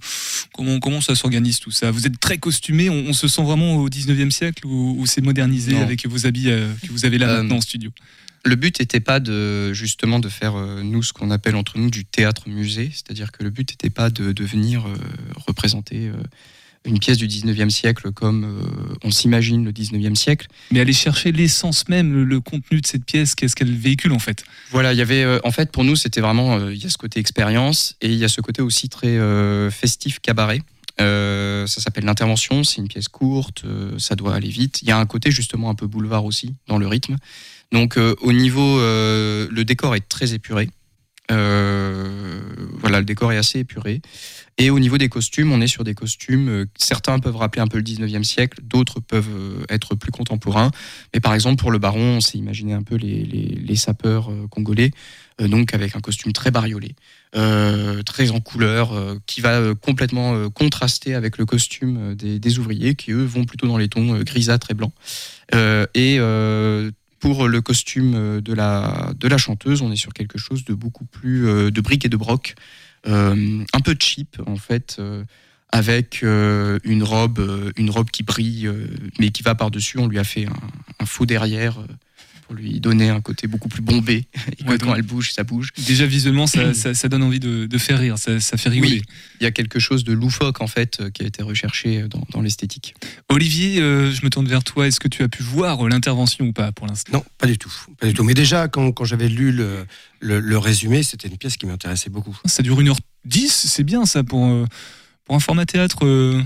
comment, 0.54 0.80
comment 0.80 1.01
ça 1.01 1.15
s'organise 1.15 1.60
tout 1.60 1.71
ça? 1.71 1.91
Vous 1.91 2.08
êtes 2.08 2.19
très 2.19 2.38
costumé, 2.38 2.89
on, 2.89 3.08
on 3.08 3.13
se 3.13 3.28
sent 3.28 3.43
vraiment 3.43 3.75
au 3.75 3.89
19e 3.89 4.32
siècle 4.32 4.65
ou, 4.65 4.95
ou 4.99 5.06
c'est 5.06 5.21
modernisé 5.21 5.73
Non. 5.73 5.82
avec 5.82 6.08
vos 6.08 6.25
habits 6.25 6.49
euh, 6.49 6.71
que 6.82 6.91
vous 6.91 7.06
avez 7.06 7.17
là 7.17 7.28
maintenant 7.28 7.58
en 7.58 7.62
studio? 7.62 7.91
Le 8.45 8.56
but 8.56 8.80
n'était 8.80 8.99
pas 8.99 9.19
de 9.19 9.73
justement 9.73 10.19
de 10.19 10.30
faire 10.30 10.54
nous 10.84 11.01
ce 11.01 11.13
qu'on 11.13 11.32
appelle 11.32 11.56
entre 11.56 11.80
nous 11.80 11.89
du 11.89 12.06
théâtre 12.06 12.47
musée, 12.47 12.91
c'est-à-dire 12.93 13.32
que 13.32 13.43
le 13.43 13.49
but 13.49 13.71
n'était 13.71 13.89
pas 13.89 14.12
de, 14.12 14.34
de 14.34 14.43
venir 14.45 14.86
représenter 15.47 16.12
une 16.86 17.00
pièce 17.00 17.17
du 17.17 17.28
19e 17.28 17.69
siècle 17.69 18.12
comme 18.12 18.43
euh, 18.43 18.95
on 19.04 19.12
s'imagine 19.12 19.65
le 19.65 19.71
19e 19.71 20.15
siècle. 20.15 20.48
Mais 20.71 20.80
aller 20.80 20.93
chercher 20.93 21.32
l'essence 21.32 21.88
même, 21.89 22.13
le, 22.13 22.24
le 22.24 22.39
contenu 22.39 22.82
de 22.82 22.86
cette 22.86 23.06
pièce, 23.06 23.36
qu'est-ce 23.36 23.56
qu'elle 23.56 23.74
véhicule 23.74 24.12
en 24.12 24.19
fait? 24.19 24.43
Voilà, 24.71 24.93
il 24.93 25.00
y 25.00 25.02
avait 25.02 25.24
euh, 25.24 25.39
en 25.43 25.52
fait 25.52 25.71
pour 25.71 25.84
nous 25.84 25.95
c'était 25.95 26.21
vraiment 26.21 26.58
euh, 26.58 26.74
il 26.74 26.82
y 26.82 26.86
a 26.86 26.89
ce 26.89 26.98
côté 26.98 27.19
expérience 27.19 27.95
et 28.02 28.08
il 28.08 28.17
y 28.17 28.24
a 28.24 28.28
ce 28.30 28.41
côté 28.41 28.62
aussi 28.62 28.89
très 28.89 29.19
festif 29.71 30.19
cabaret. 30.19 30.62
Ça 30.98 31.82
s'appelle 31.82 32.06
l'intervention, 32.06 32.63
c'est 32.63 32.78
une 32.78 32.88
pièce 32.88 33.08
courte, 33.08 33.63
ça 33.98 34.15
doit 34.15 34.36
aller 34.36 34.50
vite. 34.50 34.82
Il 34.82 34.88
y 34.88 34.91
a 34.91 34.98
un 34.98 35.06
côté 35.06 35.32
justement 35.32 35.69
un 35.69 35.76
peu 35.76 35.88
boulevard 35.88 36.26
aussi 36.26 36.56
dans 36.67 36.78
le 36.78 36.88
rythme. 36.88 37.17
Donc 37.71 37.98
au 37.98 38.32
niveau, 38.32 38.78
le 38.80 39.63
décor 39.63 39.95
est 39.95 40.08
très 40.08 40.34
épuré. 40.34 40.69
Euh, 41.31 42.39
voilà, 42.79 42.99
le 42.99 43.05
décor 43.05 43.31
est 43.33 43.38
assez 43.38 43.59
épuré. 43.59 44.01
Et 44.57 44.69
au 44.69 44.79
niveau 44.79 44.97
des 44.97 45.09
costumes, 45.09 45.51
on 45.51 45.59
est 45.59 45.67
sur 45.67 45.83
des 45.83 45.93
costumes, 45.95 46.47
euh, 46.47 46.65
certains 46.77 47.19
peuvent 47.19 47.35
rappeler 47.35 47.61
un 47.61 47.67
peu 47.67 47.77
le 47.77 47.83
19e 47.83 48.23
siècle, 48.23 48.59
d'autres 48.63 48.99
peuvent 49.01 49.27
euh, 49.35 49.65
être 49.69 49.95
plus 49.95 50.11
contemporains. 50.11 50.71
Mais 51.13 51.19
par 51.19 51.33
exemple, 51.33 51.57
pour 51.59 51.71
le 51.71 51.77
baron, 51.79 52.17
on 52.17 52.21
s'est 52.21 52.38
imaginé 52.38 52.73
un 52.73 52.83
peu 52.83 52.95
les, 52.95 53.23
les- 53.25 53.55
les 53.61 53.75
sapeurs 53.75 54.31
congolais, 54.49 54.91
donc 55.39 55.73
avec 55.73 55.95
un 55.95 55.99
costume 55.99 56.31
très 56.31 56.51
bariolé, 56.51 56.95
très 58.05 58.31
en 58.31 58.39
couleur, 58.39 58.93
qui 59.25 59.41
va 59.41 59.73
complètement 59.75 60.49
contraster 60.49 61.13
avec 61.13 61.38
le 61.38 61.45
costume 61.45 62.15
des, 62.15 62.39
des 62.39 62.59
ouvriers, 62.59 62.95
qui 62.95 63.11
eux 63.11 63.23
vont 63.25 63.43
plutôt 63.43 63.67
dans 63.67 63.77
les 63.77 63.89
tons 63.89 64.19
grisâtres 64.21 64.71
et 64.71 64.75
blancs. 64.75 64.93
Et 65.93 66.19
pour 67.25 67.47
le 67.47 67.59
costume 67.59 68.13
euh, 68.13 68.39
de 68.39 68.53
la, 68.53 69.11
de 69.17 69.27
la 69.27 69.39
chanteuse, 69.39 69.81
on 69.81 69.91
est 69.91 69.95
sur 69.95 70.13
quelque 70.13 70.38
chose 70.38 70.63
de 70.63 70.75
beaucoup 70.75 71.05
plus 71.05 71.47
euh, 71.47 71.71
de 71.71 71.81
briques 71.81 72.05
et 72.05 72.09
de 72.09 72.17
broc, 72.17 72.53
euh, 73.07 73.63
un 73.73 73.79
peu 73.79 73.95
cheap 73.99 74.39
en 74.45 74.57
fait, 74.57 75.01
avec 75.71 76.21
une 76.21 77.03
robe, 77.03 77.73
une 77.77 77.89
robe 77.89 78.11
qui 78.11 78.21
brille, 78.21 78.69
mais 79.19 79.31
qui 79.31 79.41
va 79.41 79.55
par 79.55 79.71
dessus. 79.71 79.97
On 79.97 80.07
lui 80.07 80.19
a 80.19 80.23
fait 80.23 80.45
un, 80.45 80.53
un 80.99 81.05
faux 81.05 81.25
derrière 81.25 81.79
pour 82.45 82.55
lui 82.55 82.79
donner 82.79 83.10
un 83.10 83.21
côté 83.21 83.47
beaucoup 83.47 83.69
plus 83.69 83.81
bombé. 83.81 84.25
Et 84.60 84.63
Ouais, 84.69 84.77
quand 84.77 84.93
elle 84.93 85.01
bouge, 85.01 85.31
ça 85.31 85.43
bouge. 85.43 85.69
Déjà 85.88 86.05
visuellement, 86.05 86.45
ça, 86.47 86.73
ça- 86.75 86.93
ça 86.93 87.10
donne 87.10 87.23
envie 87.23 87.39
de, 87.39 87.65
de 87.65 87.77
faire 87.79 87.99
rire, 87.99 88.17
ça, 88.19 88.39
ça 88.39 88.58
fait 88.58 88.69
rigoler. 88.69 88.97
Oui, 88.97 89.01
il 89.39 89.43
y 89.43 89.47
a 89.47 89.51
quelque 89.51 89.79
chose 89.79 90.03
de 90.03 90.13
loufoque 90.13 90.62
en 90.62 90.67
fait 90.67 90.99
euh, 90.99 91.10
qui 91.10 91.23
a 91.23 91.25
été 91.25 91.41
recherché 91.41 92.01
euh, 92.03 92.08
dans, 92.08 92.23
dans 92.31 92.41
l'esthétique. 92.41 92.93
Olivier, 93.29 93.81
euh, 93.81 94.12
je 94.12 94.23
me 94.23 94.29
tourne 94.29 94.47
vers 94.47 94.63
toi. 94.63 94.88
Est-ce 94.88 94.99
que 94.99 95.08
tu 95.08 95.23
as 95.23 95.27
pu 95.27 95.41
voir 95.43 95.88
l'intervention 95.88 96.45
ou 96.45 96.53
pas 96.53 96.71
pour 96.71 96.86
l'instant? 96.88 97.12
Non, 97.13 97.25
pas 97.39 97.47
du 97.47 97.58
tout. 97.58 97.73
Pas 97.99 98.08
du 98.08 98.13
tout. 98.13 98.23
Mais 98.23 98.36
déjà, 98.36 98.67
quand, 98.67 98.91
quand 98.91 99.05
j'avais 99.05 99.27
lu 99.29 99.51
le, 99.51 99.86
le, 100.19 100.39
le 100.39 100.58
résumé, 100.60 101.01
c'était 101.03 101.27
une 101.27 101.38
pièce 101.38 101.58
qui 101.58 101.65
m'intéressait 101.65 102.10
beaucoup. 102.12 102.38
Ça 102.45 102.62
dure 102.62 102.79
1h10, 102.79 103.47
c'est 103.49 103.84
bien 103.84 104.05
ça 104.05 104.23
pour, 104.23 104.45
euh, 104.45 104.65
pour 105.25 105.36
un 105.36 105.39
format 105.39 105.65
théâtre. 105.65 106.05
euh, 106.05 106.41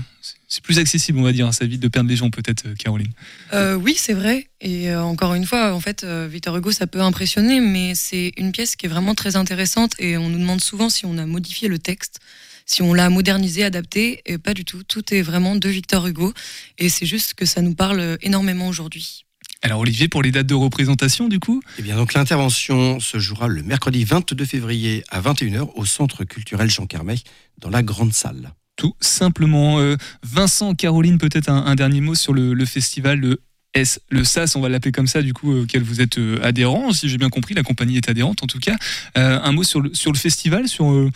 c'est- 0.50 0.60
plus 0.62 0.78
accessible, 0.78 1.18
on 1.18 1.22
va 1.22 1.32
dire. 1.32 1.52
Ça 1.54 1.64
évite 1.64 1.80
de 1.80 1.88
perdre 1.88 2.10
les 2.10 2.16
gens, 2.16 2.28
peut-être, 2.28 2.66
euh, 2.66 2.74
Caroline. 2.74 3.12
Euh, 3.54 3.74
oui, 3.76 3.94
c'est 3.96 4.12
vrai. 4.12 4.48
Et 4.60 4.90
euh, 4.90 5.02
encore 5.02 5.32
une 5.34 5.46
fois, 5.46 5.72
en 5.72 5.80
fait, 5.80 6.04
euh, 6.04 6.28
Victor 6.30 6.54
Hugo, 6.56 6.70
ça 6.72 6.86
peut 6.86 7.00
impressionner, 7.00 7.60
mais 7.60 7.94
c'est 7.94 8.32
une 8.36 8.52
pièce 8.52 8.76
qui 8.76 8.84
est 8.86 8.88
vraiment 8.90 9.14
très 9.14 9.36
intéressante. 9.36 9.92
Et 9.98 10.18
on 10.18 10.28
nous 10.28 10.38
demande 10.38 10.60
souvent 10.60 10.90
si 10.90 11.06
on 11.06 11.16
a 11.16 11.24
modifié 11.24 11.68
le 11.68 11.78
texte, 11.78 12.18
si 12.66 12.82
on 12.82 12.92
l'a 12.92 13.08
modernisé, 13.08 13.64
adapté. 13.64 14.20
Et 14.26 14.36
pas 14.38 14.52
du 14.52 14.64
tout. 14.66 14.82
Tout 14.82 15.14
est 15.14 15.22
vraiment 15.22 15.56
de 15.56 15.68
Victor 15.68 16.06
Hugo. 16.06 16.32
Et 16.78 16.88
c'est 16.88 17.06
juste 17.06 17.34
que 17.34 17.46
ça 17.46 17.62
nous 17.62 17.74
parle 17.74 18.18
énormément 18.20 18.68
aujourd'hui. 18.68 19.24
Alors, 19.62 19.80
Olivier, 19.80 20.08
pour 20.08 20.22
les 20.22 20.30
dates 20.30 20.46
de 20.46 20.54
représentation, 20.54 21.28
du 21.28 21.38
coup? 21.38 21.60
Eh 21.78 21.82
bien, 21.82 21.94
donc 21.96 22.14
l'intervention 22.14 22.98
se 22.98 23.18
jouera 23.18 23.46
le 23.46 23.62
mercredi 23.62 24.04
22 24.04 24.46
février 24.46 25.04
à 25.10 25.20
21h 25.20 25.68
au 25.74 25.84
Centre 25.84 26.24
culturel 26.24 26.70
Jean 26.70 26.86
Carmet, 26.86 27.16
dans 27.58 27.68
la 27.68 27.82
grande 27.82 28.14
salle. 28.14 28.52
Tout 28.80 28.96
simplement. 28.98 29.78
Euh, 29.78 29.96
Vincent, 30.22 30.74
Caroline, 30.74 31.18
peut-être 31.18 31.50
un, 31.50 31.74
dernier 31.74 32.00
mot 32.00 32.14
sur 32.14 32.32
le, 32.32 32.64
festival, 32.64 33.18
le 33.18 33.42
S, 33.74 34.00
le 34.08 34.24
SAS, 34.24 34.56
on 34.56 34.62
va 34.62 34.70
l'appeler 34.70 34.90
comme 34.90 35.06
ça, 35.06 35.20
du 35.20 35.34
coup, 35.34 35.52
euh, 35.52 35.64
auquel 35.64 35.82
vous 35.82 36.00
êtes 36.00 36.16
euh, 36.16 36.42
adhérent, 36.42 36.90
si 36.94 37.06
j'ai 37.10 37.18
bien 37.18 37.28
compris, 37.28 37.52
la 37.52 37.62
compagnie 37.62 37.98
est 37.98 38.08
adhérente 38.08 38.42
en 38.42 38.46
tout 38.46 38.58
cas. 38.58 38.76
Un 39.16 39.52
mot 39.52 39.64
sur 39.64 39.82
le, 39.82 39.92
sur 39.92 40.12
le 40.12 40.16
festival, 40.16 40.66
sur. 40.66 41.10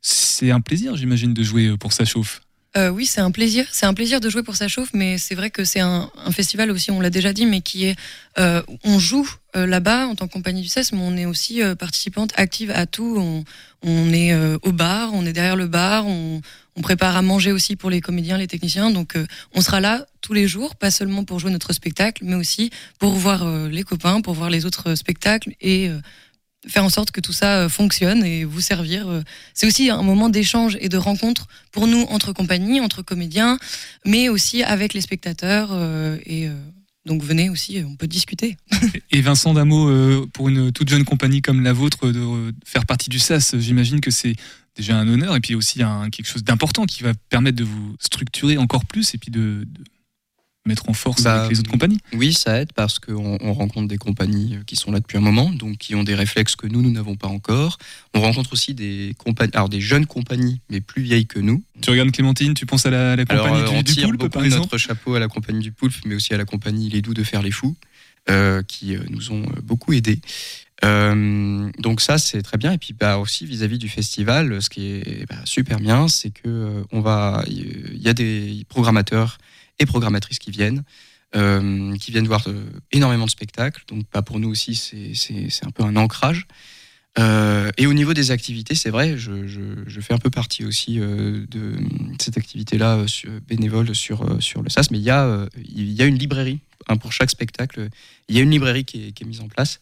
c'est 0.00 0.50
un 0.50 0.62
plaisir, 0.62 0.96
j'imagine, 0.96 1.34
de 1.34 1.42
jouer 1.42 1.76
pour 1.76 1.92
ça 1.92 2.06
chauffe. 2.06 2.40
Oui, 2.74 3.04
c'est 3.04 3.20
un 3.20 3.30
plaisir. 3.30 3.66
C'est 3.72 3.84
un 3.84 3.92
plaisir 3.92 4.18
de 4.18 4.30
jouer 4.30 4.42
pour 4.42 4.56
sa 4.56 4.66
chauffe, 4.66 4.92
mais 4.94 5.18
c'est 5.18 5.34
vrai 5.34 5.50
que 5.50 5.64
c'est 5.64 5.80
un, 5.80 6.10
festival 6.30 6.70
aussi, 6.70 6.90
on 6.90 7.02
l'a 7.02 7.10
déjà 7.10 7.34
dit, 7.34 7.44
mais 7.44 7.60
qui 7.60 7.84
est. 7.84 7.96
on 8.38 8.98
joue 8.98 9.28
là-bas 9.52 10.06
en 10.06 10.14
tant 10.14 10.28
que 10.28 10.32
compagnie 10.32 10.62
du 10.62 10.68
CES, 10.68 10.92
mais 10.92 11.02
on 11.02 11.14
est 11.18 11.26
aussi 11.26 11.60
participante 11.78 12.32
active 12.36 12.70
à 12.70 12.86
tout. 12.86 13.16
On, 13.18 13.44
on 13.82 14.12
est 14.14 14.34
au 14.62 14.72
bar, 14.72 15.10
on 15.12 15.26
est 15.26 15.34
derrière 15.34 15.56
le 15.56 15.66
bar, 15.66 16.06
on, 16.06 16.40
on 16.76 16.82
prépare 16.82 17.16
à 17.16 17.22
manger 17.22 17.52
aussi 17.52 17.76
pour 17.76 17.90
les 17.90 18.00
comédiens, 18.00 18.38
les 18.38 18.46
techniciens. 18.46 18.90
Donc 18.90 19.16
euh, 19.16 19.26
on 19.54 19.60
sera 19.60 19.80
là 19.80 20.06
tous 20.20 20.32
les 20.32 20.48
jours, 20.48 20.76
pas 20.76 20.90
seulement 20.90 21.24
pour 21.24 21.38
jouer 21.38 21.50
notre 21.50 21.72
spectacle, 21.72 22.24
mais 22.24 22.34
aussi 22.34 22.70
pour 22.98 23.12
voir 23.12 23.42
euh, 23.42 23.68
les 23.68 23.82
copains, 23.82 24.20
pour 24.20 24.34
voir 24.34 24.50
les 24.50 24.64
autres 24.64 24.94
spectacles 24.94 25.54
et 25.60 25.88
euh, 25.88 25.98
faire 26.66 26.84
en 26.84 26.90
sorte 26.90 27.10
que 27.10 27.20
tout 27.20 27.32
ça 27.32 27.68
fonctionne 27.68 28.24
et 28.24 28.44
vous 28.44 28.60
servir. 28.60 29.22
C'est 29.52 29.66
aussi 29.66 29.90
un 29.90 30.02
moment 30.02 30.28
d'échange 30.28 30.78
et 30.80 30.88
de 30.88 30.96
rencontre 30.96 31.48
pour 31.72 31.88
nous 31.88 32.02
entre 32.02 32.32
compagnies, 32.32 32.80
entre 32.80 33.02
comédiens, 33.02 33.58
mais 34.06 34.28
aussi 34.28 34.62
avec 34.62 34.94
les 34.94 35.00
spectateurs. 35.00 35.76
et 36.24 36.48
donc 37.04 37.22
venez 37.22 37.50
aussi, 37.50 37.82
on 37.84 37.96
peut 37.96 38.06
discuter. 38.06 38.56
Et 39.10 39.20
Vincent, 39.20 39.54
euh, 39.56 40.26
pour 40.32 40.48
une 40.48 40.72
toute 40.72 40.88
jeune 40.88 41.04
compagnie 41.04 41.42
comme 41.42 41.62
la 41.62 41.72
vôtre, 41.72 42.12
de 42.12 42.54
faire 42.64 42.86
partie 42.86 43.10
du 43.10 43.18
SAS, 43.18 43.56
j'imagine 43.58 44.00
que 44.00 44.10
c'est 44.10 44.36
déjà 44.76 44.96
un 44.96 45.08
honneur 45.08 45.36
et 45.36 45.40
puis 45.40 45.54
aussi 45.54 45.82
un, 45.82 46.10
quelque 46.10 46.26
chose 46.26 46.44
d'important 46.44 46.86
qui 46.86 47.02
va 47.02 47.12
permettre 47.28 47.56
de 47.56 47.64
vous 47.64 47.96
structurer 48.00 48.58
encore 48.58 48.84
plus 48.86 49.14
et 49.14 49.18
puis 49.18 49.30
de, 49.30 49.66
de 49.66 49.84
mettre 50.66 50.88
en 50.88 50.92
force 50.92 51.22
Bah, 51.22 51.40
avec 51.40 51.52
les 51.52 51.60
autres 51.60 51.70
compagnies. 51.70 51.98
Oui, 52.12 52.32
ça 52.32 52.60
aide 52.60 52.72
parce 52.72 52.98
qu'on 52.98 53.38
on 53.40 53.52
rencontre 53.52 53.88
des 53.88 53.98
compagnies 53.98 54.56
euh, 54.56 54.62
qui 54.64 54.76
sont 54.76 54.92
là 54.92 55.00
depuis 55.00 55.18
un 55.18 55.20
moment, 55.20 55.50
donc 55.50 55.78
qui 55.78 55.94
ont 55.94 56.04
des 56.04 56.14
réflexes 56.14 56.56
que 56.56 56.66
nous, 56.66 56.82
nous 56.82 56.90
n'avons 56.90 57.16
pas 57.16 57.28
encore. 57.28 57.78
On 58.14 58.20
rencontre 58.20 58.52
aussi 58.52 58.74
des 58.74 59.14
compagnies, 59.18 59.52
alors 59.54 59.68
des 59.68 59.80
jeunes 59.80 60.06
compagnies, 60.06 60.60
mais 60.70 60.80
plus 60.80 61.02
vieilles 61.02 61.26
que 61.26 61.40
nous. 61.40 61.62
Tu 61.80 61.90
regardes 61.90 62.12
Clémentine, 62.12 62.54
tu 62.54 62.66
penses 62.66 62.86
à 62.86 62.90
la, 62.90 63.16
compagnie 63.24 63.60
euh, 63.60 63.68
du, 63.68 63.74
on 63.74 63.82
du 63.82 63.92
tire 63.92 64.06
Poulpe, 64.06 64.20
beaucoup 64.20 64.30
par 64.30 64.44
exemple 64.44 64.62
notre 64.62 64.78
chapeau 64.78 65.14
à 65.14 65.20
la 65.20 65.28
compagnie 65.28 65.60
du 65.60 65.72
Poulpe, 65.72 65.94
mais 66.06 66.14
aussi 66.14 66.32
à 66.32 66.36
la 66.36 66.44
compagnie 66.44 66.88
Les 66.88 67.02
Doux 67.02 67.14
de 67.14 67.24
faire 67.24 67.42
les 67.42 67.50
fous, 67.50 67.76
euh, 68.30 68.62
qui 68.62 68.96
nous 69.10 69.32
ont 69.32 69.44
beaucoup 69.64 69.92
aidés. 69.92 70.20
Euh, 70.84 71.70
donc 71.78 72.00
ça 72.00 72.18
c'est 72.18 72.42
très 72.42 72.58
bien. 72.58 72.72
Et 72.72 72.78
puis 72.78 72.92
bah 72.92 73.18
aussi 73.18 73.46
vis-à-vis 73.46 73.78
du 73.78 73.88
festival 73.88 74.60
ce 74.60 74.68
qui 74.68 74.86
est 74.86 75.28
bah, 75.28 75.36
super 75.44 75.78
bien 75.78 76.08
c'est 76.08 76.30
que 76.30 76.42
euh, 76.46 76.84
on 76.90 77.00
va 77.00 77.44
il 77.46 78.02
y 78.02 78.08
a 78.08 78.14
des 78.14 78.64
programmateurs 78.68 79.38
et 79.78 79.86
programmatrices 79.86 80.38
qui 80.38 80.50
viennent 80.50 80.82
euh, 81.36 81.96
qui 81.98 82.10
viennent 82.10 82.26
voir 82.26 82.44
énormément 82.90 83.26
de 83.26 83.30
spectacles. 83.30 83.84
Donc 83.88 84.04
bah, 84.12 84.22
pour 84.22 84.40
nous 84.40 84.50
aussi 84.50 84.74
c'est- 84.74 85.64
un 85.64 85.70
peu 85.70 85.84
un 85.84 85.96
ancrage. 85.96 86.46
Et 87.76 87.86
au 87.86 87.92
niveau 87.92 88.14
des 88.14 88.30
activités, 88.30 88.74
c'est 88.74 88.88
vrai, 88.90 89.18
je, 89.18 90.00
fais 90.00 90.14
un 90.14 90.18
peu 90.18 90.30
partie 90.30 90.64
aussi 90.64 90.96
de 90.96 91.76
cette 92.18 92.38
activité-là 92.38 93.04
bénévole 93.46 93.94
sur, 93.94 94.42
sur 94.42 94.62
le 94.62 94.70
SAS, 94.70 94.90
mais 94.90 94.98
il 94.98 95.04
y, 95.04 95.10
a, 95.10 95.46
il 95.62 95.92
y 95.92 96.00
a 96.00 96.06
une 96.06 96.16
librairie 96.16 96.60
hein, 96.88 96.96
pour 96.96 97.12
chaque 97.12 97.30
spectacle. 97.30 97.88
Il 98.28 98.36
y 98.36 98.38
a 98.38 98.42
une 98.42 98.50
librairie 98.50 98.84
qui 98.84 99.08
est 99.08 99.24
mise 99.26 99.40
en 99.40 99.48
place 99.48 99.78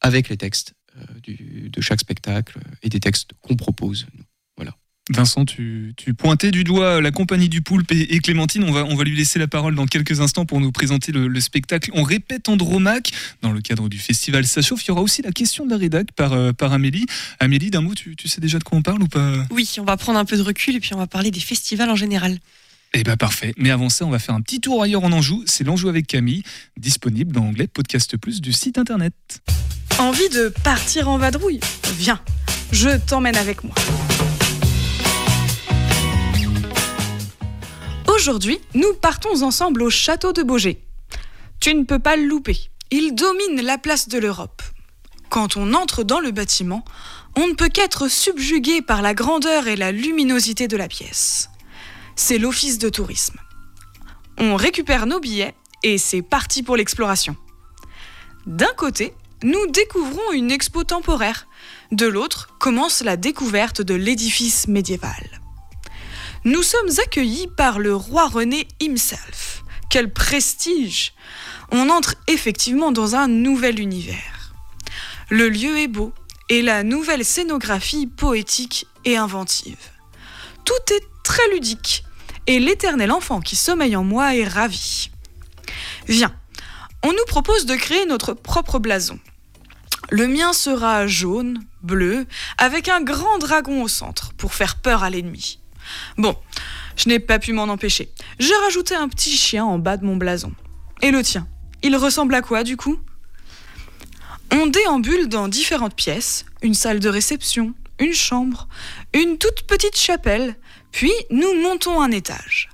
avec 0.00 0.28
les 0.28 0.36
textes 0.36 0.74
euh, 0.96 1.04
du- 1.22 1.68
de 1.70 1.80
chaque 1.80 2.00
spectacle 2.00 2.58
et 2.82 2.88
des 2.88 3.00
textes 3.00 3.30
qu'on 3.42 3.56
propose. 3.56 4.06
nous. 4.16 4.24
Voilà. 4.56 4.74
Vincent, 5.08 5.44
tu, 5.44 5.94
tu 5.96 6.14
pointais 6.14 6.50
du 6.50 6.64
doigt 6.64 7.00
la 7.00 7.12
compagnie 7.12 7.48
du 7.48 7.62
Poulpe 7.62 7.92
et, 7.92 8.14
et 8.16 8.18
Clémentine. 8.18 8.64
On 8.64 8.72
va, 8.72 8.84
on 8.84 8.96
va 8.96 9.04
lui 9.04 9.14
laisser 9.14 9.38
la 9.38 9.46
parole 9.46 9.76
dans 9.76 9.86
quelques 9.86 10.20
instants 10.20 10.46
pour 10.46 10.60
nous 10.60 10.72
présenter 10.72 11.12
le, 11.12 11.28
le 11.28 11.40
spectacle. 11.40 11.90
On 11.94 12.02
répète 12.02 12.48
Andromaque 12.48 13.12
dans 13.40 13.52
le 13.52 13.60
cadre 13.60 13.88
du 13.88 13.98
festival 13.98 14.46
Ça 14.48 14.62
chauffe. 14.62 14.84
Il 14.84 14.88
y 14.88 14.90
aura 14.90 15.02
aussi 15.02 15.22
la 15.22 15.30
question 15.30 15.64
de 15.64 15.70
la 15.70 15.76
rédac 15.76 16.10
par, 16.12 16.32
euh, 16.32 16.52
par 16.52 16.72
Amélie. 16.72 17.06
Amélie, 17.38 17.70
d'un 17.70 17.82
mot, 17.82 17.94
tu, 17.94 18.16
tu 18.16 18.26
sais 18.26 18.40
déjà 18.40 18.58
de 18.58 18.64
quoi 18.64 18.78
on 18.78 18.82
parle 18.82 19.00
ou 19.02 19.06
pas? 19.06 19.46
Oui, 19.50 19.68
on 19.78 19.84
va 19.84 19.96
prendre 19.96 20.18
un 20.18 20.24
peu 20.24 20.36
de 20.36 20.42
recul 20.42 20.74
et 20.74 20.80
puis 20.80 20.92
on 20.94 20.98
va 20.98 21.06
parler 21.06 21.30
des 21.30 21.38
festivals 21.40 21.90
en 21.90 21.96
général. 21.96 22.38
Eh 22.94 23.04
ben 23.04 23.16
parfait. 23.16 23.52
Mais 23.58 23.70
avant 23.70 23.90
ça, 23.90 24.06
on 24.06 24.10
va 24.10 24.18
faire 24.18 24.34
un 24.34 24.40
petit 24.40 24.60
tour 24.60 24.82
ailleurs 24.82 25.04
en 25.04 25.12
Anjou. 25.12 25.44
C'est 25.46 25.62
l'Anjou 25.62 25.88
avec 25.88 26.08
Camille, 26.08 26.42
disponible 26.76 27.30
dans 27.32 27.42
l'onglet 27.44 27.68
Podcast 27.68 28.16
Plus 28.16 28.40
du 28.40 28.52
site 28.52 28.76
internet. 28.78 29.14
Envie 29.98 30.28
de 30.28 30.50
partir 30.62 31.08
en 31.08 31.16
vadrouille 31.16 31.60
Viens, 31.94 32.20
je 32.70 32.98
t'emmène 32.98 33.36
avec 33.36 33.64
moi. 33.64 33.74
Aujourd'hui, 38.06 38.60
nous 38.74 38.92
partons 38.92 39.42
ensemble 39.42 39.82
au 39.82 39.88
château 39.88 40.34
de 40.34 40.42
Beaugé. 40.42 40.84
Tu 41.60 41.74
ne 41.74 41.84
peux 41.84 41.98
pas 41.98 42.16
le 42.16 42.26
louper. 42.26 42.68
Il 42.90 43.14
domine 43.14 43.62
la 43.62 43.78
place 43.78 44.08
de 44.08 44.18
l'Europe. 44.18 44.60
Quand 45.30 45.56
on 45.56 45.72
entre 45.72 46.04
dans 46.04 46.20
le 46.20 46.30
bâtiment, 46.30 46.84
on 47.34 47.48
ne 47.48 47.54
peut 47.54 47.70
qu'être 47.70 48.08
subjugué 48.08 48.82
par 48.82 49.00
la 49.00 49.14
grandeur 49.14 49.66
et 49.66 49.76
la 49.76 49.92
luminosité 49.92 50.68
de 50.68 50.76
la 50.76 50.88
pièce. 50.88 51.48
C'est 52.16 52.38
l'office 52.38 52.76
de 52.76 52.90
tourisme. 52.90 53.38
On 54.36 54.56
récupère 54.56 55.06
nos 55.06 55.20
billets 55.20 55.54
et 55.82 55.96
c'est 55.96 56.22
parti 56.22 56.62
pour 56.62 56.76
l'exploration. 56.76 57.34
D'un 58.44 58.72
côté, 58.76 59.14
nous 59.42 59.66
découvrons 59.68 60.32
une 60.32 60.50
expo 60.50 60.84
temporaire. 60.84 61.46
De 61.92 62.06
l'autre, 62.06 62.56
commence 62.58 63.02
la 63.02 63.16
découverte 63.16 63.82
de 63.82 63.94
l'édifice 63.94 64.66
médiéval. 64.68 65.40
Nous 66.44 66.62
sommes 66.62 66.90
accueillis 67.04 67.48
par 67.56 67.78
le 67.78 67.94
roi 67.94 68.28
René 68.28 68.66
himself. 68.80 69.62
Quel 69.90 70.12
prestige 70.12 71.12
On 71.70 71.90
entre 71.90 72.14
effectivement 72.28 72.92
dans 72.92 73.14
un 73.14 73.28
nouvel 73.28 73.80
univers. 73.80 74.54
Le 75.28 75.48
lieu 75.48 75.78
est 75.78 75.88
beau 75.88 76.12
et 76.48 76.62
la 76.62 76.82
nouvelle 76.82 77.24
scénographie 77.24 78.06
poétique 78.06 78.86
et 79.04 79.16
inventive. 79.16 79.90
Tout 80.64 80.94
est 80.94 81.04
très 81.24 81.48
ludique 81.50 82.04
et 82.46 82.60
l'éternel 82.60 83.10
enfant 83.10 83.40
qui 83.40 83.56
sommeille 83.56 83.96
en 83.96 84.04
moi 84.04 84.36
est 84.36 84.46
ravi. 84.46 85.10
Viens, 86.06 86.34
on 87.02 87.12
nous 87.12 87.24
propose 87.26 87.66
de 87.66 87.74
créer 87.74 88.06
notre 88.06 88.34
propre 88.34 88.78
blason. 88.78 89.18
Le 90.10 90.28
mien 90.28 90.52
sera 90.52 91.06
jaune, 91.06 91.64
bleu, 91.82 92.26
avec 92.58 92.88
un 92.88 93.00
grand 93.00 93.38
dragon 93.38 93.82
au 93.82 93.88
centre 93.88 94.32
pour 94.34 94.54
faire 94.54 94.76
peur 94.76 95.02
à 95.02 95.10
l'ennemi. 95.10 95.58
Bon, 96.16 96.36
je 96.96 97.08
n'ai 97.08 97.18
pas 97.18 97.38
pu 97.38 97.52
m'en 97.52 97.64
empêcher. 97.64 98.10
J'ai 98.38 98.54
rajouté 98.54 98.94
un 98.94 99.08
petit 99.08 99.36
chien 99.36 99.64
en 99.64 99.78
bas 99.78 99.96
de 99.96 100.04
mon 100.04 100.16
blason. 100.16 100.52
Et 101.02 101.10
le 101.10 101.22
tien 101.22 101.46
Il 101.82 101.96
ressemble 101.96 102.34
à 102.34 102.42
quoi 102.42 102.64
du 102.64 102.76
coup? 102.76 102.98
On 104.52 104.66
déambule 104.66 105.28
dans 105.28 105.48
différentes 105.48 105.96
pièces, 105.96 106.46
une 106.62 106.74
salle 106.74 107.00
de 107.00 107.08
réception, 107.08 107.74
une 107.98 108.14
chambre, 108.14 108.68
une 109.12 109.38
toute 109.38 109.62
petite 109.62 109.96
chapelle, 109.96 110.56
puis 110.92 111.12
nous 111.30 111.54
montons 111.62 112.00
un 112.00 112.10
étage. 112.10 112.68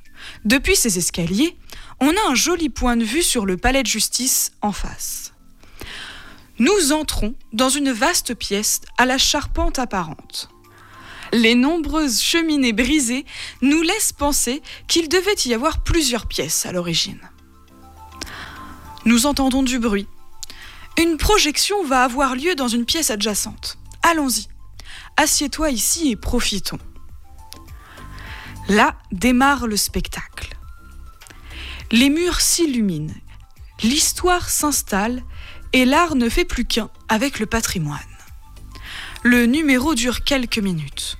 Depuis 0.44 0.76
ces 0.76 0.98
escaliers, 0.98 1.56
on 2.02 2.10
a 2.10 2.30
un 2.30 2.34
joli 2.34 2.68
point 2.68 2.96
de 2.96 3.04
vue 3.04 3.22
sur 3.22 3.46
le 3.46 3.56
palais 3.56 3.84
de 3.84 3.86
justice 3.86 4.50
en 4.60 4.72
face. 4.72 5.34
Nous 6.58 6.90
entrons 6.90 7.36
dans 7.52 7.68
une 7.68 7.92
vaste 7.92 8.34
pièce 8.34 8.80
à 8.98 9.06
la 9.06 9.18
charpente 9.18 9.78
apparente. 9.78 10.50
Les 11.32 11.54
nombreuses 11.54 12.20
cheminées 12.20 12.72
brisées 12.72 13.24
nous 13.62 13.82
laissent 13.82 14.12
penser 14.12 14.62
qu'il 14.88 15.08
devait 15.08 15.36
y 15.44 15.54
avoir 15.54 15.84
plusieurs 15.84 16.26
pièces 16.26 16.66
à 16.66 16.72
l'origine. 16.72 17.20
Nous 19.04 19.26
entendons 19.26 19.62
du 19.62 19.78
bruit. 19.78 20.08
Une 20.98 21.16
projection 21.18 21.84
va 21.84 22.02
avoir 22.02 22.34
lieu 22.34 22.56
dans 22.56 22.68
une 22.68 22.84
pièce 22.84 23.12
adjacente. 23.12 23.78
Allons-y. 24.02 24.48
Assieds-toi 25.16 25.70
ici 25.70 26.10
et 26.10 26.16
profitons. 26.16 26.80
Là 28.68 28.96
démarre 29.12 29.68
le 29.68 29.76
spectacle. 29.76 30.51
Les 31.92 32.09
murs 32.09 32.40
s'illuminent, 32.40 33.12
l'histoire 33.83 34.48
s'installe 34.48 35.22
et 35.74 35.85
l'art 35.85 36.14
ne 36.14 36.31
fait 36.31 36.46
plus 36.46 36.64
qu'un 36.64 36.88
avec 37.11 37.38
le 37.38 37.44
patrimoine. 37.44 37.98
Le 39.22 39.44
numéro 39.44 39.94
dure 39.94 40.24
quelques 40.24 40.59
minutes. 40.59 41.18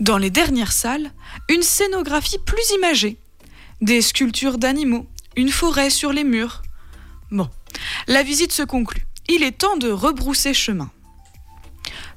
Dans 0.00 0.16
les 0.16 0.30
dernières 0.30 0.72
salles, 0.72 1.12
une 1.50 1.60
scénographie 1.60 2.38
plus 2.38 2.70
imagée. 2.74 3.18
Des 3.82 4.00
sculptures 4.00 4.56
d'animaux, 4.56 5.06
une 5.36 5.50
forêt 5.50 5.90
sur 5.90 6.14
les 6.14 6.24
murs. 6.24 6.62
Bon, 7.30 7.50
la 8.08 8.22
visite 8.22 8.52
se 8.52 8.62
conclut. 8.62 9.06
Il 9.28 9.42
est 9.42 9.58
temps 9.58 9.76
de 9.76 9.90
rebrousser 9.90 10.54
chemin. 10.54 10.90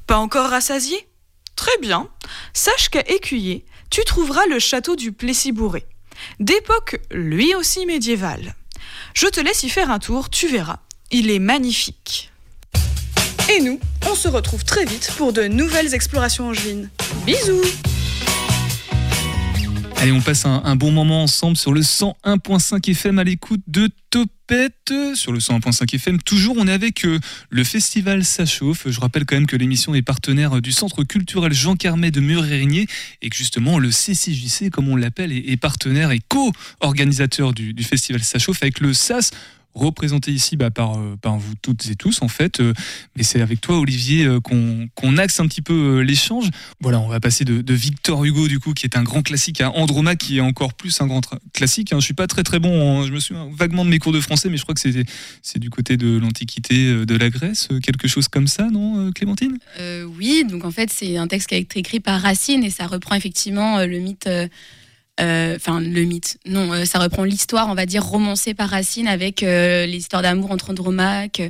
Pas 0.07 0.17
encore 0.17 0.49
rassasié? 0.49 1.09
Très 1.57 1.77
bien. 1.79 2.07
Sache 2.53 2.87
qu'à 2.87 3.01
Écuyer, 3.01 3.65
tu 3.89 4.05
trouveras 4.05 4.45
le 4.45 4.59
château 4.59 4.95
du 4.95 5.11
Plessis-Bourré, 5.11 5.85
d'époque 6.39 6.99
lui 7.11 7.55
aussi 7.55 7.85
médiévale. 7.85 8.55
Je 9.13 9.27
te 9.27 9.39
laisse 9.39 9.63
y 9.63 9.69
faire 9.69 9.89
un 9.89 9.99
tour, 9.99 10.29
tu 10.29 10.47
verras. 10.47 10.79
Il 11.11 11.31
est 11.31 11.39
magnifique. 11.39 12.31
Et 13.55 13.61
nous, 13.61 13.79
on 14.09 14.15
se 14.15 14.27
retrouve 14.27 14.63
très 14.63 14.85
vite 14.85 15.11
pour 15.17 15.31
de 15.31 15.43
nouvelles 15.43 15.93
explorations 15.93 16.47
angevines. 16.47 16.89
Bisous 17.25 17.61
Allez, 19.97 20.11
on 20.11 20.21
passe 20.21 20.45
un, 20.45 20.61
un 20.65 20.75
bon 20.75 20.91
moment 20.91 21.23
ensemble 21.23 21.55
sur 21.55 21.71
le 21.71 21.81
101.5 21.81 22.91
FM 22.91 23.19
à 23.19 23.23
l'écoute 23.23 23.61
de 23.67 23.89
Sur 25.15 25.31
le 25.31 25.39
101.5 25.39 25.95
FM, 25.95 26.21
toujours, 26.21 26.55
on 26.59 26.67
est 26.67 26.71
avec 26.71 27.03
euh, 27.03 27.19
le 27.49 27.63
festival 27.63 28.23
Ça 28.23 28.45
chauffe. 28.45 28.87
Je 28.87 28.99
rappelle 28.99 29.25
quand 29.25 29.35
même 29.35 29.47
que 29.47 29.55
l'émission 29.55 29.95
est 29.95 30.03
partenaire 30.03 30.61
du 30.61 30.71
Centre 30.71 31.03
culturel 31.03 31.51
Jean 31.51 31.75
Carmet 31.75 32.11
de 32.11 32.19
Mur-Érigné 32.19 32.85
et 33.23 33.29
que 33.31 33.35
justement 33.35 33.79
le 33.79 33.89
CCJC, 33.89 34.69
comme 34.69 34.87
on 34.87 34.95
l'appelle, 34.95 35.31
est, 35.31 35.57
partenaire 35.57 36.11
et 36.11 36.19
co-organisateur 36.27 37.53
du, 37.53 37.73
du 37.73 37.83
festival 37.83 38.23
Ça 38.23 38.37
chauffe 38.37 38.61
avec 38.61 38.81
le 38.81 38.93
SAS 38.93 39.31
représenté 39.75 40.31
ici 40.31 40.55
bah, 40.55 40.71
par, 40.71 40.97
euh, 40.97 41.15
par 41.21 41.37
vous 41.37 41.53
toutes 41.61 41.87
et 41.89 41.95
tous 41.95 42.21
en 42.21 42.27
fait. 42.27 42.59
Euh, 42.59 42.73
mais 43.15 43.23
c'est 43.23 43.41
avec 43.41 43.61
toi 43.61 43.77
Olivier 43.77 44.25
euh, 44.25 44.39
qu'on 44.39 44.87
qu'on 44.95 45.17
axe 45.17 45.39
un 45.39 45.47
petit 45.47 45.61
peu 45.61 45.99
l'échange. 45.99 46.49
Voilà, 46.79 46.99
on 46.99 47.07
va 47.07 47.19
passer 47.19 47.45
de, 47.45 47.73
Victor 47.73 48.23
Hugo 48.23 48.47
du 48.47 48.59
coup 48.59 48.73
qui 48.73 48.85
est 48.85 48.97
un 48.97 49.03
grand 49.03 49.21
classique 49.21 49.59
à 49.59 49.71
Andromaque 49.71 50.19
qui 50.19 50.37
est 50.37 50.41
encore 50.41 50.73
plus 50.73 51.01
un 51.01 51.07
grand 51.07 51.21
classique. 51.53 51.91
hein. 51.91 51.99
Je 51.99 52.05
suis 52.05 52.13
pas 52.13 52.27
très 52.27 52.43
très 52.43 52.59
bon, 52.59 53.03
je 53.03 53.11
me 53.11 53.19
souviens 53.19 53.49
vaguement 53.53 53.83
de 53.83 53.89
mes 53.89 53.99
cours 53.99 54.13
de 54.13 54.21
français, 54.21 54.49
mais 54.49 54.57
je 54.57 54.63
crois 54.63 54.73
que 54.73 54.81
c'est 54.81 55.59
du 55.59 55.69
côté 55.69 55.97
de 55.97 56.17
l'Antiquité 56.17 57.05
de 57.05 57.15
la 57.15 57.29
Grèce, 57.29 57.67
quelque 57.83 58.07
chose 58.07 58.29
comme 58.29 58.47
ça, 58.47 58.69
non, 58.69 59.11
Clémentine? 59.11 59.57
Oui, 60.17 60.45
donc 60.49 60.63
en 60.63 60.71
fait, 60.71 60.89
c'est 60.89 61.17
un 61.17 61.27
texte 61.27 61.49
qui 61.49 61.55
a 61.55 61.57
été 61.57 61.79
écrit 61.79 61.99
par 61.99 62.21
Racine 62.21 62.63
et 62.63 62.69
ça 62.69 62.87
reprend 62.87 63.15
effectivement 63.15 63.85
le 63.85 63.99
mythe. 63.99 64.29
Euh, 65.21 65.55
Enfin, 65.55 65.79
le 65.79 66.03
mythe. 66.03 66.37
Non, 66.45 66.73
euh, 66.73 66.85
ça 66.85 66.99
reprend 66.99 67.23
l'histoire, 67.23 67.69
on 67.69 67.75
va 67.75 67.85
dire, 67.85 68.03
romancée 68.03 68.53
par 68.53 68.69
Racine 68.69 69.07
avec 69.07 69.43
euh, 69.43 69.85
l'histoire 69.85 70.21
d'amour 70.21 70.51
entre 70.51 70.71
Andromaque, 70.71 71.41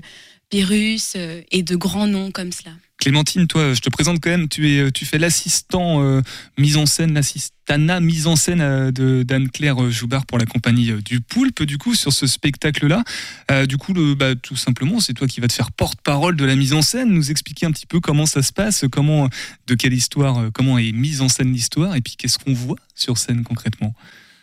Pyrrhus 0.49 1.15
et 1.51 1.63
de 1.63 1.75
grands 1.75 2.08
noms 2.08 2.32
comme 2.32 2.51
cela. 2.51 2.71
Clémentine, 3.06 3.46
toi, 3.46 3.76
je 3.76 3.82
te 3.82 3.89
présente 3.91 4.20
quand 4.20 4.32
même, 4.32 4.50
tu, 4.50 4.68
es, 4.68 4.91
tu 4.91 5.06
fais 5.06 5.20
l'assistant 5.20 6.02
euh, 6.02 6.24
mise 6.58 6.76
en 6.76 6.88
scène, 6.88 7.13
l'assistana 7.13 8.00
mise 8.00 8.26
en 8.26 8.36
scène 8.36 8.62
euh, 8.62 8.89
de 8.89 9.22
d'Anne-Claire 9.22 9.84
euh, 9.84 9.91
Joubard 9.91 10.26
pour 10.26 10.39
la 10.39 10.48
compagnie 10.48 10.89
euh, 10.89 11.02
du 11.02 11.22
Poulpe, 11.22 11.62
du 11.62 11.78
coup, 11.78 11.94
sur 11.94 12.12
ce 12.12 12.26
spectacle-là. 12.26 13.04
Euh, 13.52 13.68
du 13.68 13.78
coup, 13.78 13.94
bah, 14.15 14.34
tout 14.34 14.56
simplement, 14.56 15.00
c'est 15.00 15.13
toi 15.13 15.28
qui 15.28 15.39
vas 15.39 15.48
te 15.48 15.54
faire 15.54 15.72
porte-parole 15.72 16.36
de 16.36 16.46
la 16.46 16.56
mise 16.56 16.74
en 16.74 16.82
scène, 16.82 17.10
nous 17.10 17.30
expliquer 17.30 17.68
un 17.68 17.72
petit 17.72 17.86
peu 17.86 18.00
comment 18.00 18.26
ça 18.26 18.41
se 18.41 18.52
passe, 18.52 18.86
comment, 18.91 19.30
de 19.68 19.76
quelle 19.76 19.94
histoire, 19.94 20.39
euh, 20.39 20.50
comment 20.52 20.80
est 20.80 20.91
mise 20.91 21.22
en 21.22 21.30
scène 21.30 21.54
l'histoire, 21.54 21.96
et 21.96 22.02
puis 22.02 22.15
qu'est-ce 22.18 22.39
qu'on 22.39 22.54
voit 22.56 22.80
sur 22.96 23.20
scène 23.20 23.44
concrètement? 23.44 23.94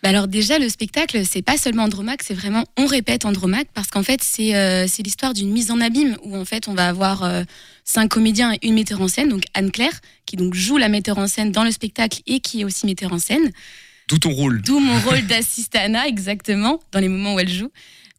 Bah 0.03 0.09
alors 0.09 0.27
déjà, 0.27 0.59
le 0.59 0.69
spectacle, 0.69 1.23
c'est 1.25 1.43
pas 1.43 1.57
seulement 1.57 1.85
Andromaque, 1.85 2.23
c'est 2.25 2.35
vraiment 2.35 2.65
on 2.77 2.87
répète 2.87 3.25
Andromaque 3.25 3.69
parce 3.73 3.89
qu'en 3.89 4.03
fait, 4.03 4.21
c'est 4.23 4.57
euh, 4.57 4.87
l'histoire 4.99 5.33
d'une 5.33 5.53
mise 5.53 5.71
en 5.71 5.81
abîme 5.81 6.17
où 6.25 6.37
en 6.37 6.45
fait 6.45 6.67
on 6.67 6.75
va 6.75 6.89
avoir 6.89 7.23
euh, 7.23 7.45
cinq 7.85 8.09
comédiens 8.09 8.53
et 8.53 8.67
une 8.67 8.75
metteur 8.75 9.01
en 9.01 9.07
scène, 9.07 9.29
donc 9.29 9.45
Anne-Claire, 9.55 10.01
qui 10.27 10.35
donc 10.37 10.55
joue 10.55 10.77
la 10.77 10.89
metteur 10.89 11.19
en 11.19 11.29
scène 11.29 11.53
dans 11.53 11.63
le 11.63 11.71
spectacle 11.71 12.21
et 12.27 12.41
qui 12.41 12.63
est 12.63 12.65
aussi 12.65 12.85
metteur 12.87 13.13
en 13.13 13.19
scène. 13.19 13.53
D'où 14.09 14.19
ton 14.19 14.31
rôle. 14.31 14.61
D'où 14.63 14.81
mon 14.81 14.99
rôle 15.09 15.23
d'assistana, 15.27 16.09
exactement, 16.09 16.81
dans 16.91 16.99
les 16.99 17.09
moments 17.09 17.35
où 17.35 17.39
elle 17.41 17.49
joue. 17.49 17.71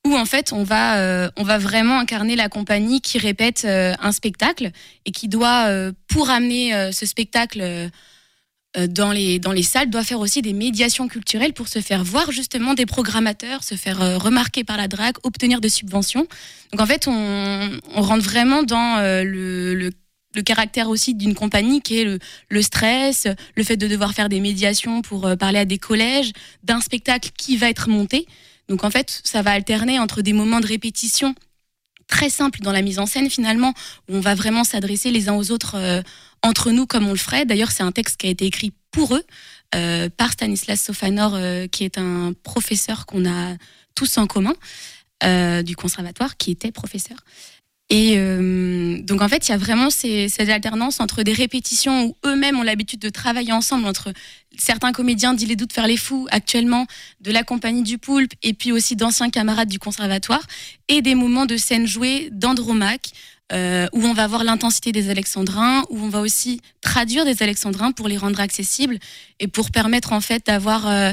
Où 0.05 0.15
en 0.17 0.25
fait, 0.25 0.51
on 0.51 0.63
va, 0.63 0.99
euh, 0.99 1.29
on 1.37 1.43
va 1.43 1.57
vraiment 1.57 1.99
incarner 1.99 2.35
la 2.35 2.49
compagnie 2.49 2.99
qui 2.99 3.17
répète 3.19 3.63
euh, 3.65 3.93
un 4.01 4.11
spectacle 4.11 4.71
et 5.05 5.11
qui 5.11 5.29
doit, 5.29 5.67
euh, 5.67 5.93
pour 6.07 6.29
amener 6.29 6.91
ce 6.91 7.05
spectacle 7.05 7.89
dans, 8.87 9.11
les, 9.11 9.39
dans 9.39 9.51
les 9.51 9.63
salles, 9.63 9.89
doit 9.89 10.03
faire 10.03 10.19
aussi 10.19 10.41
des 10.41 10.53
médiations 10.53 11.07
culturelles 11.07 11.53
pour 11.53 11.67
se 11.67 11.79
faire 11.79 12.03
voir 12.03 12.31
justement 12.31 12.73
des 12.73 12.85
programmateurs, 12.85 13.63
se 13.63 13.75
faire 13.75 14.01
euh, 14.01 14.17
remarquer 14.17 14.63
par 14.63 14.77
la 14.77 14.87
drague, 14.87 15.15
obtenir 15.23 15.61
des 15.61 15.69
subventions. 15.69 16.27
Donc 16.71 16.81
en 16.81 16.85
fait, 16.85 17.07
on, 17.07 17.79
rentre 17.95 18.23
vraiment 18.23 18.63
dans 18.63 18.97
euh, 18.97 19.23
le, 19.23 19.91
le 20.33 20.41
caractère 20.41 20.89
aussi 20.89 21.13
d'une 21.13 21.35
compagnie 21.35 21.81
qui 21.81 21.99
est 21.99 22.03
le, 22.03 22.19
le 22.49 22.61
stress, 22.61 23.27
le 23.55 23.63
fait 23.63 23.77
de 23.77 23.87
devoir 23.87 24.13
faire 24.13 24.29
des 24.29 24.39
médiations 24.39 25.01
pour 25.01 25.25
euh, 25.25 25.35
parler 25.35 25.59
à 25.59 25.65
des 25.65 25.77
collèges, 25.77 26.31
d'un 26.63 26.81
spectacle 26.81 27.29
qui 27.37 27.57
va 27.57 27.69
être 27.69 27.89
monté. 27.89 28.25
Donc 28.69 28.83
en 28.83 28.89
fait, 28.89 29.21
ça 29.23 29.41
va 29.41 29.51
alterner 29.51 29.99
entre 29.99 30.21
des 30.21 30.33
moments 30.33 30.59
de 30.59 30.67
répétition 30.67 31.35
très 32.07 32.29
simples 32.29 32.59
dans 32.61 32.71
la 32.71 32.81
mise 32.81 32.99
en 32.99 33.05
scène 33.05 33.29
finalement, 33.29 33.73
où 34.09 34.15
on 34.15 34.19
va 34.19 34.35
vraiment 34.35 34.63
s'adresser 34.63 35.11
les 35.11 35.29
uns 35.29 35.35
aux 35.35 35.51
autres 35.51 35.75
euh, 35.75 36.01
entre 36.43 36.71
nous 36.71 36.85
comme 36.85 37.07
on 37.07 37.11
le 37.11 37.17
ferait. 37.17 37.45
D'ailleurs, 37.45 37.71
c'est 37.71 37.83
un 37.83 37.91
texte 37.91 38.17
qui 38.17 38.27
a 38.27 38.29
été 38.29 38.45
écrit 38.45 38.73
pour 38.91 39.15
eux 39.15 39.23
euh, 39.75 40.09
par 40.15 40.31
Stanislas 40.31 40.81
Sofanor, 40.81 41.33
euh, 41.33 41.67
qui 41.67 41.83
est 41.83 41.97
un 41.97 42.33
professeur 42.43 43.05
qu'on 43.05 43.25
a 43.25 43.55
tous 43.95 44.17
en 44.17 44.27
commun 44.27 44.53
euh, 45.23 45.63
du 45.63 45.75
conservatoire, 45.75 46.37
qui 46.37 46.51
était 46.51 46.71
professeur. 46.71 47.17
Et 47.89 48.15
donc 49.03 49.21
en 49.21 49.29
fait, 49.29 49.47
il 49.47 49.51
y 49.51 49.53
a 49.53 49.57
vraiment 49.57 49.91
ces, 49.91 50.27
cette 50.27 50.49
alternance 50.49 50.99
entre 50.99 51.21
des 51.21 51.33
répétitions 51.33 52.05
où 52.05 52.15
eux-mêmes 52.25 52.57
ont 52.57 52.63
l'habitude 52.63 52.99
de 52.99 53.09
travailler 53.09 53.51
ensemble, 53.51 53.85
entre 53.85 54.11
certains 54.57 54.91
comédiens 54.93 55.35
d'Il 55.35 55.51
est 55.51 55.55
doux 55.55 55.67
de 55.67 55.73
faire 55.73 55.85
les 55.85 55.97
fous 55.97 56.25
actuellement, 56.31 56.87
de 57.21 57.31
la 57.31 57.43
compagnie 57.43 57.83
du 57.83 57.99
Poulpe, 57.99 58.33
et 58.41 58.53
puis 58.53 58.71
aussi 58.71 58.95
d'anciens 58.95 59.29
camarades 59.29 59.67
du 59.67 59.77
conservatoire, 59.77 60.41
et 60.87 61.03
des 61.03 61.13
moments 61.13 61.45
de 61.45 61.55
scène 61.55 61.85
jouée 61.85 62.29
d'Andromaque, 62.31 63.11
euh, 63.53 63.87
où 63.93 64.03
on 64.03 64.13
va 64.13 64.27
voir 64.27 64.43
l'intensité 64.43 64.91
des 64.91 65.09
alexandrins, 65.09 65.83
où 65.89 65.99
on 65.99 66.09
va 66.09 66.21
aussi 66.21 66.61
traduire 66.81 67.25
des 67.25 67.43
alexandrins 67.43 67.91
pour 67.91 68.07
les 68.07 68.17
rendre 68.17 68.39
accessibles 68.39 68.97
et 69.39 69.47
pour 69.47 69.69
permettre 69.69 70.13
en 70.13 70.21
fait 70.21 70.45
d'avoir 70.47 70.87
euh, 70.87 71.11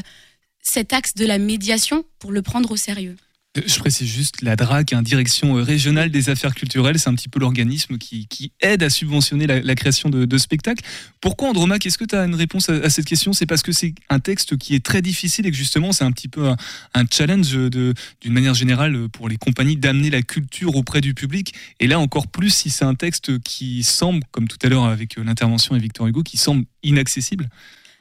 cet 0.62 0.92
axe 0.92 1.14
de 1.14 1.26
la 1.26 1.38
médiation 1.38 2.04
pour 2.18 2.32
le 2.32 2.42
prendre 2.42 2.70
au 2.70 2.76
sérieux. 2.76 3.16
Je 3.56 3.80
précise 3.80 4.06
juste, 4.06 4.42
la 4.42 4.54
DRAC, 4.54 4.92
hein, 4.92 5.02
Direction 5.02 5.58
euh, 5.58 5.62
régionale 5.64 6.10
des 6.10 6.30
affaires 6.30 6.54
culturelles, 6.54 7.00
c'est 7.00 7.08
un 7.08 7.16
petit 7.16 7.28
peu 7.28 7.40
l'organisme 7.40 7.98
qui, 7.98 8.52
aide 8.60 8.84
à 8.84 8.90
subventionner 8.90 9.48
la, 9.48 9.74
création 9.74 10.08
de, 10.08 10.38
spectacles. 10.38 10.84
Pourquoi 11.20 11.48
Andromaque 11.48 11.84
Est-ce 11.84 11.98
que 11.98 12.04
tu 12.04 12.14
as 12.14 12.24
une 12.26 12.36
réponse 12.36 12.68
à, 12.68 12.88
cette 12.90 13.06
question? 13.06 13.32
C'est 13.32 13.46
parce 13.46 13.62
que 13.62 13.72
c'est 13.72 13.92
un 14.08 14.20
texte 14.20 14.56
qui 14.56 14.76
est 14.76 14.84
très 14.84 15.02
difficile 15.02 15.46
et 15.46 15.50
que 15.50 15.56
justement 15.56 15.90
c'est 15.90 16.04
un 16.04 16.12
petit 16.12 16.28
peu 16.28 16.48
un, 16.94 17.04
challenge 17.10 17.52
d'une 17.52 17.94
manière 18.26 18.54
générale 18.54 19.08
pour 19.08 19.28
les 19.28 19.36
compagnies 19.36 19.76
d'amener 19.76 20.10
la 20.10 20.22
culture 20.22 20.76
auprès 20.76 21.00
du 21.00 21.14
public. 21.14 21.52
Et 21.80 21.88
là 21.88 21.98
encore 21.98 22.28
plus 22.28 22.50
si 22.50 22.70
c'est 22.70 22.84
un 22.84 22.94
texte 22.94 23.40
qui 23.40 23.82
semble, 23.82 24.22
comme 24.30 24.46
tout 24.46 24.58
à 24.62 24.68
l'heure 24.68 24.84
avec 24.84 25.18
euh, 25.18 25.24
l'intervention 25.24 25.74
de 25.74 25.80
Victor 25.80 26.06
Hugo, 26.06 26.22
qui 26.22 26.36
semble 26.36 26.66
inaccessible. 26.84 27.48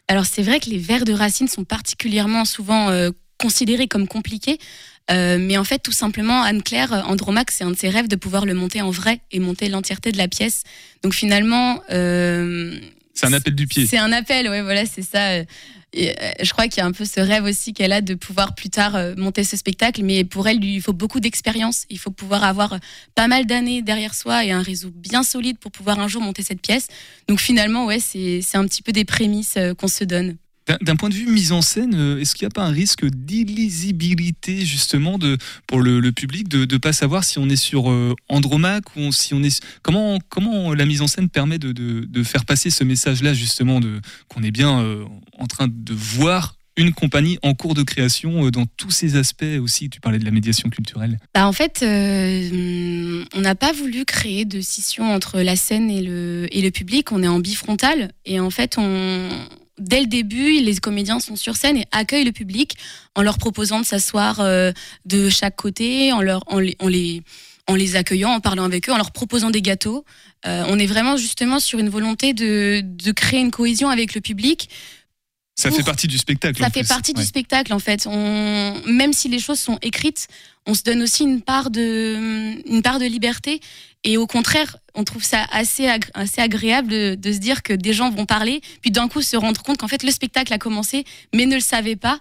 Alors 0.08 0.28
c'est 0.28 0.44
vrai 0.44 0.60
que 0.60 0.70
les 0.70 0.78
vers 0.78 1.06
de 1.06 1.14
Racine 1.14 1.48
sont 1.48 1.64
particulièrement 1.64 2.46
souvent 2.46 2.92
euh, 2.92 3.10
considérés 3.40 3.88
comme 3.88 4.08
compliqués, 4.08 4.60
euh, 5.10 5.38
mais 5.40 5.58
en 5.58 5.64
fait 5.64 5.80
tout 5.80 5.92
simplement 5.92 6.44
Anne-Claire 6.44 6.94
euh, 6.94 7.02
Andromaque, 7.02 7.52
c'est 7.52 7.64
un 7.64 7.72
de 7.72 7.78
ses 7.78 7.90
rêves 7.90 8.08
de 8.08 8.16
pouvoir 8.16 8.46
le 8.46 8.54
monter 8.54 8.82
en 8.82 8.92
vrai 8.92 9.22
et 9.32 9.40
monter 9.40 9.70
l'entièreté 9.70 10.12
de 10.12 10.18
la 10.18 10.28
pièce. 10.28 10.64
Donc 11.04 11.14
finalement, 11.14 11.82
euh, 11.92 12.80
C'est 13.14 13.26
un 13.26 13.34
appel 13.34 13.56
du 13.56 13.68
pied. 13.68 13.88
c'est 13.88 13.98
un 13.98 14.12
appel, 14.12 14.50
ouais, 14.50 14.62
voilà, 14.62 14.86
c'est 14.86 15.02
ça. 15.02 15.40
Et, 15.92 16.16
je 16.44 16.52
crois 16.52 16.68
qu'il 16.68 16.78
y 16.78 16.82
a 16.82 16.86
un 16.86 16.92
peu 16.92 17.04
ce 17.04 17.20
rêve 17.20 17.46
aussi 17.46 17.74
qu'elle 17.74 17.92
a 17.92 18.02
de 18.02 18.14
pouvoir 18.14 18.54
plus 18.54 18.70
tard 18.70 18.96
monter 19.18 19.44
ce 19.44 19.58
spectacle, 19.58 20.04
mais 20.04 20.24
pour 20.24 20.48
elle, 20.48 20.64
il 20.64 20.82
faut 20.82 20.94
beaucoup 20.94 21.20
d'expérience. 21.20 21.88
Il 21.90 21.98
faut 21.98 22.12
pouvoir 22.12 22.44
avoir 22.44 22.78
pas 23.16 23.28
mal 23.28 23.48
d'années 23.48 23.82
derrière 23.82 24.14
soi 24.14 24.46
et 24.46 24.52
un 24.52 24.62
réseau 24.62 24.92
bien 24.94 25.24
solide 25.24 25.58
pour 25.58 25.72
pouvoir 25.72 26.00
un 26.00 26.08
jour 26.08 26.22
monter 26.22 26.44
cette 26.44 26.62
pièce. 26.62 26.90
Donc 27.28 27.40
finalement, 27.40 27.86
ouais, 27.86 28.00
c'est 28.00 28.44
un 28.54 28.66
petit 28.66 28.84
peu 28.84 28.92
des 28.92 29.04
prémices 29.04 29.58
qu'on 29.80 29.88
se 29.88 30.04
donne. 30.04 30.38
D'un- 30.82 30.96
point 30.96 31.10
de 31.10 31.16
vue 31.16 31.28
mise 31.28 31.52
en 31.52 31.62
scène, 31.62 31.96
euh, 31.96 32.20
est-ce 32.20 32.36
qu'il 32.36 32.46
n'y 32.46 32.52
a 32.52 32.54
pas 32.54 32.64
un 32.66 32.72
risque 32.72 33.06
d'illisibilité 33.06 34.66
justement 34.66 35.18
de, 35.18 35.38
pour 35.68 35.80
le, 35.80 36.12
public 36.12 36.48
de 36.48 36.72
ne 36.72 36.78
pas 36.78 36.94
savoir 36.94 37.24
si 37.24 37.40
on 37.40 37.50
est 37.50 37.56
sur 37.56 37.90
euh, 37.90 38.16
Andromaque 38.28 38.96
ou 38.96 39.12
si 39.12 39.34
on 39.34 39.42
est 39.44 39.64
comment 39.82 40.20
comment 40.30 40.74
la 40.74 40.86
mise 40.86 41.02
en 41.02 41.08
scène 41.08 41.30
permet 41.30 41.60
de, 41.60 41.72
de- 41.72 42.24
faire 42.24 42.46
passer 42.46 42.70
ce 42.70 42.84
message-là 42.84 43.34
justement 43.34 43.80
de 43.80 44.02
qu'on 44.28 44.44
est 44.44 44.52
bien 44.52 44.82
euh, 44.82 45.06
en 45.38 45.48
train 45.48 45.68
de 45.70 45.94
voir 45.94 46.56
une 46.78 46.94
compagnie 46.94 47.38
en 47.44 47.54
cours 47.54 47.74
de 47.74 47.84
création 47.84 48.50
dans 48.50 48.66
tous 48.78 48.92
ces 48.92 49.16
aspects 49.16 49.44
aussi? 49.62 49.90
Tu 49.90 50.00
parlais 50.00 50.20
de 50.20 50.26
la 50.26 50.32
médiation 50.32 50.70
culturelle. 50.70 51.18
Bah, 51.34 51.46
en 51.48 51.52
fait, 51.52 51.84
on 51.84 53.42
n'a 53.42 53.56
pas 53.56 53.74
voulu 53.74 54.06
créer 54.06 54.46
de 54.46 54.62
scission 54.62 55.12
entre 55.14 55.42
la 55.42 55.56
scène 55.58 55.90
et 55.90 56.02
le, 56.02 56.48
et 56.52 56.62
le 56.62 56.72
public. 56.72 57.12
On 57.12 57.22
est 57.22 57.28
en 57.28 57.40
bifrontal. 57.40 58.12
Et 58.26 58.40
en 58.40 58.50
fait, 58.50 58.78
on, 58.78 59.28
dès 59.80 60.02
le 60.02 60.08
début, 60.08 60.60
les 60.62 60.78
comédiens 60.78 61.20
sont 61.20 61.36
sur 61.36 61.56
scène 61.56 61.78
et 61.78 61.86
accueillent 61.92 62.26
le 62.26 62.32
public 62.32 62.76
en 63.16 63.22
leur 63.22 63.38
proposant 63.38 63.80
de 63.80 63.86
s'asseoir 63.86 64.40
euh, 64.40 64.72
de 65.06 65.30
chaque 65.30 65.56
côté, 65.56 66.12
en, 66.14 66.22
leur, 66.22 66.44
en, 66.48 66.60
les, 66.60 66.76
en, 66.80 66.88
les, 66.88 67.24
en 67.68 67.76
les 67.76 67.96
accueillant, 67.96 68.32
en 68.32 68.40
parlant 68.40 68.64
avec 68.66 68.90
eux, 68.90 68.94
en 68.94 68.98
leur 68.98 69.12
proposant 69.12 69.50
des 69.50 69.62
gâteaux. 69.62 70.06
Euh, 70.46 70.64
on 70.70 70.80
est 70.80 70.86
vraiment 70.88 71.18
justement 71.18 71.60
sur 71.60 71.80
une 71.80 71.90
volonté 71.90 72.34
de, 72.34 72.82
de 72.84 73.12
créer 73.12 73.40
une 73.42 73.52
cohésion 73.52 73.90
avec 73.90 74.14
le 74.16 74.22
public. 74.22 74.70
Ça 75.56 75.68
Pour- 75.68 75.78
fait 75.78 75.84
partie 75.84 76.08
du 76.08 76.18
spectacle. 76.18 76.62
Ça 76.62 76.68
en 76.68 76.70
fait 76.70 76.80
plus. 76.82 76.88
partie 76.88 77.12
Ouais. 77.12 77.22
du 77.22 77.26
spectacle 77.28 77.74
en 77.74 77.80
fait. 77.80 78.08
On, 78.08 78.82
même 78.88 79.12
si 79.12 79.28
les 79.28 79.40
choses 79.40 79.60
sont 79.60 79.78
écrites, 79.82 80.28
on 80.66 80.74
se 80.74 80.84
donne 80.84 81.02
aussi 81.02 81.24
une 81.24 81.42
part 81.42 81.70
de, 81.70 82.16
une 82.66 82.82
part 82.82 83.00
de 83.00 83.06
liberté. 83.06 83.60
Et 84.04 84.18
au 84.18 84.28
contraire, 84.28 84.78
on 84.96 85.04
trouve 85.04 85.24
ça 85.24 85.46
assez, 85.52 85.84
agré- 85.88 86.10
assez 86.14 86.42
agréable 86.42 86.88
de, 86.90 87.16
de 87.16 87.34
se 87.34 87.38
dire 87.40 87.64
que 87.64 87.74
des 87.74 87.94
gens 87.94 88.10
vont 88.10 88.26
parler, 88.26 88.62
puis 88.82 88.92
d'un 88.92 89.08
coup 89.10 89.22
se 89.22 89.36
rendre 89.36 89.62
compte 89.62 89.78
qu'en 89.78 89.88
fait 89.90 90.04
le 90.04 90.12
spectacle 90.12 90.54
a 90.54 90.58
commencé, 90.58 91.04
mais 91.36 91.46
ne 91.46 91.56
le 91.56 91.62
savaient 91.62 91.98
pas. 91.98 92.20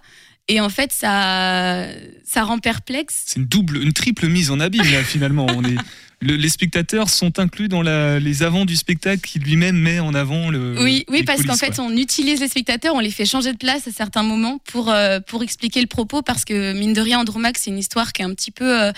Et 0.51 0.59
en 0.59 0.69
fait, 0.69 0.91
ça, 0.91 1.85
ça 2.25 2.43
rend 2.43 2.57
perplexe. 2.57 3.21
C'est 3.27 3.39
une 3.39 3.45
double, 3.45 3.77
une 3.83 3.93
triple 3.93 4.27
mise 4.27 4.49
en 4.51 4.59
abîme 4.59 4.91
là 4.91 5.03
finalement. 5.03 5.45
On 5.55 5.63
est, 5.63 5.75
le- 6.21 6.35
les 6.35 6.49
spectateurs 6.49 7.09
sont 7.09 7.37
inclus 7.39 7.67
dans 7.69 7.83
la- 7.83 8.19
les 8.19 8.41
avants 8.43 8.65
du 8.65 8.75
spectacle 8.75 9.21
qui 9.21 9.37
lui-même 9.39 9.77
met 9.77 9.99
en 9.99 10.13
avant 10.15 10.49
le. 10.49 10.81
Oui, 10.83 11.05
oui, 11.07 11.23
parce 11.23 11.43
qu'en 11.43 11.55
fait, 11.55 11.79
on 11.79 11.95
utilise 11.95 12.39
les 12.41 12.47
spectateurs, 12.47 12.95
on 12.95 12.99
les 12.99 13.11
fait 13.11 13.25
changer 13.27 13.53
de 13.53 13.57
place 13.57 13.87
à 13.87 13.91
certains 13.91 14.23
moments 14.23 14.57
pour, 14.65 14.89
euh, 14.89 15.19
pour 15.19 15.43
expliquer 15.43 15.81
le 15.81 15.87
propos, 15.87 16.23
parce 16.23 16.43
que 16.45 16.73
mine 16.73 16.93
de 16.93 17.01
rien, 17.01 17.19
Andromaque, 17.19 17.57
c'est 17.59 17.69
une 17.69 17.77
histoire 17.79 18.11
qui 18.11 18.23
est 18.23 18.25
un 18.25 18.33
petit 18.33 18.51
peu, 18.51 18.81
euh, 18.85 18.91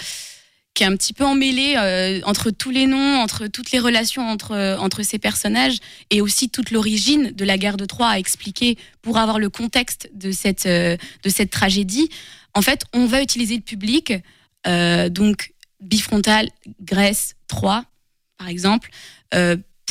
qui 0.73 0.83
est 0.83 0.85
un 0.85 0.95
petit 0.95 1.13
peu 1.13 1.25
emmêlée 1.25 1.75
euh, 1.77 2.21
entre 2.23 2.49
tous 2.49 2.71
les 2.71 2.85
noms, 2.85 3.19
entre 3.19 3.47
toutes 3.47 3.71
les 3.71 3.79
relations 3.79 4.27
entre, 4.29 4.51
euh, 4.51 4.77
entre 4.77 5.03
ces 5.03 5.19
personnages, 5.19 5.77
et 6.09 6.21
aussi 6.21 6.49
toute 6.49 6.71
l'origine 6.71 7.31
de 7.31 7.45
la 7.45 7.57
guerre 7.57 7.77
de 7.77 7.85
Troie 7.85 8.09
à 8.09 8.19
expliquer 8.19 8.77
pour 9.01 9.17
avoir 9.17 9.39
le 9.39 9.49
contexte 9.49 10.09
de 10.13 10.31
cette, 10.31 10.65
euh, 10.65 10.95
de 11.23 11.29
cette 11.29 11.51
tragédie. 11.51 12.09
En 12.53 12.61
fait, 12.61 12.83
on 12.93 13.05
va 13.05 13.21
utiliser 13.21 13.55
le 13.55 13.61
public, 13.61 14.13
donc 14.65 15.53
bifrontal, 15.79 16.49
Grèce, 16.81 17.35
Troie, 17.47 17.85
par 18.37 18.49
exemple, 18.49 18.89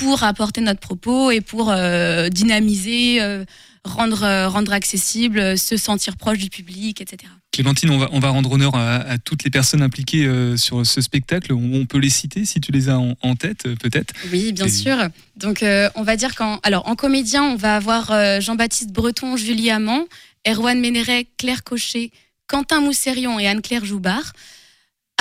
pour 0.00 0.22
apporter 0.22 0.60
notre 0.60 0.80
propos 0.80 1.30
et 1.30 1.40
pour 1.40 1.70
euh, 1.70 2.28
dynamiser, 2.28 3.20
euh, 3.20 3.44
rendre, 3.84 4.22
euh, 4.22 4.48
rendre 4.48 4.72
accessible, 4.72 5.38
euh, 5.38 5.56
se 5.56 5.76
sentir 5.76 6.16
proche 6.16 6.38
du 6.38 6.48
public, 6.48 7.00
etc. 7.00 7.30
Clémentine, 7.52 7.90
on 7.90 7.98
va, 7.98 8.08
on 8.12 8.20
va 8.20 8.30
rendre 8.30 8.50
honneur 8.52 8.74
à, 8.76 8.96
à 8.96 9.18
toutes 9.18 9.44
les 9.44 9.50
personnes 9.50 9.82
impliquées 9.82 10.24
euh, 10.26 10.56
sur 10.56 10.86
ce 10.86 11.00
spectacle. 11.00 11.52
On, 11.52 11.80
on 11.80 11.84
peut 11.86 11.98
les 11.98 12.08
citer 12.10 12.44
si 12.44 12.60
tu 12.60 12.72
les 12.72 12.88
as 12.88 12.98
en, 12.98 13.14
en 13.22 13.34
tête, 13.36 13.66
euh, 13.66 13.74
peut-être. 13.76 14.14
Oui, 14.32 14.52
bien 14.52 14.66
Et- 14.66 14.70
sûr. 14.70 14.96
Donc, 15.36 15.62
euh, 15.62 15.90
on 15.96 16.02
va 16.02 16.16
dire 16.16 16.34
qu'en 16.34 16.58
alors 16.62 16.88
en 16.88 16.94
comédien, 16.94 17.42
on 17.44 17.56
va 17.56 17.76
avoir 17.76 18.10
euh, 18.10 18.40
Jean-Baptiste 18.40 18.92
Breton, 18.92 19.36
Julie 19.36 19.70
Amand, 19.70 20.04
Erwan 20.48 20.80
Méneret, 20.80 21.26
Claire 21.38 21.62
Cochet, 21.64 22.10
Quentin 22.46 22.80
Mousserion 22.80 23.38
et 23.38 23.46
Anne-Claire 23.46 23.84
Joubard. 23.84 24.32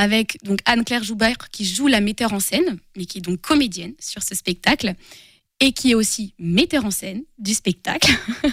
Avec 0.01 0.38
donc 0.43 0.59
Anne-Claire 0.63 1.03
Joubard 1.03 1.49
qui 1.51 1.65
joue 1.65 1.88
la 1.88 1.99
metteur 1.99 2.31
en 2.31 2.39
scène, 2.39 2.79
mais 2.95 3.03
qui 3.03 3.17
est 3.17 3.21
donc 3.21 3.41
comédienne 3.41 3.91
sur 3.99 4.23
ce 4.23 4.33
spectacle, 4.33 4.95
et 5.59 5.73
qui 5.73 5.91
est 5.91 5.95
aussi 5.95 6.33
metteur 6.39 6.85
en 6.85 6.91
scène 6.91 7.23
du 7.38 7.53
spectacle. 7.53 8.12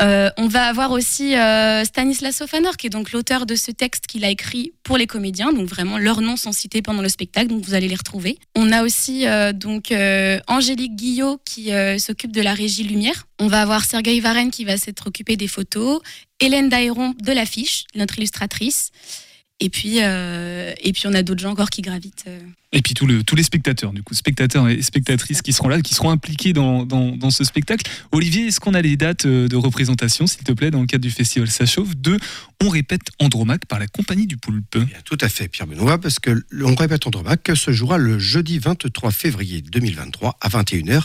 Euh, 0.00 0.30
on 0.36 0.46
va 0.46 0.68
avoir 0.68 0.92
aussi 0.92 1.34
euh, 1.34 1.84
Stanislas 1.84 2.36
Sofanor, 2.36 2.76
qui 2.76 2.86
est 2.86 2.90
donc 2.90 3.10
l'auteur 3.10 3.46
de 3.46 3.56
ce 3.56 3.72
texte 3.72 4.06
qu'il 4.06 4.24
a 4.24 4.30
écrit 4.30 4.72
pour 4.84 4.96
les 4.96 5.08
comédiens. 5.08 5.52
Donc 5.52 5.66
vraiment, 5.66 5.98
leurs 5.98 6.20
noms 6.20 6.36
sont 6.36 6.52
cités 6.52 6.82
pendant 6.82 7.02
le 7.02 7.08
spectacle, 7.08 7.48
donc 7.48 7.64
vous 7.64 7.74
allez 7.74 7.88
les 7.88 7.96
retrouver. 7.96 8.38
On 8.54 8.70
a 8.70 8.84
aussi 8.84 9.26
euh, 9.26 9.52
donc 9.52 9.90
euh, 9.90 10.38
Angélique 10.46 10.94
Guillot 10.94 11.40
qui 11.44 11.72
s'occupe 11.98 12.30
de 12.30 12.40
la 12.40 12.54
régie 12.54 12.84
lumière. 12.84 13.26
On 13.40 13.48
va 13.48 13.60
avoir 13.60 13.84
Sergei 13.84 14.20
Varenne 14.20 14.52
qui 14.52 14.64
va 14.64 14.76
s'être 14.76 15.08
occupé 15.08 15.36
des 15.36 15.48
photos. 15.48 16.00
Hélène 16.38 16.68
Daéron 16.68 17.16
de 17.20 17.32
l'affiche, 17.32 17.84
notre 17.96 18.18
illustratrice. 18.18 18.92
Et 19.60 19.70
puis, 19.70 19.96
euh, 20.02 20.72
et 20.82 20.92
puis 20.92 21.02
on 21.06 21.14
a 21.14 21.22
d'autres 21.24 21.40
gens 21.42 21.50
encore 21.50 21.68
qui 21.70 21.82
gravitent. 21.82 22.24
euh. 22.28 22.38
Et 22.70 22.80
puis 22.80 22.94
tout 22.94 23.06
le- 23.06 23.24
tous 23.24 23.34
les 23.34 23.42
spectateurs, 23.42 23.92
du 23.92 24.02
coup, 24.04 24.14
spectateurs 24.14 24.68
et 24.68 24.82
spectatrices 24.82 25.42
qui 25.42 25.52
seront 25.52 25.68
là, 25.68 25.80
qui 25.80 25.94
seront 25.94 26.10
impliqués 26.10 26.52
dans, 26.52 26.84
dans- 26.86 27.16
dans 27.16 27.30
ce 27.30 27.42
spectacle. 27.42 27.90
Olivier, 28.12 28.46
est-ce 28.46 28.60
qu'on 28.60 28.74
a 28.74 28.82
les 28.82 28.96
dates 28.96 29.26
euh, 29.26 29.48
de 29.48 29.56
représentation, 29.56 30.28
s'il 30.28 30.44
te 30.44 30.52
plaît, 30.52 30.70
dans 30.70 30.80
le 30.80 30.86
cadre 30.86 31.02
du 31.02 31.10
festival 31.10 31.50
Ça 31.50 31.66
chauffe 31.66 31.96
de 31.96 32.18
On 32.62 32.68
répète 32.68 33.00
Andromaque 33.18 33.66
par 33.66 33.80
la 33.80 33.88
compagnie 33.88 34.26
du 34.28 34.36
Poulpe 34.36 34.78
Tout 35.04 35.18
à 35.20 35.28
fait, 35.28 35.48
Pierre 35.48 35.66
Benoît, 35.66 35.98
parce 35.98 36.20
que 36.20 36.40
on 36.62 36.74
répète 36.76 37.06
Andromaque 37.08 37.50
se 37.56 37.72
jouera 37.72 37.98
le 37.98 38.18
jeudi 38.20 38.58
23 38.60 39.10
février 39.10 39.62
2023 39.62 40.36
à 40.40 40.48
21h 40.48 41.04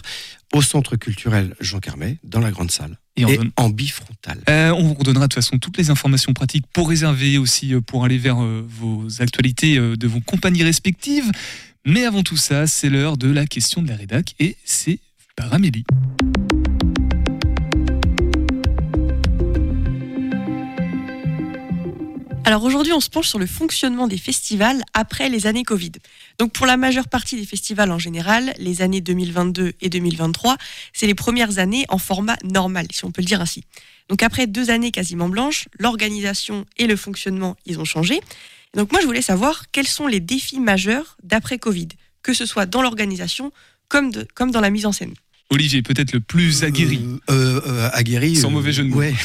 au 0.54 0.62
Centre 0.62 0.96
culturel 0.96 1.56
Jean 1.60 1.80
Carmet, 1.80 2.18
dans 2.24 2.39
la 2.39 2.52
grande 2.52 2.70
salle, 2.70 2.98
Et 3.15 3.26
on 3.26 3.30
et 3.30 3.38
donne- 3.38 3.52
en 3.58 3.69
bifrontal. 3.69 4.41
Euh, 4.49 4.71
on 4.71 4.84
vous 4.88 4.93
redonnera 4.95 5.28
de 5.28 5.34
toute 5.34 5.43
façon 5.43 5.58
toutes 5.60 5.78
les 5.78 5.89
informations 5.91 6.34
pratiques 6.34 6.65
pour 6.73 6.89
réserver 6.89 7.38
aussi, 7.38 7.73
euh, 7.73 7.82
pour 7.82 8.06
aller 8.06 8.17
vers 8.17 8.41
euh, 8.41 8.65
vos 8.67 9.06
actualités 9.21 9.78
euh, 9.78 9.95
de 9.95 10.08
vos 10.08 10.19
compagnies 10.21 10.63
respectives. 10.63 11.32
Mais 11.86 12.06
avant 12.06 12.23
tout 12.23 12.38
ça, 12.38 12.65
c'est 12.65 12.89
l'heure 12.89 13.17
de 13.17 13.30
la 13.30 13.45
question 13.45 13.82
de 13.82 13.89
la 13.89 13.95
rédac 13.95 14.34
et 14.39 14.56
c'est 14.65 14.99
par 15.36 15.54
Amélie. 15.54 15.84
Alors 22.46 22.66
aujourd'hui, 22.66 22.92
on 22.92 23.00
se 23.00 23.10
penche 23.10 23.30
sur 23.30 23.40
le 23.40 23.46
fonctionnement 23.46 24.06
des 24.06 24.18
festivals 24.18 24.84
après 24.94 25.30
les 25.30 25.48
années 25.48 25.64
Covid. 25.64 25.94
Donc 26.40 26.52
pour 26.52 26.66
la 26.66 26.76
majeure 26.76 27.08
partie 27.08 27.38
des 27.38 27.46
festivals 27.46 27.90
en 27.90 28.00
général, 28.00 28.54
les 28.58 28.82
années 28.82 29.00
2022 29.00 29.72
et 29.80 29.90
2023, 29.90 30.58
c'est 30.92 31.08
les 31.08 31.16
premières 31.16 31.60
années 31.60 31.86
en 31.88 31.98
format 31.98 32.36
normal, 32.44 32.88
si 32.92 33.06
on 33.06 33.12
peut 33.12 33.22
le 33.22 33.28
dire 33.28 33.40
ainsi. 33.40 33.64
Donc 34.10 34.24
après 34.24 34.46
deux 34.46 34.72
années 34.72 34.92
quasiment 34.92 35.30
blanches, 35.30 35.70
l'organisation 35.80 36.66
et 36.76 36.86
le 36.86 36.98
fonctionnement, 36.98 37.56
ils 37.66 37.80
ont 37.80 37.86
changé. 37.86 38.20
Donc 38.74 38.92
moi, 38.92 39.00
je 39.00 39.06
voulais 39.06 39.22
savoir 39.22 39.72
quels 39.72 39.88
sont 39.88 40.08
les 40.08 40.20
défis 40.20 40.60
majeurs 40.60 41.16
d'après 41.24 41.58
Covid, 41.58 41.88
que 42.24 42.34
ce 42.34 42.46
soit 42.46 42.66
dans 42.66 42.82
l'organisation 42.82 43.54
comme, 43.88 44.12
comme 44.34 44.52
dans 44.52 44.62
la 44.62 44.70
mise 44.70 44.86
en 44.86 44.92
scène. 44.92 45.14
Olivier, 45.54 45.82
peut-être 45.82 46.12
le 46.13 46.20
plus 46.20 46.63
aguerri. 46.63 47.02
Euh, 47.30 47.62
euh, 47.68 47.89
aguerri. 47.94 48.36
Sans 48.36 48.48
euh, 48.50 48.52
mauvais 48.52 48.74
jeu 48.74 48.84
de 48.84 48.89
mots. 48.89 48.98
Ouais. 48.98 49.13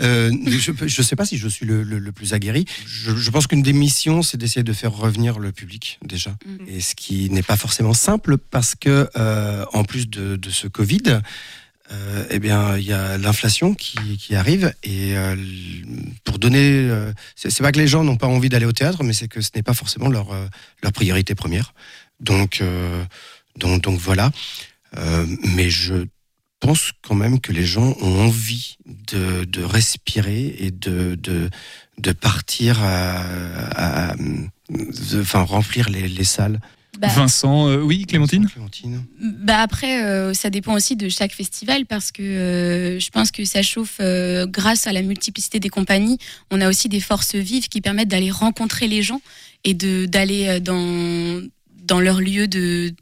Euh, 0.00 0.30
je 0.46 0.72
ne 1.00 1.04
sais 1.06 1.16
pas 1.16 1.24
si 1.24 1.38
je 1.38 1.46
suis 1.48 1.64
le, 1.66 1.82
le- 1.82 1.98
le 1.98 2.12
plus 2.12 2.32
aguerri. 2.34 2.64
Je, 2.86 3.14
je 3.14 3.30
pense 3.30 3.46
qu'une 3.46 3.62
des 3.62 3.72
missions, 3.72 4.22
c'est 4.22 4.36
d'essayer 4.36 4.62
de 4.64 4.72
faire 4.72 4.92
revenir 4.92 5.38
le 5.38 5.52
public 5.52 5.98
déjà. 6.04 6.34
Et 6.66 6.80
ce 6.80 6.94
qui 6.94 7.30
n'est 7.30 7.42
pas 7.42 7.56
forcément 7.56 7.94
simple 7.94 8.36
parce 8.38 8.74
que, 8.74 9.08
euh, 9.16 9.64
en 9.72 9.84
plus 9.84 10.08
de, 10.08 10.36
de 10.36 10.50
ce 10.50 10.66
Covid, 10.66 11.20
euh, 11.92 12.24
eh 12.30 12.38
bien, 12.38 12.76
il 12.78 12.84
y 12.84 12.92
a 12.92 13.18
l'inflation 13.18 13.74
qui, 13.74 13.96
qui 14.18 14.34
arrive 14.34 14.72
et 14.82 15.16
euh, 15.16 15.36
pour 16.24 16.38
donner, 16.38 16.58
euh, 16.88 17.12
c'est 17.36 17.56
pas 17.62 17.70
que 17.70 17.78
les 17.78 17.86
gens 17.88 18.02
n'ont 18.02 18.16
pas 18.16 18.26
envie 18.28 18.48
d'aller 18.48 18.66
au 18.66 18.72
théâtre, 18.72 19.04
mais 19.04 19.12
c'est 19.12 19.28
que 19.28 19.40
ce 19.40 19.50
n'est 19.54 19.62
pas 19.62 19.74
forcément 19.74 20.08
leur 20.08 20.32
euh, 20.32 20.46
leur 20.82 20.92
priorité 20.92 21.34
première. 21.34 21.74
Donc, 22.20 22.60
euh, 22.60 23.04
donc, 23.58 23.82
donc 23.82 23.98
voilà. 24.00 24.32
Euh, 24.98 25.26
mais 25.56 25.70
je 25.70 26.06
pense 26.60 26.92
quand 27.02 27.14
même 27.14 27.40
que 27.40 27.52
les 27.52 27.64
gens 27.64 27.96
ont 28.00 28.20
envie 28.26 28.76
de, 28.86 29.44
de 29.44 29.62
respirer 29.64 30.54
et 30.58 30.70
de, 30.70 31.16
de, 31.16 31.50
de 31.98 32.12
partir 32.12 32.80
à, 32.82 34.10
à- 34.10 34.16
de- 34.16 35.20
enfin, 35.20 35.42
remplir 35.42 35.88
les, 35.90 36.08
les 36.08 36.24
salles. 36.24 36.60
Bah, 36.98 37.08
Vincent, 37.08 37.68
euh, 37.68 37.78
oui, 37.80 38.04
Clémentine 38.06 38.46
Bah 39.18 39.58
après, 39.60 40.04
euh, 40.04 40.34
ça 40.34 40.50
dépend 40.50 40.74
aussi 40.74 40.94
de 40.94 41.08
chaque 41.08 41.32
festival 41.32 41.86
parce 41.86 42.12
que 42.12 42.22
euh, 42.22 43.00
je 43.00 43.10
pense 43.10 43.30
que 43.32 43.44
ça 43.46 43.62
chauffe 43.62 43.96
euh, 44.00 44.46
grâce 44.46 44.86
à 44.86 44.92
la 44.92 45.00
multiplicité 45.02 45.58
des 45.58 45.70
compagnies. 45.70 46.18
On 46.50 46.60
a 46.60 46.68
aussi 46.68 46.88
des 46.90 47.00
forces 47.00 47.34
vives 47.34 47.68
qui 47.68 47.80
permettent 47.80 48.08
d'aller 48.08 48.30
rencontrer 48.30 48.88
les 48.88 49.02
gens 49.02 49.20
et 49.64 49.74
d'aller 49.74 50.60
dans 50.60 51.40
dans 51.82 51.98
leur 51.98 52.20
lieu 52.20 52.46
de 52.46 52.94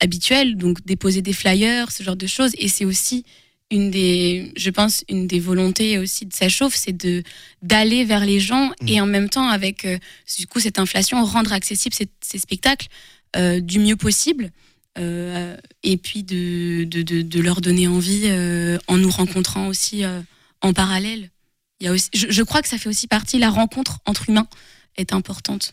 habituel, 0.00 0.56
donc 0.56 0.84
déposer 0.84 1.22
des 1.22 1.32
flyers, 1.32 1.90
ce 1.90 2.02
genre 2.02 2.16
de 2.16 2.26
choses. 2.26 2.52
Et 2.58 2.68
c'est 2.68 2.84
aussi 2.84 3.24
une 3.70 3.90
des, 3.90 4.52
je 4.56 4.70
pense, 4.70 5.04
une 5.08 5.26
des 5.26 5.40
volontés 5.40 5.98
aussi 5.98 6.24
de 6.24 6.32
sa 6.32 6.48
chauffe, 6.48 6.74
c'est 6.74 6.96
de 6.96 7.22
d'aller 7.62 8.04
vers 8.04 8.24
les 8.24 8.40
gens 8.40 8.70
et 8.86 8.98
en 9.00 9.06
même 9.06 9.28
temps 9.28 9.48
avec 9.48 9.84
euh, 9.84 9.98
du 10.38 10.46
coup 10.46 10.58
cette 10.60 10.78
inflation 10.78 11.22
rendre 11.24 11.52
accessibles 11.52 11.94
ces, 11.94 12.08
ces 12.22 12.38
spectacles 12.38 12.88
euh, 13.36 13.60
du 13.60 13.78
mieux 13.78 13.96
possible. 13.96 14.50
Euh, 14.98 15.56
et 15.82 15.96
puis 15.96 16.22
de, 16.24 16.84
de, 16.84 17.02
de- 17.02 17.22
de 17.22 17.40
leur 17.40 17.60
donner 17.60 17.86
envie 17.86 18.24
en 18.88 18.96
nous 18.96 19.10
rencontrant 19.10 19.68
aussi 19.68 20.02
en 20.62 20.72
parallèle. 20.72 21.30
Il 21.80 21.84
y 21.84 21.88
a 21.88 21.92
aussi, 21.92 22.08
je, 22.14 22.26
je 22.30 22.42
crois 22.42 22.62
que 22.62 22.68
ça 22.68 22.78
fait 22.78 22.88
aussi 22.88 23.06
partie, 23.06 23.38
la 23.38 23.50
rencontre 23.50 23.98
entre 24.06 24.28
humains 24.30 24.48
est 24.96 25.12
importante. 25.12 25.72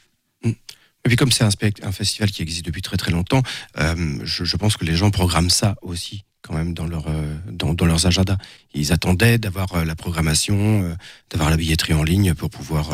Et 1.06 1.08
puis 1.08 1.18
comme 1.18 1.32
c'est 1.32 1.44
un, 1.44 1.92
festival 1.92 2.32
qui 2.32 2.42
existe 2.42 2.66
depuis 2.66 2.82
très 2.82 2.98
très 2.98 3.12
longtemps, 3.12 3.44
euh, 3.78 4.18
je, 4.24 4.58
pense 4.58 4.76
que 4.76 4.86
les 4.86 4.96
gens 4.96 5.12
programment 5.12 5.52
ça 5.52 5.76
aussi 5.84 6.26
quand 6.42 6.56
même 6.56 6.74
dans, 6.74 6.86
leur, 6.86 7.08
euh, 7.08 7.36
dans, 7.52 7.86
leurs 7.86 8.06
agendas. 8.06 8.38
Ils 8.74 8.92
attendaient 8.92 9.40
d'avoir 9.40 9.74
euh, 9.74 9.86
la 9.86 9.96
programmation, 9.96 10.96
d'avoir 11.30 11.50
la 11.50 11.58
billetterie 11.58 11.94
en 11.94 12.04
ligne 12.04 12.34
pour 12.34 12.50
pouvoir 12.50 12.90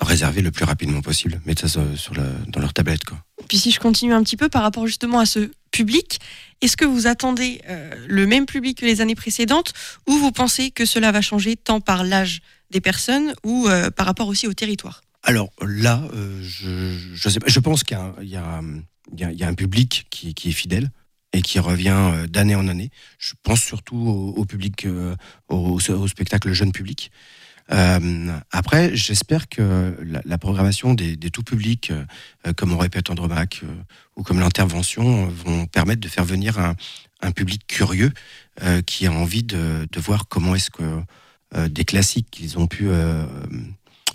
réserver 0.00 0.42
le 0.42 0.50
plus 0.50 0.64
rapidement 0.64 1.02
possible, 1.02 1.40
mettre 1.46 1.68
ça 1.68 1.80
sur, 1.96 2.14
dans 2.14 2.60
leur 2.60 2.72
tablette. 2.72 3.04
Quoi. 3.04 3.18
Puis 3.48 3.58
si 3.58 3.70
je 3.70 3.78
continue 3.78 4.12
un 4.12 4.22
petit 4.24 4.36
peu 4.36 4.48
par 4.48 4.62
rapport 4.62 4.86
justement 4.86 5.20
à 5.20 5.26
ce 5.26 5.50
public, 5.70 6.20
est-ce 6.60 6.76
que 6.76 6.84
vous 6.84 7.06
attendez 7.06 7.60
le 8.06 8.26
même 8.26 8.46
public 8.46 8.78
que 8.78 8.86
les 8.86 9.00
années 9.00 9.14
précédentes 9.14 9.72
ou 10.08 10.16
vous 10.16 10.32
pensez 10.32 10.70
que 10.70 10.84
cela 10.84 11.12
va 11.12 11.20
changer 11.20 11.54
tant 11.56 11.80
par 11.80 12.02
l'âge 12.02 12.40
des 12.70 12.80
personnes 12.80 13.34
ou 13.44 13.68
par 13.96 14.06
rapport 14.06 14.28
aussi 14.28 14.46
au 14.46 14.54
territoire? 14.54 15.00
Alors 15.26 15.50
là, 15.60 16.04
euh, 16.14 16.40
je, 16.40 17.28
sais 17.28 17.40
pas, 17.40 17.48
je 17.48 17.58
pense 17.58 17.82
qu'il 17.82 17.98
y 18.22 18.36
a, 18.36 18.60
un- 18.60 19.54
public 19.54 20.06
qui, 20.08 20.30
est 20.30 20.52
fidèle 20.52 20.88
et 21.32 21.42
qui 21.42 21.58
revient 21.58 22.12
euh, 22.14 22.26
d'année 22.28 22.54
en 22.54 22.68
année. 22.68 22.90
Je 23.18 23.34
pense 23.42 23.60
surtout 23.60 23.96
au, 24.36 24.44
public, 24.44 24.86
euh, 24.86 25.16
au, 25.48 25.80
au 25.80 26.08
spectacle 26.08 26.52
jeune 26.52 26.70
public. 26.70 27.10
Après, 28.52 28.94
j'espère 28.94 29.48
que 29.48 29.96
la, 30.24 30.38
programmation 30.38 30.94
des, 30.94 31.16
tout 31.16 31.42
publics, 31.42 31.92
comme 32.56 32.72
on 32.72 32.78
répète 32.78 33.10
Andromaque 33.10 33.62
ou 34.14 34.22
comme 34.22 34.38
l'intervention, 34.38 35.26
vont 35.26 35.66
permettre 35.66 36.00
de 36.00 36.06
faire 36.06 36.24
venir 36.24 36.60
un, 36.60 37.32
public 37.32 37.66
curieux 37.66 38.12
qui 38.86 39.08
a 39.08 39.12
envie 39.12 39.42
de, 39.42 39.88
de 39.90 40.00
voir 40.00 40.28
comment 40.28 40.54
est-ce 40.54 40.70
que 40.70 41.66
des 41.66 41.84
classiques 41.84 42.30
qu'ils 42.30 42.56
ont 42.56 42.68
pu 42.68 42.88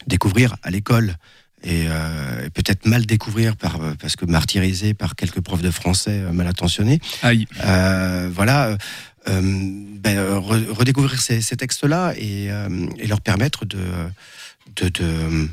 découvrir 0.08 0.56
à 0.64 0.72
l'école 0.72 1.16
et, 1.64 1.86
euh, 1.88 2.46
et 2.46 2.50
peut-être 2.50 2.86
mal 2.86 3.06
découvrir 3.06 3.56
par, 3.56 3.80
parce 4.00 4.16
que 4.16 4.26
martyrisés 4.26 4.94
par 4.94 5.16
quelques 5.16 5.42
profs 5.42 5.62
de 5.62 5.72
français 5.72 6.22
euh, 6.22 6.32
mal 6.32 6.48
intentionnés. 6.48 7.00
Aïe. 7.22 7.48
Euh, 7.64 8.30
voilà, 8.34 8.78
ben, 9.28 10.18
re- 10.40 10.70
redécouvrir 10.72 11.22
ces, 11.22 11.42
ces 11.42 11.56
textes-là 11.56 12.14
et, 12.18 12.46
et 12.98 13.08
leur 13.08 13.22
permettre 13.22 13.66
de, 13.66 13.78
de, 14.76 14.90
de, 14.90 15.48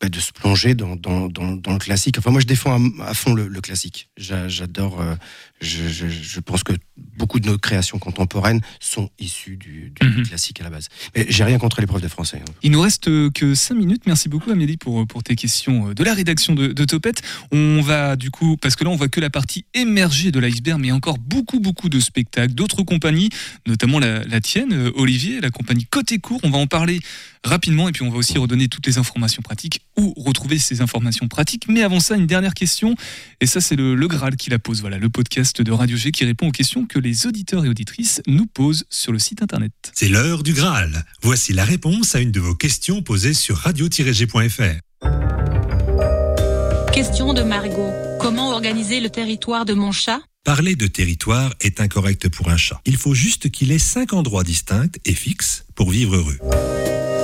ben, 0.00 0.10
de 0.10 0.18
se 0.20 0.32
plonger 0.32 0.74
dans, 0.74 0.96
dans, 0.96 1.28
dans, 1.28 1.52
dans 1.54 1.72
le 1.72 1.78
classique. 1.78 2.18
Enfin, 2.18 2.30
moi, 2.32 2.40
je 2.40 2.46
défends 2.46 2.76
à, 3.00 3.10
à 3.10 3.14
fond 3.14 3.34
le, 3.34 3.46
le 3.46 3.60
classique. 3.60 4.10
J'a- 4.16 4.48
J'adore. 4.48 5.00
euh, 5.00 5.14
je, 5.60 5.88
je, 5.88 6.06
je 6.08 6.40
pense 6.40 6.62
que 6.62 6.72
beaucoup 7.16 7.40
de 7.40 7.46
nos 7.48 7.56
créations 7.58 7.98
contemporaines 7.98 8.60
sont 8.80 9.10
issues 9.18 9.56
du, 9.56 9.92
du 10.00 10.06
Mhm. 10.06 10.26
classique 10.26 10.60
à 10.60 10.64
la 10.64 10.70
base. 10.70 10.88
Mais 11.14 11.26
j'ai 11.28 11.44
rien 11.44 11.58
contre 11.58 11.80
profs 11.86 12.02
de 12.02 12.08
français. 12.08 12.38
hein. 12.40 12.52
Il 12.62 12.70
nous 12.72 12.80
reste 12.80 13.08
euh, 13.08 13.30
que 13.30 13.54
5 13.54 13.74
minutes. 13.74 14.02
Merci 14.06 14.28
beaucoup 14.28 14.50
Amélie 14.50 14.76
pour, 14.76 15.06
pour 15.06 15.22
tes 15.22 15.34
questions 15.36 15.88
euh, 15.90 15.94
de 15.94 16.04
la 16.04 16.14
rédaction 16.14 16.54
de, 16.54 16.68
de 16.68 16.84
Topette. 16.84 17.22
On 17.52 17.80
va 17.80 18.16
du 18.16 18.30
coup, 18.30 18.56
parce 18.56 18.76
que 18.76 18.84
là 18.84 18.90
on 18.90 18.96
voit 18.96 19.08
que 19.08 19.20
la 19.20 19.30
partie 19.30 19.64
émergée 19.74 20.30
de 20.30 20.38
l'iceberg, 20.40 20.80
mais 20.80 20.92
encore 20.92 21.18
beaucoup 21.18 21.60
beaucoup 21.60 21.88
de 21.88 22.00
spectacles, 22.00 22.52
d'autres 22.54 22.82
compagnies, 22.82 23.30
notamment 23.66 23.98
la, 23.98 24.24
la 24.24 24.40
tienne, 24.40 24.72
euh, 24.72 24.90
Olivier, 24.96 25.40
la 25.40 25.50
compagnie 25.50 25.86
Côté 25.86 26.18
Court. 26.18 26.40
On 26.42 26.50
va 26.50 26.58
en 26.58 26.66
parler 26.66 27.00
rapidement 27.44 27.88
et 27.88 27.92
puis 27.92 28.02
on 28.02 28.10
va 28.10 28.16
aussi 28.18 28.36
redonner 28.38 28.66
toutes 28.68 28.86
les 28.86 28.98
informations 28.98 29.40
pratiques 29.42 29.80
ou 29.96 30.12
retrouver 30.16 30.58
ces 30.58 30.80
informations 30.80 31.28
pratiques. 31.28 31.64
Mais 31.68 31.82
avant 31.82 32.00
ça, 32.00 32.16
une 32.16 32.26
dernière 32.26 32.54
question, 32.54 32.94
et 33.40 33.46
ça 33.46 33.60
c'est 33.60 33.76
le, 33.76 33.94
le 33.94 34.08
Graal 34.08 34.36
qui 34.36 34.50
la 34.50 34.58
pose. 34.58 34.80
Voilà, 34.80 34.98
le 34.98 35.08
podcast 35.08 35.45
de 35.54 35.72
Radio 35.72 35.96
G 35.96 36.10
qui 36.12 36.24
répond 36.24 36.48
aux 36.48 36.52
questions 36.52 36.86
que 36.86 36.98
les 36.98 37.26
auditeurs 37.26 37.64
et 37.64 37.68
auditrices 37.68 38.20
nous 38.26 38.46
posent 38.46 38.84
sur 38.90 39.12
le 39.12 39.18
site 39.18 39.42
internet. 39.42 39.72
C'est 39.94 40.08
l'heure 40.08 40.42
du 40.42 40.52
Graal. 40.52 41.04
Voici 41.22 41.52
la 41.52 41.64
réponse 41.64 42.14
à 42.14 42.20
une 42.20 42.32
de 42.32 42.40
vos 42.40 42.54
questions 42.54 43.02
posées 43.02 43.34
sur 43.34 43.56
radio-g.fr. 43.56 44.62
Question 46.92 47.34
de 47.34 47.42
Margot. 47.42 47.92
Comment 48.18 48.50
organiser 48.50 49.00
le 49.00 49.10
territoire 49.10 49.64
de 49.64 49.74
mon 49.74 49.92
chat? 49.92 50.20
Parler 50.44 50.76
de 50.76 50.86
territoire 50.86 51.52
est 51.60 51.80
incorrect 51.80 52.28
pour 52.28 52.48
un 52.48 52.56
chat. 52.56 52.80
Il 52.84 52.96
faut 52.96 53.14
juste 53.14 53.50
qu'il 53.50 53.72
ait 53.72 53.78
cinq 53.78 54.12
endroits 54.12 54.44
distincts 54.44 54.86
et 55.04 55.12
fixes 55.12 55.64
pour 55.74 55.90
vivre 55.90 56.16
heureux. 56.16 56.38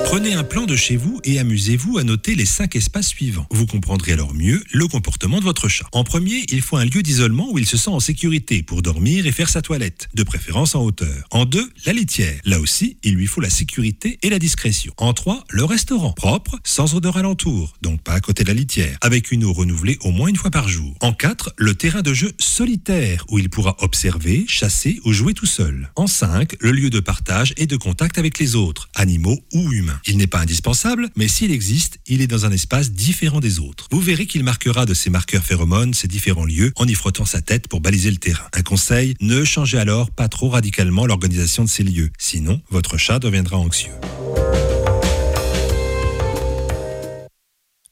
Prenez 0.05 0.35
un 0.35 0.45
plan 0.45 0.67
de 0.67 0.77
chez 0.77 0.97
vous 0.97 1.21
et 1.25 1.39
amusez-vous 1.39 1.97
à 1.97 2.05
noter 2.05 2.35
les 2.35 2.45
cinq 2.45 2.77
espaces 2.77 3.09
suivants. 3.09 3.47
Vous 3.51 3.67
comprendrez 3.67 4.13
alors 4.13 4.35
mieux 4.35 4.63
le 4.73 4.87
comportement 4.87 5.39
de 5.39 5.45
votre 5.45 5.69
chat. 5.69 5.87
En 5.93 6.05
premier, 6.05 6.45
il 6.51 6.61
faut 6.61 6.77
un 6.77 6.85
lieu 6.85 7.03
d'isolement 7.03 7.51
où 7.51 7.59
il 7.59 7.67
se 7.67 7.79
sent 7.79 7.91
en 7.91 7.99
sécurité 8.01 8.63
pour 8.63 8.83
dormir 8.83 9.27
et 9.27 9.33
faire 9.33 9.49
sa 9.49 9.63
toilette, 9.63 10.11
de 10.15 10.23
préférence 10.23 10.75
en 10.75 10.83
hauteur. 10.83 11.27
En 11.31 11.47
deux, 11.47 11.71
la 11.87 11.95
litière. 11.95 12.39
Là 12.45 12.61
aussi, 12.61 12.99
il 13.03 13.15
lui 13.15 13.27
faut 13.27 13.41
la 13.41 13.49
sécurité 13.49 14.19
et 14.23 14.29
la 14.29 14.39
discrétion. 14.39 14.93
En 14.99 15.15
trois, 15.15 15.45
le 15.49 15.65
restaurant, 15.65 16.13
propre, 16.13 16.59
sans 16.63 16.95
odeur 16.95 17.17
alentour, 17.17 17.75
donc 17.81 18.03
pas 18.03 18.15
à 18.15 18.21
côté 18.21 18.45
de 18.45 18.49
la 18.49 18.55
litière, 18.55 18.99
avec 19.01 19.33
une 19.33 19.45
eau 19.45 19.53
renouvelée 19.55 19.97
au 20.03 20.11
moins 20.11 20.29
une 20.29 20.37
fois 20.37 20.51
par 20.51 20.69
jour. 20.69 20.95
En 21.01 21.15
quatre, 21.15 21.55
le 21.57 21.75
terrain 21.75 22.03
de 22.03 22.13
jeu 22.13 22.33
solitaire, 22.39 23.25
où 23.31 23.39
il 23.39 23.49
pourra 23.49 23.77
observer, 23.81 24.45
chasser 24.47 25.01
ou 25.05 25.13
jouer 25.13 25.33
tout 25.33 25.47
seul. 25.47 25.91
En 25.97 26.07
cinq, 26.07 26.57
le 26.61 26.73
lieu 26.73 26.91
de 26.91 27.01
partage 27.01 27.55
et 27.57 27.67
de 27.67 27.77
contact 27.77 28.19
avec 28.19 28.39
les 28.39 28.57
autres, 28.57 28.91
animaux 28.95 29.39
ou 29.55 29.73
humains. 29.73 29.92
Il 30.07 30.17
n'est 30.17 30.27
pas 30.27 30.41
indispensable, 30.41 31.09
mais 31.17 31.29
s'il 31.29 31.53
existe, 31.53 31.99
il 32.07 32.21
est 32.21 32.27
dans 32.27 32.47
un 32.47 32.53
espace 32.53 32.93
différent 32.93 33.41
des 33.41 33.59
autres. 33.59 33.89
Vous 33.91 34.01
verrez 34.01 34.27
qu'il 34.27 34.45
marquera 34.45 34.87
de 34.87 34.95
ses 34.95 35.11
marqueurs 35.11 35.45
phéromones 35.45 35.95
ces 35.95 36.09
différents 36.09 36.45
lieux 36.45 36.73
en 36.77 36.87
y 36.87 36.95
frottant 36.95 37.25
sa 37.25 37.41
tête 37.41 37.69
pour 37.69 37.81
baliser 37.81 38.11
le 38.11 38.17
terrain. 38.17 38.45
Un 38.55 38.63
conseil, 38.63 39.15
ne 39.21 39.45
changez 39.45 39.79
alors 39.79 40.11
pas 40.11 40.29
trop 40.29 40.49
radicalement 40.49 41.07
l'organisation 41.07 41.65
de 41.65 41.69
ces 41.69 41.85
lieux, 41.85 42.11
sinon 42.19 42.61
votre 42.71 42.97
chat 42.97 43.19
deviendra 43.19 43.59
anxieux. 43.59 43.93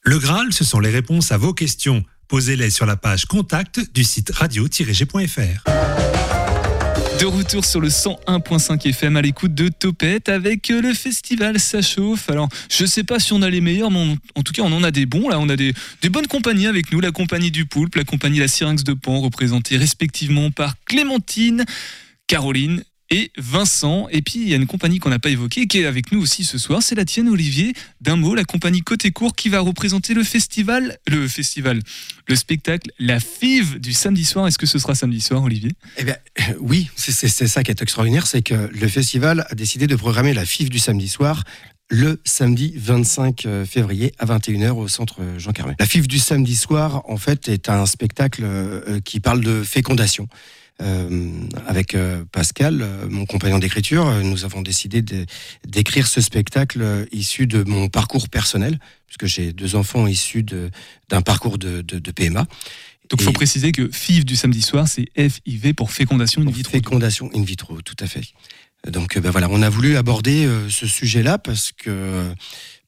Le 0.03 0.18
Graal, 0.18 0.53
ce 0.53 0.64
sont 0.64 0.80
les 0.80 0.90
réponses 0.90 1.30
à 1.30 1.36
vos 1.36 1.53
questions. 1.53 2.05
Posez-les 2.28 2.70
sur 2.70 2.86
la 2.86 2.96
page 2.96 3.26
contact 3.26 3.92
du 3.92 4.03
site 4.03 4.30
radio-g.fr. 4.30 6.09
De 7.21 7.27
retour 7.27 7.66
sur 7.66 7.81
le 7.81 7.89
101.5 7.89 8.89
FM 8.89 9.18
à 9.18 9.21
l'écoute 9.21 9.55
de 9.55 9.68
Topette 9.68 10.31
avec 10.31 10.71
euh, 10.71 10.81
le 10.81 10.95
festival 10.95 11.61
Ça 11.61 11.83
chauffe. 11.83 12.31
Alors, 12.31 12.49
je 12.71 12.87
sais 12.87 13.05
pas 13.05 13.18
si 13.18 13.35
on 13.35 13.43
a 13.43 13.51
les 13.51 13.61
meilleurs, 13.61 13.91
mais 13.91 14.16
en 14.37 14.43
tout 14.43 14.55
cas, 14.55 14.62
on 14.62 14.73
en 14.73 14.83
a 14.83 14.91
des 14.91 15.05
bons. 15.05 15.29
Là, 15.29 15.39
on 15.39 15.51
a 15.51 15.57
des, 15.57 15.75
des 16.01 16.09
bonnes 16.09 16.29
compagnies 16.29 16.66
avec 16.66 16.91
nous. 16.93 17.01
La 17.01 17.11
compagnie 17.11 17.51
du 17.51 17.66
Poulpe, 17.66 17.97
la 17.97 18.05
compagnie 18.05 18.39
La 18.39 18.49
Syrinx 18.49 18.85
de 18.85 18.95
Pan, 18.95 19.21
représentée 19.21 19.77
respectivement 19.77 20.51
par 20.51 20.77
Clémentine, 20.87 21.66
Caroline 22.27 22.85
et 23.11 23.32
Vincent. 23.36 24.08
Et 24.11 24.22
puis, 24.22 24.40
il 24.40 24.48
y 24.48 24.52
a 24.54 24.56
une 24.56 24.66
compagnie 24.66 24.98
qu'on 24.98 25.11
n'a 25.11 25.18
pas 25.18 25.30
évoquée 25.30 25.66
qui 25.66 25.80
est 25.80 25.86
avec 25.86 26.12
nous 26.12 26.22
aussi 26.22 26.44
ce 26.44 26.58
soir. 26.58 26.82
C'est 26.82 26.94
la 26.94 27.04
tienne, 27.04 27.28
Olivier. 27.28 27.74
D'un 28.00 28.16
mot, 28.16 28.34
la 28.34 28.44
compagnie 28.44 28.80
Côté 28.82 29.11
Court 29.11 29.34
qui 29.34 29.48
va 29.48 29.61
représenter 29.61 30.14
le 30.14 30.24
festival, 30.24 30.98
le 31.08 31.28
festival, 31.28 31.80
le 32.28 32.36
spectacle 32.36 32.90
La 32.98 33.20
Five 33.20 33.78
du 33.80 33.92
samedi 33.92 34.24
soir. 34.24 34.46
Est-ce 34.46 34.58
que 34.58 34.66
ce 34.66 34.78
sera 34.78 34.94
samedi 34.94 35.20
soir, 35.20 35.42
Olivier? 35.42 35.72
Eh 35.98 36.04
bien, 36.04 36.16
euh, 36.40 36.54
oui, 36.61 36.88
c'est 36.94 37.12
ça 37.48 37.62
qui 37.62 37.70
est 37.70 37.82
extraordinaire, 37.82 38.26
c'est 38.26 38.42
que 38.42 38.70
le 38.72 38.88
festival 38.88 39.44
a 39.50 39.54
décidé 39.54 39.86
de 39.86 39.96
programmer 39.96 40.32
la 40.32 40.46
FIF 40.46 40.70
du 40.70 40.78
samedi 40.78 41.08
soir 41.08 41.44
le 41.92 42.20
samedi 42.24 42.72
25 42.76 43.48
février 43.66 44.12
à 44.20 44.24
21h 44.24 44.70
au 44.70 44.86
centre 44.86 45.22
Jean 45.38 45.50
Carmet. 45.50 45.74
La 45.80 45.86
FIF 45.86 46.06
du 46.06 46.20
samedi 46.20 46.54
soir, 46.54 47.02
en 47.08 47.16
fait, 47.16 47.48
est 47.48 47.68
un 47.68 47.84
spectacle 47.84 48.42
euh, 48.44 49.00
qui 49.00 49.18
parle 49.18 49.40
de 49.40 49.64
fécondation. 49.64 50.28
Euh, 50.83 51.31
avec 51.66 51.95
euh, 51.95 52.24
Pascal, 52.33 52.81
euh, 52.81 53.07
mon 53.09 53.26
compagnon 53.26 53.59
d'écriture, 53.59 54.11
nous 54.22 54.45
avons 54.45 54.62
décidé 54.62 55.03
d'écrire 55.66 56.07
ce 56.07 56.20
spectacle 56.20 57.07
issu 57.12 57.47
de 57.47 57.62
mon 57.64 57.89
parcours 57.89 58.28
personnel, 58.28 58.78
puisque 59.07 59.26
j'ai 59.26 59.53
deux 59.53 59.74
enfants 59.76 60.07
issus 60.07 60.43
d'un 60.43 61.20
parcours 61.22 61.59
de, 61.59 61.83
de- 61.83 61.99
de 61.99 62.11
PMA. 62.11 62.47
Donc, 63.11 63.20
il 63.20 63.24
faut 63.24 63.33
préciser 63.33 63.72
que 63.72 63.91
FIV 63.91 64.24
du 64.24 64.37
samedi 64.37 64.62
soir, 64.62 64.87
c'est 64.89 65.07
FIV 65.16 65.74
pour 65.74 65.91
fécondation 65.91 66.43
in 66.43 66.51
vitro. 66.51 66.70
Fécondation 66.72 67.28
in 67.35 67.43
vitro, 67.43 67.83
tout 67.83 67.97
à 68.01 68.07
fait. 68.07 68.22
Donc 68.89 69.18
ben 69.18 69.31
voilà, 69.31 69.49
on 69.51 69.61
a 69.61 69.68
voulu 69.68 69.97
aborder 69.99 70.47
euh, 70.47 70.70
ce 70.70 70.87
sujet-là 70.87 71.37
parce 71.37 71.70
que 71.76 72.24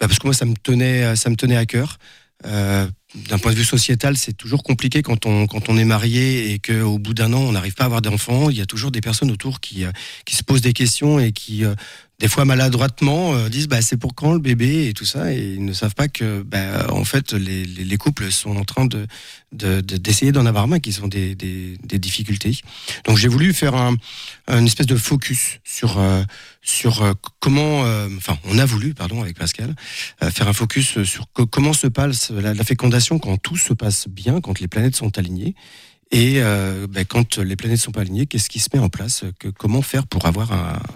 bah, 0.00 0.08
parce 0.08 0.18
que 0.18 0.26
moi 0.26 0.32
ça 0.32 0.46
me 0.46 0.54
tenait 0.54 1.14
ça 1.16 1.28
me 1.28 1.36
tenait 1.36 1.56
à 1.56 1.66
cœur. 1.66 1.98
Euh, 2.46 2.86
d'un 3.14 3.38
point 3.38 3.52
de 3.52 3.56
vue 3.56 3.64
sociétal, 3.64 4.16
c'est 4.16 4.32
toujours 4.32 4.62
compliqué 4.62 5.02
quand 5.02 5.26
on 5.26 5.46
quand 5.46 5.68
on 5.68 5.76
est 5.76 5.84
marié 5.84 6.52
et 6.52 6.58
qu'au 6.58 6.98
bout 6.98 7.14
d'un 7.14 7.32
an 7.32 7.40
on 7.40 7.52
n'arrive 7.52 7.74
pas 7.74 7.84
à 7.84 7.86
avoir 7.86 8.02
d'enfants. 8.02 8.48
Il 8.50 8.56
y 8.56 8.60
a 8.60 8.66
toujours 8.66 8.90
des 8.90 9.00
personnes 9.00 9.30
autour 9.30 9.60
qui 9.60 9.84
euh, 9.84 9.92
qui 10.24 10.34
se 10.34 10.42
posent 10.42 10.62
des 10.62 10.72
questions 10.72 11.18
et 11.18 11.32
qui 11.32 11.64
euh, 11.64 11.74
des 12.22 12.28
fois 12.28 12.44
maladroitement 12.44 13.34
euh, 13.34 13.48
disent 13.48 13.66
bah 13.66 13.82
c'est 13.82 13.96
pour 13.96 14.14
quand 14.14 14.32
le 14.32 14.38
bébé 14.38 14.86
et 14.88 14.92
tout 14.94 15.04
ça 15.04 15.32
et 15.34 15.54
ils 15.54 15.64
ne 15.64 15.72
savent 15.72 15.96
pas 15.96 16.06
que 16.06 16.42
bah, 16.42 16.86
en 16.92 17.04
fait 17.04 17.32
les, 17.32 17.64
les, 17.64 17.84
les 17.84 17.96
couples 17.96 18.30
sont 18.30 18.56
en 18.56 18.64
train 18.64 18.86
de 18.86 19.08
de- 19.52 19.80
de- 19.82 19.96
d'essayer 19.98 20.30
d'en 20.32 20.46
avoir 20.46 20.66
main 20.68 20.78
qui 20.78 20.92
sont 20.92 21.08
des, 21.08 21.34
des, 21.34 21.76
des 21.84 21.98
difficultés. 21.98 22.56
Donc 23.04 23.18
j'ai 23.18 23.28
voulu 23.28 23.52
faire 23.52 23.74
un, 23.74 23.96
une 24.48 24.66
espèce 24.66 24.86
de 24.86 24.96
focus 24.96 25.58
sur 25.64 25.98
euh, 25.98 26.22
sur 26.62 27.02
euh, 27.02 27.12
comment 27.40 27.80
enfin 28.16 28.38
on 28.44 28.56
a 28.58 28.64
voulu 28.64 28.94
pardon 28.94 29.20
avec 29.20 29.36
Pascal 29.36 29.74
faire 30.30 30.46
un 30.48 30.52
focus 30.52 31.02
sur 31.02 31.26
co- 31.32 31.46
comment 31.46 31.72
se 31.72 31.88
passe 31.88 32.30
la 32.30 32.64
fécondation 32.64 33.18
quand 33.18 33.36
tout 33.36 33.56
se 33.56 33.72
passe 33.74 34.06
bien 34.08 34.40
quand 34.40 34.60
les 34.60 34.68
planètes 34.68 34.94
sont 34.96 35.18
alignées 35.18 35.56
et 36.12 36.42
euh, 36.42 36.86
ben, 36.88 37.06
quand 37.06 37.38
les 37.38 37.56
planètes 37.56 37.78
sont 37.78 37.90
pas 37.90 38.02
alignées, 38.02 38.26
qu'est-ce 38.26 38.50
qui 38.50 38.60
se 38.60 38.68
met 38.74 38.78
en 38.78 38.90
place 38.90 39.24
Comment 39.58 39.80
faire 39.80 40.06
pour 40.06 40.26
avoir 40.26 40.52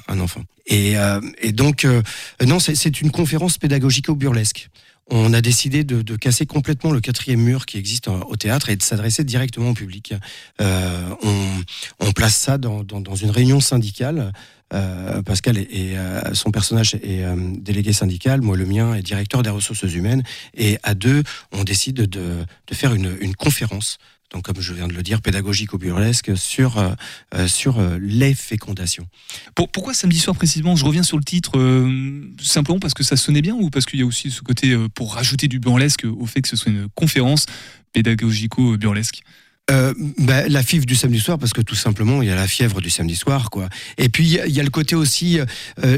un, 0.09 0.21
enfant? 0.21 0.43
Et, 0.67 0.99
euh, 0.99 1.21
et 1.41 1.53
donc, 1.53 1.87
euh, 1.87 2.03
non, 2.47 2.61
c'est- 2.61 3.01
une 3.01 3.11
conférence 3.11 3.57
pédagogique 3.57 4.11
au 4.11 4.15
burlesque. 4.15 4.69
on 5.09 5.33
a 5.33 5.41
décidé 5.41 5.85
de, 5.85 6.17
casser 6.17 6.47
complètement 6.47 6.91
le 6.91 7.01
quatrième 7.01 7.41
mur 7.41 7.65
qui 7.65 7.79
existe 7.79 8.09
au 8.09 8.35
théâtre 8.37 8.71
et 8.71 8.77
de 8.77 8.83
s'adresser 8.83 9.23
directement 9.23 9.71
au 9.71 9.75
public. 9.75 10.13
Euh, 10.61 11.09
on, 11.23 12.07
on 12.09 12.13
place 12.13 12.37
ça 12.37 12.59
dans, 12.59 13.15
une 13.15 13.31
réunion 13.31 13.61
syndicale. 13.61 14.33
Euh, 14.75 15.23
Pascal 15.23 15.59
est, 15.59 15.73
est, 15.73 15.97
euh, 15.97 16.35
son 16.35 16.51
personnage 16.51 16.95
est 16.97 17.23
euh, 17.23 17.37
délégué 17.57 17.93
syndical, 17.93 18.41
moi 18.41 18.57
le 18.57 18.67
mien 18.67 18.95
est 18.97 19.03
directeur 19.03 19.45
des 19.45 19.51
ressources 19.51 19.85
humaines, 19.85 20.25
et 20.55 20.77
à 20.83 20.95
deux, 20.95 21.23
on 21.53 21.63
décide 21.63 22.03
de, 22.09 22.45
faire 22.73 22.93
une 22.93 23.37
conférence. 23.37 23.99
Donc, 24.33 24.45
comme 24.45 24.61
je 24.61 24.73
viens 24.73 24.89
de 24.89 24.93
le 24.93 25.03
dire, 25.03 25.23
pédagogique 25.23 25.73
ou 25.73 25.79
burlesque 25.79 26.37
sur 26.37 26.79
euh, 26.79 26.91
euh, 27.35 27.47
sur 27.49 27.79
euh, 27.79 27.99
les 28.01 28.35
fécondations. 28.35 29.07
Pour- 29.55 29.71
pourquoi 29.71 29.95
samedi 29.95 30.19
soir 30.19 30.35
précisément? 30.37 30.75
Je 30.77 30.85
reviens 30.85 31.03
sur 31.05 31.17
le 31.17 31.25
titre, 31.25 31.53
euh, 31.59 32.23
simplement 32.43 32.81
parce 32.81 32.95
que 32.95 33.05
ça 33.05 33.17
sonnait 33.17 33.43
bien 33.43 33.55
ou 33.55 33.71
parce 33.71 33.87
qu'il 33.87 34.01
y 34.01 34.03
a 34.03 34.07
aussi 34.07 34.31
ce 34.31 34.43
côté 34.43 34.77
pour 34.95 35.15
rajouter 35.15 35.47
du 35.49 35.61
burlesque 35.61 36.05
au 36.05 36.27
fait 36.27 36.43
que 36.43 36.49
ce 36.49 36.57
soit 36.57 36.73
une 36.73 36.89
conférence 36.95 37.47
pédagogico-burlesque? 37.93 39.21
Euh, 39.69 39.93
bah, 40.19 40.47
la 40.49 40.63
fièvre 40.63 40.87
du 40.87 40.95
samedi 40.95 41.19
soir 41.19 41.41
parce 41.41 41.53
que 41.53 41.61
tout 41.61 41.75
simplement 41.75 42.23
il 42.23 42.29
y 42.29 42.31
a 42.31 42.37
la 42.37 42.47
fièvre 42.47 42.81
du 42.81 42.89
samedi 42.89 43.17
soir 43.17 43.51
quoi. 43.51 43.69
Et 43.99 44.09
puis 44.09 44.25
il 44.25 44.53
y 44.53 44.61
a- 44.61 44.63
le 44.63 44.71
côté 44.71 44.95
aussi 44.95 45.41
euh, 45.41 45.45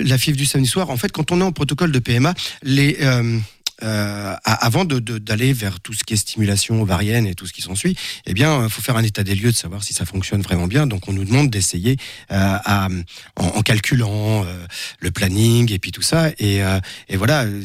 la 0.04 0.16
fièvre 0.16 0.38
du 0.38 0.46
samedi 0.46 0.66
soir. 0.68 0.88
En 0.88 0.96
fait, 0.96 1.12
quand 1.12 1.32
on 1.32 1.40
est 1.42 1.44
en 1.44 1.52
protocole 1.52 1.92
de 1.92 1.98
PMA, 1.98 2.32
les 2.62 2.96
euh, 3.02 3.38
euh, 3.82 4.34
avant 4.44 4.84
d'aller 4.84 5.52
vers 5.52 5.80
tout 5.80 5.92
ce 5.92 6.04
qui 6.04 6.14
est 6.14 6.16
stimulation 6.16 6.82
ovarienne 6.82 7.26
et 7.26 7.34
tout 7.34 7.46
ce 7.46 7.52
qui 7.52 7.62
s'ensuit, 7.62 7.96
eh 8.26 8.34
bien, 8.34 8.64
il 8.64 8.70
faut 8.70 8.82
faire 8.82 8.96
un 8.96 9.02
état 9.04 9.22
des 9.24 9.34
lieux 9.34 9.52
de 9.52 9.56
savoir 9.56 9.82
si 9.84 9.94
ça 9.94 10.04
fonctionne 10.04 10.42
vraiment 10.42 10.66
bien. 10.66 10.86
Donc, 10.86 11.08
on 11.08 11.12
nous 11.12 11.24
demande 11.24 11.50
d'essayer 11.50 11.96
euh, 12.32 12.56
en, 12.66 12.88
en 13.36 13.62
calculant 13.62 14.44
euh, 14.44 14.66
le 15.00 15.10
planning 15.10 15.72
et 15.72 15.78
puis 15.78 15.92
tout 15.92 16.02
ça. 16.02 16.30
Et, 16.38 16.62
euh, 16.62 16.80
et 17.08 17.16
voilà, 17.16 17.44
euh, 17.44 17.62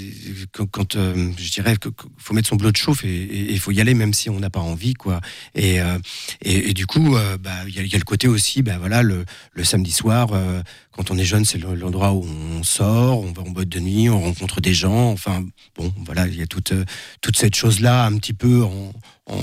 quand, 0.71 0.95
euh, 0.95 1.31
je 1.37 1.51
dirais 1.51 1.77
qu'il 1.77 1.91
faut 2.17 2.33
mettre 2.33 2.47
son 2.49 2.55
bloc 2.55 2.73
de 2.73 2.77
chauffe 2.77 3.03
et 3.05 3.51
il 3.51 3.59
faut 3.59 3.71
y 3.71 3.81
aller 3.81 3.93
même 3.93 4.13
si 4.13 4.29
on 4.29 4.39
n'a 4.39 4.49
pas 4.49 4.59
envie, 4.59 4.93
quoi. 4.93 5.19
Et, 5.55 5.81
euh, 5.81 5.97
et, 6.41 6.69
et 6.69 6.73
du 6.73 6.85
coup, 6.85 7.15
euh, 7.15 7.37
bah, 7.37 7.51
il 7.67 7.75
y, 7.75 7.79
a- 7.79 7.83
il 7.83 7.91
y 7.91 7.95
a 7.95 7.99
le 7.99 8.03
côté 8.05 8.27
aussi, 8.27 8.61
bah, 8.61 8.77
voilà, 8.79 9.01
le, 9.03 9.25
le 9.53 9.63
samedi 9.63 9.91
soir, 9.91 10.29
euh, 10.33 10.61
quand 10.95 11.11
on 11.11 11.17
est 11.17 11.25
jeune, 11.25 11.43
c'est 11.45 11.57
le- 11.57 11.75
l'endroit 11.75 12.13
où 12.13 12.23
on 12.25 12.63
sort, 12.63 13.19
on 13.21 13.31
va 13.33 13.41
en 13.41 13.49
boîte 13.49 13.69
de 13.69 13.79
nuit, 13.79 14.09
on 14.09 14.21
rencontre 14.21 14.61
des 14.61 14.73
gens. 14.73 15.11
Enfin, 15.11 15.43
bon, 15.75 15.91
voilà, 16.05 16.27
il 16.27 16.35
y 16.37 16.41
a 16.41 16.47
toute, 16.47 16.71
euh, 16.71 16.85
toute 17.21 17.35
cette 17.37 17.55
chose-là 17.55 18.05
un 18.05 18.15
petit 18.17 18.33
peu 18.33 18.63
en. 18.63 18.91
en 19.29 19.37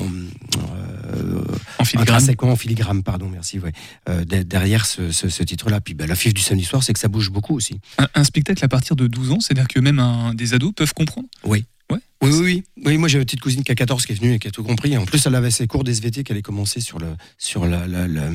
euh, 1.14 1.42
filigrane. 1.84 2.03
intrinsèquement, 2.16 2.53
en 2.53 2.57
filigrane, 2.57 3.03
pardon, 3.03 3.28
merci, 3.28 3.59
ouais. 3.59 3.72
Euh, 4.09 4.24
de- 4.24 4.42
derrière 4.42 4.86
ce, 4.86 5.11
ce- 5.11 5.28
ce 5.28 5.42
titre-là. 5.42 5.80
Puis 5.80 5.94
bah, 5.94 6.07
la 6.07 6.14
fièvre 6.14 6.34
du 6.34 6.42
samedi 6.42 6.64
soir, 6.64 6.82
c'est 6.82 6.92
que 6.92 6.98
ça 6.98 7.09
bouge 7.09 7.30
beaucoup 7.30 7.55
aussi. 7.57 7.80
un, 7.98 8.07
un 8.14 8.24
spectacle 8.24 8.64
à 8.64 8.68
partir 8.68 8.94
de 8.96 9.07
12 9.07 9.30
ans, 9.32 9.40
c'est-à-dire 9.40 9.68
que 9.68 9.80
même 9.80 9.98
un- 9.98 10.34
des 10.34 10.55
ados 10.55 10.72
peuvent 10.74 10.94
comprendre? 10.94 11.28
Oui. 11.44 11.64
Ouais. 11.91 11.99
Oui, 12.22 12.30
oui, 12.32 12.41
oui. 12.43 12.62
Oui, 12.84 12.99
moi 12.99 13.09
j'ai 13.09 13.18
une 13.18 13.24
petite 13.24 13.41
cousine 13.41 13.62
qui 13.64 13.72
a 13.72 13.74
14 13.74 14.05
qui 14.07 14.12
est 14.12 14.14
venue 14.16 14.34
et 14.34 14.38
qui 14.38 14.49
a 14.49 14.51
tout 14.51 14.62
compris. 14.62 14.97
En 14.97 15.05
plus, 15.07 15.24
elle 15.26 15.34
avait 15.34 15.51
ses 15.51 15.66
cours 15.66 15.84
d'SVT 15.84 16.22
qu'elle 16.24 16.36
allait 16.36 16.43
commencer 16.43 16.80
sur 16.80 16.99
le, 16.99 17.09
sur 17.38 17.66
la, 17.66 17.86
la- 17.86 18.07
la- 18.09 18.30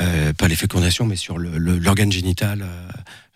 euh, 0.00 0.32
pas 0.32 0.48
les 0.48 0.56
fécondations, 0.56 1.06
mais 1.06 1.16
sur 1.16 1.38
le- 1.38 1.58
le- 1.58 1.78
l'organe 1.78 2.10
génital 2.12 2.62
euh, 2.62 2.88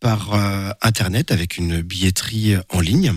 par 0.00 0.34
internet 0.82 1.32
avec 1.32 1.56
une 1.56 1.80
billetterie 1.80 2.56
en 2.68 2.80
ligne, 2.80 3.14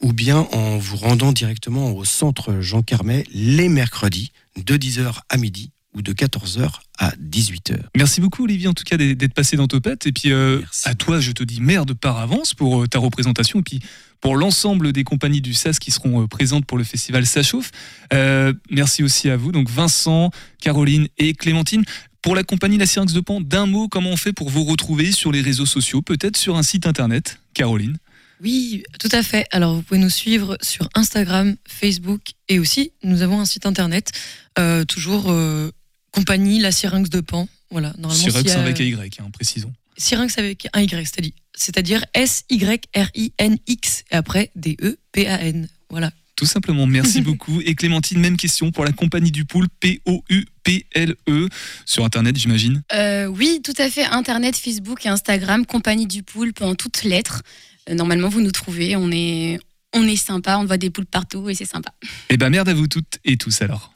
ou 0.00 0.12
bien 0.12 0.46
en 0.52 0.76
vous 0.76 0.96
rendant 0.96 1.32
directement 1.32 1.92
au 1.92 2.04
centre 2.04 2.60
Jean 2.60 2.82
Carmet 2.82 3.24
les 3.32 3.70
mercredis 3.70 4.32
de 4.56 4.76
10h 4.76 5.20
à 5.30 5.38
midi 5.38 5.71
ou 5.94 6.02
de 6.02 6.12
14h 6.12 6.70
à 6.98 7.10
18h. 7.16 7.78
Merci 7.96 8.20
beaucoup 8.20 8.44
Olivier 8.44 8.68
en 8.68 8.74
tout 8.74 8.84
cas 8.84 8.96
d'être 8.96 9.34
passé 9.34 9.56
dans 9.56 9.66
Topette 9.66 10.06
et 10.06 10.12
puis 10.12 10.32
euh, 10.32 10.60
à 10.84 10.94
toi 10.94 11.20
je 11.20 11.32
te 11.32 11.42
dis 11.42 11.60
merde 11.60 11.94
par 11.94 12.18
avance 12.18 12.54
pour 12.54 12.82
euh, 12.82 12.86
ta 12.86 12.98
représentation 12.98 13.60
et 13.60 13.62
puis 13.62 13.80
pour 14.20 14.36
l'ensemble 14.36 14.92
des 14.92 15.04
compagnies 15.04 15.40
du 15.40 15.52
SAS 15.52 15.78
qui 15.78 15.90
seront 15.90 16.22
euh, 16.22 16.26
présentes 16.26 16.64
pour 16.64 16.78
le 16.78 16.84
festival 16.84 17.26
Ça 17.26 17.42
chauffe. 17.42 17.70
Euh, 18.12 18.52
merci 18.70 19.02
aussi 19.02 19.28
à 19.28 19.36
vous 19.36 19.52
donc 19.52 19.68
Vincent, 19.68 20.30
Caroline 20.60 21.08
et 21.18 21.34
Clémentine. 21.34 21.84
Pour 22.22 22.36
la 22.36 22.44
compagnie 22.44 22.78
La 22.78 22.86
Syrinx 22.86 23.12
de 23.12 23.20
Pan, 23.20 23.40
d'un 23.40 23.66
mot, 23.66 23.88
comment 23.88 24.10
on 24.10 24.16
fait 24.16 24.32
pour 24.32 24.48
vous 24.48 24.62
retrouver 24.62 25.10
sur 25.10 25.32
les 25.32 25.40
réseaux 25.40 25.66
sociaux, 25.66 26.02
peut-être 26.02 26.36
sur 26.36 26.56
un 26.56 26.62
site 26.62 26.86
internet 26.86 27.40
Caroline? 27.52 27.98
Oui, 28.42 28.82
tout 28.98 29.08
à 29.12 29.22
fait. 29.22 29.46
Alors, 29.52 29.74
vous 29.74 29.82
pouvez 29.82 30.00
nous 30.00 30.10
suivre 30.10 30.56
sur 30.60 30.88
Instagram, 30.94 31.56
Facebook 31.66 32.20
et 32.48 32.58
aussi, 32.58 32.92
nous 33.04 33.22
avons 33.22 33.40
un 33.40 33.44
site 33.44 33.66
internet, 33.66 34.10
euh, 34.58 34.84
toujours 34.84 35.30
euh, 35.30 35.70
compagnie 36.12 36.58
La 36.60 36.70
Syrinx 36.72 37.10
de 37.10 37.20
Pan. 37.20 37.48
Voilà, 37.70 37.92
normalement. 37.98 38.14
Syrinx 38.22 38.38
s'il 38.40 38.48
y 38.48 38.52
a- 38.52 38.60
avec 38.62 38.80
un 38.80 38.84
Y, 38.84 39.20
hein, 39.20 39.30
précisons. 39.32 39.72
Syrinx 39.96 40.38
avec 40.38 40.68
un 40.72 40.80
Y, 40.80 41.06
c'est-à-dire- 41.06 41.32
c'est-à-dire 41.54 42.04
S-Y-R-I-N-X 42.14 44.04
et 44.10 44.14
après 44.14 44.50
D-E-P-A-N. 44.56 45.68
Voilà. 45.90 46.10
Tout 46.36 46.46
simplement, 46.46 46.86
merci 46.86 47.20
beaucoup. 47.22 47.60
Et 47.60 47.74
Clémentine, 47.74 48.18
même 48.20 48.36
question 48.36 48.70
pour 48.72 48.84
la 48.84 48.92
compagnie 48.92 49.30
du 49.30 49.44
poule, 49.44 49.68
P-O-U-P-L-E, 49.80 51.16
E, 51.28 51.48
sur 51.84 52.04
Internet, 52.04 52.36
j'imagine. 52.36 52.82
Euh, 52.94 53.26
oui, 53.26 53.60
tout 53.62 53.74
à 53.78 53.88
fait. 53.90 54.04
Internet, 54.04 54.56
Facebook 54.56 55.04
et 55.06 55.08
Instagram, 55.08 55.66
Compagnie 55.66 56.06
du 56.06 56.22
Poulpe 56.22 56.62
en 56.62 56.74
toutes 56.74 57.04
lettres. 57.04 57.42
Euh, 57.88 57.94
normalement, 57.94 58.28
vous 58.28 58.40
nous 58.40 58.50
trouvez. 58.52 58.96
On 58.96 59.10
est, 59.12 59.60
on 59.94 60.02
est 60.04 60.16
sympa. 60.16 60.56
On 60.58 60.64
voit 60.64 60.78
des 60.78 60.90
poules 60.90 61.06
partout 61.06 61.48
et 61.48 61.54
c'est 61.54 61.64
sympa. 61.64 61.90
Eh 62.28 62.36
ben, 62.36 62.50
merde 62.50 62.68
à 62.68 62.74
vous 62.74 62.86
toutes 62.86 63.18
et 63.24 63.36
tous 63.36 63.62
alors. 63.62 63.92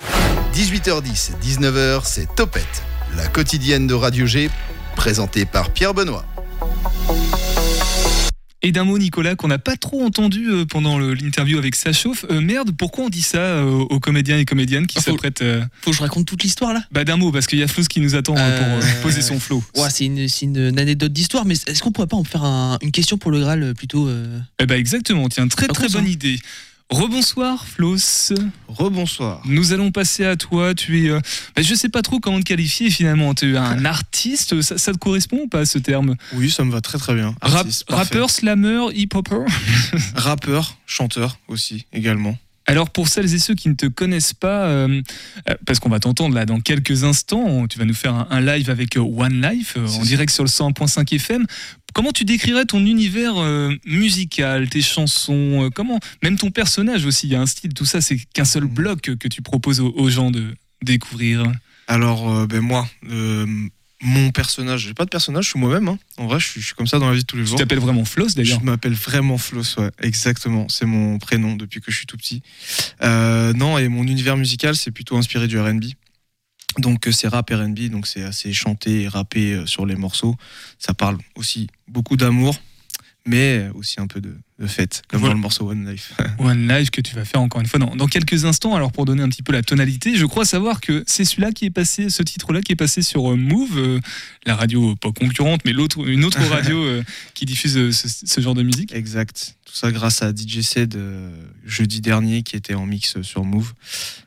18h10, 0.55 1.32
19h, 1.42 2.03
c'est 2.05 2.34
Topette, 2.34 2.82
la 3.16 3.26
quotidienne 3.28 3.86
de 3.86 3.94
Radio 3.94 4.26
G, 4.26 4.51
présentée 4.94 5.44
par 5.44 5.70
Pierre 5.70 5.94
Benoît. 5.94 6.24
Et 8.67 8.73
d'un 8.73 8.83
mot, 8.83 8.99
Nicolas, 8.99 9.37
qu'on 9.37 9.47
n'a 9.47 9.61
pas 9.61 9.77
trop 9.77 10.05
entendu 10.05 10.49
euh, 10.49 10.64
pendant 10.64 10.99
l'interview 10.99 11.57
avec 11.57 11.77
Ça 11.77 11.93
chauffe. 11.93 12.25
Euh, 12.31 12.41
merde, 12.41 12.73
pourquoi 12.77 13.05
on 13.05 13.09
dit 13.09 13.23
ça 13.23 13.39
euh, 13.39 13.64
aux 13.71 14.01
comédiens 14.01 14.39
et 14.39 14.45
comédiennes 14.45 14.89
qui 14.89 15.01
s'apprêtent. 15.01 15.41
euh, 15.43 15.62
Faut 15.83 15.93
que 15.93 15.97
je 15.97 16.03
raconte 16.03 16.27
toute 16.27 16.43
l'histoire 16.43 16.75
là? 16.75 16.83
Bah, 16.91 17.05
d'un 17.05 17.17
mot, 17.17 17.31
parce 17.31 17.47
qu'il 17.47 17.61
y 17.61 17.62
a 17.62 17.69
Flos 17.69 17.85
qui 17.85 18.01
nous 18.01 18.17
attend 18.17 18.35
euh, 18.37 18.81
pour 18.81 19.03
poser 19.03 19.23
son 19.23 19.39
flow. 19.39 19.62
Ouais, 19.77 19.89
c'est 19.91 20.07
une, 20.07 20.79
anecdote 20.81 21.12
d'histoire, 21.12 21.45
mais 21.45 21.55
est-ce 21.55 21.81
qu'on 21.81 21.93
pourrait 21.93 22.09
pas 22.09 22.17
en 22.17 22.25
faire 22.25 22.43
un- 22.43 22.77
une 22.83 22.91
question 22.91 23.19
pour 23.19 23.31
le 23.31 23.39
Graal 23.39 23.73
plutôt 23.77 24.11
Eh 24.59 24.67
ben 24.67 24.75
exactement, 24.77 25.29
tiens, 25.29 25.47
très 25.47 25.69
très 25.69 25.89
bonne 25.89 26.09
idée. 26.09 26.41
Rebonsoir 26.91 27.66
Flos. 27.66 28.32
Rebonsoir. 28.68 29.43
Nous 29.45 29.72
allons 29.72 29.91
passer 29.91 30.24
à 30.24 30.37
toi. 30.37 30.72
Tu 30.74 31.05
es, 31.07 31.11
euh, 31.11 31.20
bah, 31.57 31.62
je 31.62 31.74
sais 31.74 31.89
pas 31.89 32.03
trop 32.03 32.20
comment 32.20 32.39
te 32.39 32.45
qualifier 32.45 32.91
finalement. 32.91 33.34
Tu 33.34 33.55
es 33.55 33.57
un 33.57 33.84
artiste. 33.84 34.61
Ça, 34.62 34.78
ça 34.78 34.93
te 34.93 34.99
correspond 34.99 35.41
ou 35.45 35.49
pas 35.49 35.66
ce 35.66 35.78
terme? 35.78 36.14
Oui, 36.34 36.51
ça 36.51 36.64
me 36.64 36.70
va 36.70 36.80
très 36.80 36.99
très 36.99 37.14
bien. 37.14 37.34
Artiste. 37.41 37.84
Rappeur, 37.89 38.30
slammer, 38.30 38.87
hip-hopper? 38.95 39.45
Rappeur, 40.14 40.76
chanteur 40.87 41.39
aussi, 41.49 41.87
également. 41.93 42.39
Alors 42.67 42.91
pour 42.91 43.09
celles 43.09 43.33
et 43.33 43.39
ceux 43.39 43.55
qui 43.55 43.69
ne 43.69 43.75
te 43.75 43.87
connaissent 43.87 44.35
pas, 44.35 44.67
euh, 44.67 45.01
euh, 45.49 45.55
parce 45.67 45.79
qu'on 45.79 45.89
va 45.89 46.01
t'entendre 46.01 46.35
là 46.35 46.47
dans 46.47 46.61
quelques 46.61 47.05
instants, 47.05 47.67
tu 47.69 47.79
vas 47.79 47.85
nous 47.85 47.95
faire 47.95 48.14
un, 48.14 48.27
un 48.31 48.41
live 48.41 48.71
avec 48.71 48.97
euh, 48.97 49.01
One 49.01 49.41
Life 49.41 49.77
en 49.77 50.03
direct 50.03 50.33
sur 50.33 50.43
le 50.43 50.49
100.5 50.49 51.14
FM. 51.14 51.47
Comment 51.95 52.12
tu 52.12 52.25
décrirais 52.25 52.64
ton 52.64 52.85
univers 52.85 53.35
euh, 53.37 53.73
musical, 53.87 54.69
tes 54.69 54.83
chansons, 54.83 55.64
euh, 55.64 55.71
comment 55.71 56.01
même 56.23 56.37
ton 56.37 56.51
personnage 56.51 57.07
aussi, 57.07 57.29
il 57.29 57.33
y 57.33 57.37
a 57.37 57.41
un 57.41 57.47
style, 57.47 57.73
tout 57.73 57.87
ça, 57.87 58.01
c'est 58.01 58.17
qu'un 58.35 58.45
seul 58.45 58.64
bloc 58.64 59.01
que, 59.01 59.29
tu 59.29 59.43
proposes 59.43 59.81
aux, 59.81 59.93
aux 59.93 60.11
gens 60.11 60.31
de 60.31 60.55
découvrir? 60.83 61.45
Alors, 61.87 62.49
ben 62.49 62.61
moi, 62.61 62.89
mon 64.03 64.30
personnage, 64.30 64.80
j'ai 64.82 64.94
pas 64.94 65.05
de 65.05 65.11
personnage, 65.11 65.44
je 65.44 65.51
suis 65.51 65.59
moi-même. 65.59 65.88
hein. 65.88 65.99
En 66.18 66.26
vrai, 66.26 66.38
je 66.38 66.47
suis, 66.47 66.61
je 66.61 66.66
suis 66.66 66.74
comme 66.74 66.86
ça 66.86 66.99
dans 66.99 67.09
la 67.09 67.14
vie 67.14 67.22
de 67.22 67.26
tous 67.26 67.36
les 67.36 67.47
jours. 67.47 67.59
t'appelles 67.59 67.78
vraiment 67.78 68.05
Floss 68.05 68.34
d'ailleurs 68.34 68.61
Je 68.61 68.64
m'appelle 68.64 68.92
vraiment 68.92 69.38
Floss, 69.38 69.76
ouais, 69.78 69.90
exactement. 70.03 70.68
C'est 70.68 70.84
mon 70.86 71.18
prénom 71.18 71.57
depuis 71.57 71.80
que 71.80 71.90
je 71.90 71.97
suis 71.97 72.07
tout 72.07 72.16
petit. 72.16 72.42
Euh, 73.03 73.53
non, 73.55 73.78
et 73.78 73.88
mon 73.88 74.03
univers 74.07 74.36
musical, 74.36 74.76
c'est 74.76 74.90
plutôt 74.90 75.16
inspiré 75.16 75.49
du 75.49 75.59
RB. 75.59 75.84
Donc, 76.78 77.09
euh, 77.09 77.12
c'est 77.12 77.28
rap 77.28 77.49
RB, 77.51 77.88
donc 77.88 78.07
c'est 78.07 78.22
assez 78.22 78.53
chanté 78.53 79.03
et 79.03 79.09
rappé 79.09 79.55
euh, 79.55 79.64
sur 79.66 79.86
les 79.86 79.97
morceaux. 79.97 80.36
Ça 80.78 80.92
parle 80.92 81.16
aussi 81.34 81.68
beaucoup 81.88 82.18
d'amour, 82.18 82.55
mais 83.24 83.70
aussi 83.74 83.99
un 83.99 84.07
peu 84.07 84.20
de, 84.20 84.36
de 84.59 84.66
fête, 84.66 85.02
comme 85.09 85.20
Voilà. 85.20 85.32
dans 85.32 85.36
le 85.36 85.42
morceau 85.42 85.68
One 85.70 85.86
Life. 85.90 86.14
One 86.38 86.66
Live 86.66 86.88
que 86.90 87.02
tu 87.02 87.14
vas 87.14 87.26
faire 87.26 87.42
encore 87.42 87.61
une 87.61 87.66
fois 87.66 87.78
dans, 87.78 87.94
dans 87.94 88.07
quelques 88.07 88.46
instants. 88.46 88.74
Alors 88.74 88.90
pour 88.90 89.04
donner 89.04 89.22
un 89.22 89.28
petit 89.28 89.42
peu 89.42 89.52
la 89.52 89.62
tonalité, 89.62 90.16
je 90.16 90.24
crois 90.24 90.46
savoir 90.46 90.80
que 90.80 91.04
c'est 91.07 91.26
celui-là 91.26 91.52
qui 91.52 91.66
est 91.66 91.70
passé, 91.70 92.09
ce 92.09 92.22
titre-là 92.22 92.62
qui 92.62 92.72
est 92.72 92.76
passé 92.76 93.02
sur 93.02 93.30
euh, 93.30 93.36
Move, 93.36 93.76
euh, 93.78 94.00
la 94.46 94.57
radio 94.57 94.92
euh, 94.92 94.94
pas 94.94 95.12
concurrente, 95.12 95.61
mais 95.66 95.72
l'autre, 95.72 96.09
une 96.09 96.24
autre 96.24 96.40
radio 96.50 96.82
euh, 96.82 97.02
qui 97.34 97.44
diffuse 97.44 97.76
euh, 97.76 97.92
ce, 97.92 98.09
ce 98.09 98.40
genre 98.40 98.54
de 98.54 98.62
musique. 98.62 98.94
Exact. 98.94 99.57
Tout 99.66 99.74
ça 99.74 99.92
grâce 99.92 100.22
à 100.22 100.30
DJ 100.30 100.61
Ced 100.62 100.96
jeudi 101.64 102.00
dernier 102.00 102.42
qui 102.42 102.54
était 102.57 102.74
en 102.74 102.86
mix 102.86 103.20
sur 103.22 103.44
Move 103.44 103.74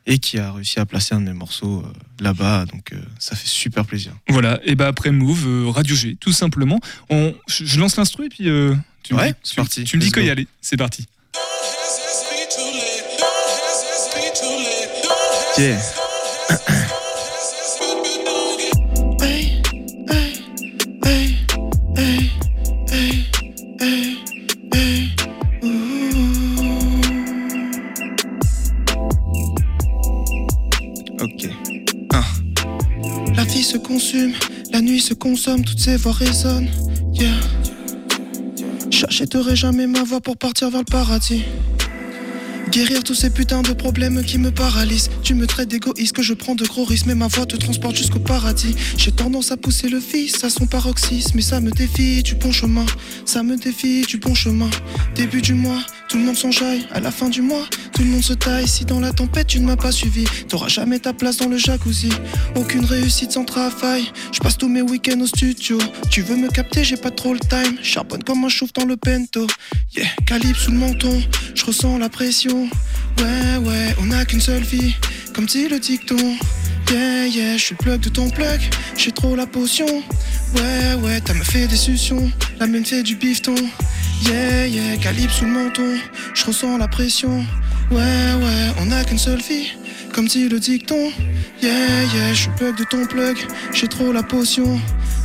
et 0.06 0.18
qui 0.18 0.38
a 0.38 0.52
réussi 0.52 0.78
à 0.78 0.86
placer 0.86 1.14
un 1.14 1.20
de 1.20 1.24
mes 1.24 1.32
morceaux 1.32 1.82
là-bas. 2.20 2.66
Donc 2.66 2.92
ça 3.18 3.34
fait 3.34 3.48
super 3.48 3.86
plaisir. 3.86 4.12
Voilà. 4.28 4.60
Et 4.64 4.74
bah 4.74 4.86
après 4.86 5.10
Move, 5.12 5.66
Radio 5.70 5.96
G, 5.96 6.18
tout 6.20 6.32
simplement. 6.32 6.78
On, 7.08 7.34
je, 7.48 7.64
je 7.64 7.80
lance 7.80 7.96
l'instru 7.96 8.26
et 8.26 8.28
puis 8.28 8.50
tu, 9.10 9.14
me 9.14 9.20
Ouais, 9.20 9.30
dis- 9.32 9.34
c'est 9.42 9.56
parti. 9.56 9.82
tu 9.84 9.96
me 9.96 10.02
dis 10.02 10.12
qu'il 10.12 10.24
y 10.24 10.30
aller. 10.30 10.46
C'est 10.60 10.76
parti. 10.76 11.04
Yeah. 15.58 15.78
Ok. 31.20 31.48
Ah. 32.12 32.24
La 33.34 33.44
vie 33.44 33.62
se 33.62 33.76
consume, 33.76 34.32
la 34.72 34.80
nuit 34.80 35.00
se 35.00 35.14
consomme, 35.14 35.64
toutes 35.64 35.80
ces 35.80 35.96
voix 35.96 36.12
résonnent. 36.12 36.68
Yeah. 37.12 37.30
J'achèterai 39.00 39.56
jamais 39.56 39.86
ma 39.86 40.02
voix 40.02 40.20
pour 40.20 40.36
partir 40.36 40.68
vers 40.68 40.80
le 40.80 40.84
paradis. 40.84 41.42
Guérir 42.68 43.02
tous 43.02 43.14
ces 43.14 43.30
putains 43.30 43.62
de 43.62 43.72
problèmes 43.72 44.22
qui 44.22 44.36
me 44.36 44.50
paralysent. 44.50 45.08
Tu 45.22 45.32
me 45.32 45.46
traites 45.46 45.68
d'égoïste, 45.68 46.14
que 46.14 46.20
je 46.20 46.34
prends 46.34 46.54
de 46.54 46.66
gros 46.66 46.84
risques, 46.84 47.06
mais 47.06 47.14
ma 47.14 47.26
voix 47.26 47.46
te 47.46 47.56
transporte 47.56 47.96
jusqu'au 47.96 48.18
paradis. 48.18 48.76
J'ai 48.98 49.10
tendance 49.10 49.52
à 49.52 49.56
pousser 49.56 49.88
le 49.88 50.00
fils 50.00 50.44
à 50.44 50.50
son 50.50 50.66
paroxysme, 50.66 51.32
mais 51.34 51.40
ça 51.40 51.60
me 51.60 51.70
défie 51.70 52.22
du 52.22 52.34
bon 52.34 52.52
chemin. 52.52 52.84
Ça 53.24 53.42
me 53.42 53.56
défie 53.56 54.02
du 54.02 54.18
bon 54.18 54.34
chemin. 54.34 54.68
Début 55.14 55.40
du 55.40 55.54
mois, 55.54 55.80
tout 56.10 56.18
le 56.18 56.24
monde 56.24 56.36
s'enjaille. 56.36 56.86
À 56.92 56.98
la 56.98 57.12
fin 57.12 57.28
du 57.28 57.40
mois, 57.40 57.64
tout 57.94 58.02
le 58.02 58.08
monde 58.08 58.24
se 58.24 58.32
taille. 58.32 58.66
Si 58.66 58.84
dans 58.84 58.98
la 58.98 59.12
tempête 59.12 59.46
tu 59.46 59.60
ne 59.60 59.66
m'as 59.66 59.76
pas 59.76 59.92
suivi, 59.92 60.24
t'auras 60.48 60.68
jamais 60.68 60.98
ta 60.98 61.12
place 61.12 61.36
dans 61.36 61.48
le 61.48 61.56
jacuzzi. 61.56 62.10
Aucune 62.56 62.84
réussite 62.84 63.30
sans 63.30 63.44
travail. 63.44 64.10
Je 64.32 64.40
passe 64.40 64.58
tous 64.58 64.68
mes 64.68 64.82
week-ends 64.82 65.20
au 65.20 65.26
studio. 65.26 65.78
Tu 66.10 66.22
veux 66.22 66.36
me 66.36 66.48
capter, 66.48 66.82
j'ai 66.82 66.96
pas 66.96 67.12
trop 67.12 67.32
le 67.32 67.38
time. 67.38 67.78
Charbonne 67.80 68.24
comme 68.24 68.44
un 68.44 68.48
chauffe 68.48 68.72
dans 68.72 68.84
le 68.84 68.96
bento. 68.96 69.46
Yeah, 69.96 70.08
calibre 70.26 70.58
sous 70.58 70.72
le 70.72 70.78
menton. 70.78 71.22
Je 71.54 71.64
ressens 71.64 71.96
la 71.98 72.08
pression. 72.08 72.68
Ouais, 73.18 73.56
ouais, 73.64 73.94
on 74.00 74.06
n'a 74.06 74.24
qu'une 74.24 74.40
seule 74.40 74.64
vie. 74.64 74.96
Comme 75.32 75.46
dit 75.46 75.68
le 75.68 75.78
dicton. 75.78 76.36
Yeah, 76.90 77.26
yeah, 77.26 77.56
je 77.56 77.62
suis 77.62 77.74
plug 77.76 78.00
de 78.00 78.08
ton 78.08 78.30
plug. 78.30 78.60
J'ai 78.96 79.12
trop 79.12 79.36
la 79.36 79.46
potion. 79.46 79.86
Ouais, 79.86 80.94
ouais, 81.04 81.20
t'as 81.20 81.34
me 81.34 81.44
fait 81.44 81.68
des 81.68 81.76
suctions. 81.76 82.32
La 82.58 82.66
mienne 82.66 82.84
fait 82.84 83.04
du 83.04 83.14
bifton. 83.14 83.54
Yeah, 84.22 84.66
yeah, 84.66 84.96
calibre 84.98 85.32
sous 85.32 85.44
le 85.44 85.50
menton. 85.50 85.98
Je 86.34 86.44
ressens 86.44 86.78
la 86.78 86.88
pression. 86.88 87.44
Ouais, 87.90 87.96
ouais, 87.98 88.74
on 88.80 88.86
n'a 88.86 89.04
qu'une 89.04 89.18
seule 89.18 89.40
vie. 89.40 89.72
Comme 90.12 90.26
dit 90.26 90.48
le 90.48 90.60
dicton. 90.60 91.10
Yeah, 91.62 92.04
yeah, 92.14 92.32
je 92.32 92.42
suis 92.42 92.50
plug 92.56 92.76
de 92.76 92.84
ton 92.84 93.06
plug. 93.06 93.36
J'ai 93.72 93.88
trop 93.88 94.12
la 94.12 94.22
potion. 94.22 94.78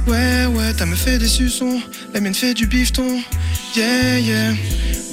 Ouais, 0.07 0.45
ouais, 0.45 0.73
t'as 0.77 0.85
me 0.85 0.95
fait 0.95 1.17
des 1.17 1.27
suçons. 1.27 1.81
La 2.13 2.21
mienne 2.21 2.33
fait 2.33 2.53
du 2.53 2.67
bifton. 2.67 3.19
Yeah, 3.75 4.19
yeah. 4.19 4.53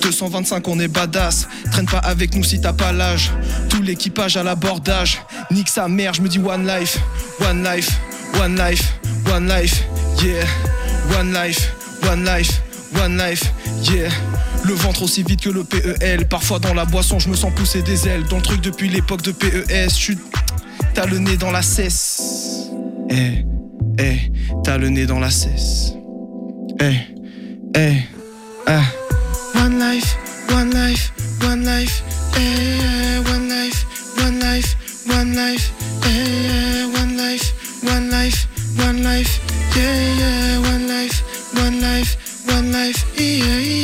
225, 0.03 0.69
on 0.69 0.79
est 0.81 0.89
badass. 0.89 1.49
Traîne 1.71 1.87
pas 1.87 1.99
avec 1.99 2.35
nous 2.35 2.45
si 2.45 2.61
t'as 2.61 2.73
pas 2.73 2.93
l'âge. 2.93 3.31
Tout 3.69 3.83
l'équipage 3.83 4.37
à 4.37 4.43
l'abordage. 4.43 5.21
Nique 5.51 5.69
sa 5.69 5.89
mère, 5.89 6.15
je 6.15 6.23
me 6.23 6.29
dis 6.29 6.39
one 6.39 6.67
life. 6.67 6.99
One 7.41 7.65
life, 7.65 7.91
one 8.41 8.57
life, 8.57 8.93
one 9.27 9.49
life. 9.49 9.83
Yeah. 10.23 10.45
One 11.19 11.33
life, 11.33 11.73
one 12.05 12.25
life, 12.25 12.61
one 12.95 13.17
life. 13.17 13.43
Yeah. 13.83 14.11
Le 14.65 14.75
ventre 14.75 15.03
aussi 15.03 15.23
vite 15.23 15.41
que 15.41 15.51
le 15.51 15.65
PEL. 15.65 16.27
Parfois 16.29 16.59
dans 16.59 16.75
la 16.75 16.85
boisson, 16.85 17.19
je 17.19 17.29
me 17.29 17.35
sens 17.35 17.53
pousser 17.55 17.83
des 17.83 18.07
ailes. 18.09 18.25
Dans 18.29 18.37
le 18.37 18.43
truc 18.43 18.61
depuis 18.61 18.89
l'époque 18.89 19.23
de 19.23 19.33
PES. 19.33 19.89
Suis. 19.91 20.19
T'as 20.95 21.07
le 21.07 21.19
nez 21.19 21.37
dans 21.37 21.51
la 21.51 21.63
cesse. 21.63 22.69
Eh, 23.11 23.45
eh, 23.99 24.33
t'as 24.65 24.79
le 24.79 24.89
nez 24.89 25.07
dans 25.07 25.19
la 25.19 25.31
cesse. 25.31 25.95
Eh, 26.81 26.97
eh, 27.77 27.97
ah. 28.67 28.83
One 29.55 29.79
life, 29.79 30.17
one 30.51 30.71
life, 30.71 31.13
one 31.43 31.65
life, 31.65 32.03
eh, 32.37 33.19
one 33.31 33.49
life, 33.49 33.87
one 34.19 34.39
life, 34.39 34.77
one 35.07 35.35
life, 35.35 35.73
eh, 36.05 36.85
one 36.95 37.17
life, 37.17 37.53
one 37.83 38.11
life, 38.11 38.47
one 38.79 39.03
life, 39.03 39.41
yeah, 39.77 40.19
yeah, 40.19 40.59
one 40.59 40.89
life, 40.89 41.23
one 41.55 41.81
life, 41.81 42.17
life, 42.93 43.19
yeah, 43.19 43.59
yeah. 43.59 43.82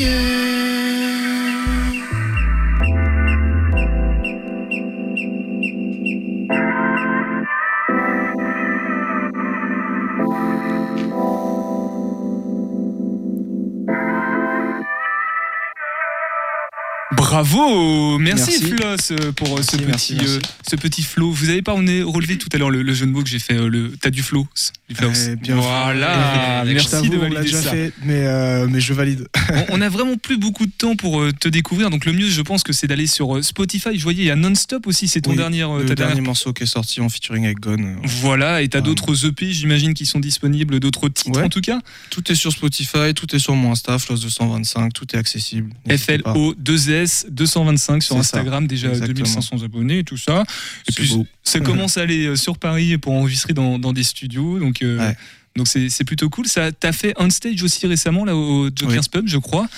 Bravo, 17.38 18.18
merci, 18.18 18.50
merci. 18.50 18.70
Floss 18.72 19.12
euh, 19.12 19.30
pour 19.30 19.56
euh, 19.56 19.62
ce, 19.62 19.76
petit, 19.76 20.18
euh, 20.20 20.40
ce 20.68 20.74
petit 20.74 21.04
flow. 21.04 21.30
Vous 21.30 21.50
avez 21.50 21.62
pas 21.62 21.72
on 21.76 21.86
est 21.86 22.02
relevé 22.02 22.36
tout 22.36 22.48
à 22.52 22.58
l'heure 22.58 22.70
le, 22.70 22.82
le, 22.82 22.94
jeu 22.94 23.06
de 23.06 23.12
mots 23.12 23.22
que 23.22 23.28
j'ai 23.28 23.38
fait. 23.38 23.54
Le 23.54 23.92
t'as 24.00 24.10
du 24.10 24.24
flow. 24.24 24.48
Eh 24.90 25.36
bien 25.36 25.54
voilà, 25.54 26.64
eh, 26.66 26.72
merci 26.72 27.08
de 27.08 27.16
valider 27.16 27.42
déjà 27.42 27.62
ça. 27.62 27.70
Fait, 27.70 27.92
mais 28.02 28.66
mais 28.66 28.80
je 28.80 28.92
valide. 28.92 29.28
on, 29.50 29.76
on, 29.78 29.80
a 29.80 29.88
vraiment 29.98 30.16
plus 30.16 30.36
beaucoup 30.36 30.66
de 30.66 30.72
temps 30.76 30.96
pour 30.96 31.22
te 31.38 31.48
découvrir, 31.48 31.90
donc 31.90 32.06
le 32.06 32.12
mieux, 32.12 32.28
je 32.28 32.42
pense 32.42 32.64
que 32.64 32.72
c'est 32.72 32.88
d'aller 32.88 33.06
sur 33.06 33.44
Spotify. 33.44 33.96
Je 33.96 34.02
voyais 34.02 34.24
il 34.24 34.26
y 34.26 34.30
a 34.32 34.36
Non-Stop 34.36 34.88
aussi, 34.88 35.06
c'est 35.06 35.20
ton 35.20 35.30
oui, 35.30 35.36
dernier. 35.36 35.64
Dernier 35.94 36.20
morceau 36.20 36.52
qui 36.52 36.64
est 36.64 36.66
sorti 36.66 37.00
en 37.00 37.08
featuring 37.08 37.44
avec 37.44 37.60
Gone. 37.60 37.98
Voilà, 38.02 38.62
et 38.62 38.68
t'as 38.68 38.80
d'autres 38.80 39.26
EP, 39.26 39.52
j'imagine, 39.52 39.94
qui 39.94 40.06
sont 40.06 40.18
disponibles, 40.18 40.80
d'autres 40.80 41.08
titres 41.08 41.40
en 41.40 41.48
tout 41.48 41.60
cas. 41.60 41.78
Tout 42.10 42.32
est 42.32 42.34
sur 42.34 42.50
Spotify, 42.50 43.14
tout 43.14 43.32
est 43.36 43.38
sur 43.38 43.54
mon 43.54 43.70
Insta, 43.70 43.96
Floss 44.00 44.22
225, 44.22 44.92
tout 44.92 45.06
est 45.14 45.18
accessible. 45.18 45.70
FLO 45.88 46.54
2S 46.54 47.27
225 47.28 48.02
sur 48.02 48.14
ça. 48.14 48.20
Instagram, 48.20 48.66
déjà 48.66 48.88
Exactement. 48.88 49.14
2500 49.14 49.62
abonnés 49.62 49.98
et 50.00 50.04
tout 50.04 50.16
ça. 50.16 50.44
Et 50.88 50.92
puis 50.92 51.08
beau. 51.10 51.26
ça 51.42 51.60
commence 51.60 51.96
à 51.96 52.02
aller 52.02 52.26
euh, 52.26 52.36
sur 52.36 52.58
Paris 52.58 52.98
pour 52.98 53.12
enregistrer 53.12 53.54
dans, 53.54 53.78
dans 53.78 53.92
des 53.92 54.02
studios. 54.02 54.58
Donc, 54.58 54.82
euh, 54.82 55.12
donc 55.56 55.68
c'est 55.68 55.88
c'est 55.88 56.04
plutôt 56.04 56.28
cool. 56.30 56.46
Ça 56.46 56.72
t'as 56.72 56.92
fait 56.92 57.14
on 57.16 57.30
stage 57.30 57.62
aussi 57.62 57.86
récemment 57.86 58.24
là 58.24 58.36
au 58.36 58.70
Joker's 58.74 59.08
Pub, 59.08 59.26
je 59.26 59.38
crois. 59.38 59.68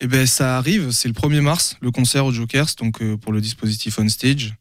Eh 0.00 0.06
ben 0.06 0.26
ça 0.26 0.58
arrive, 0.58 0.90
c'est 0.90 1.08
le 1.08 1.14
1er 1.14 1.40
mars, 1.40 1.76
le 1.80 1.90
concert 1.90 2.26
au 2.26 2.32
Jokers, 2.32 2.66
donc 2.78 3.00
euh, 3.00 3.16
pour 3.16 3.32
le 3.32 3.40
dispositif 3.40 3.98
on 3.98 4.08
stage. 4.08 4.54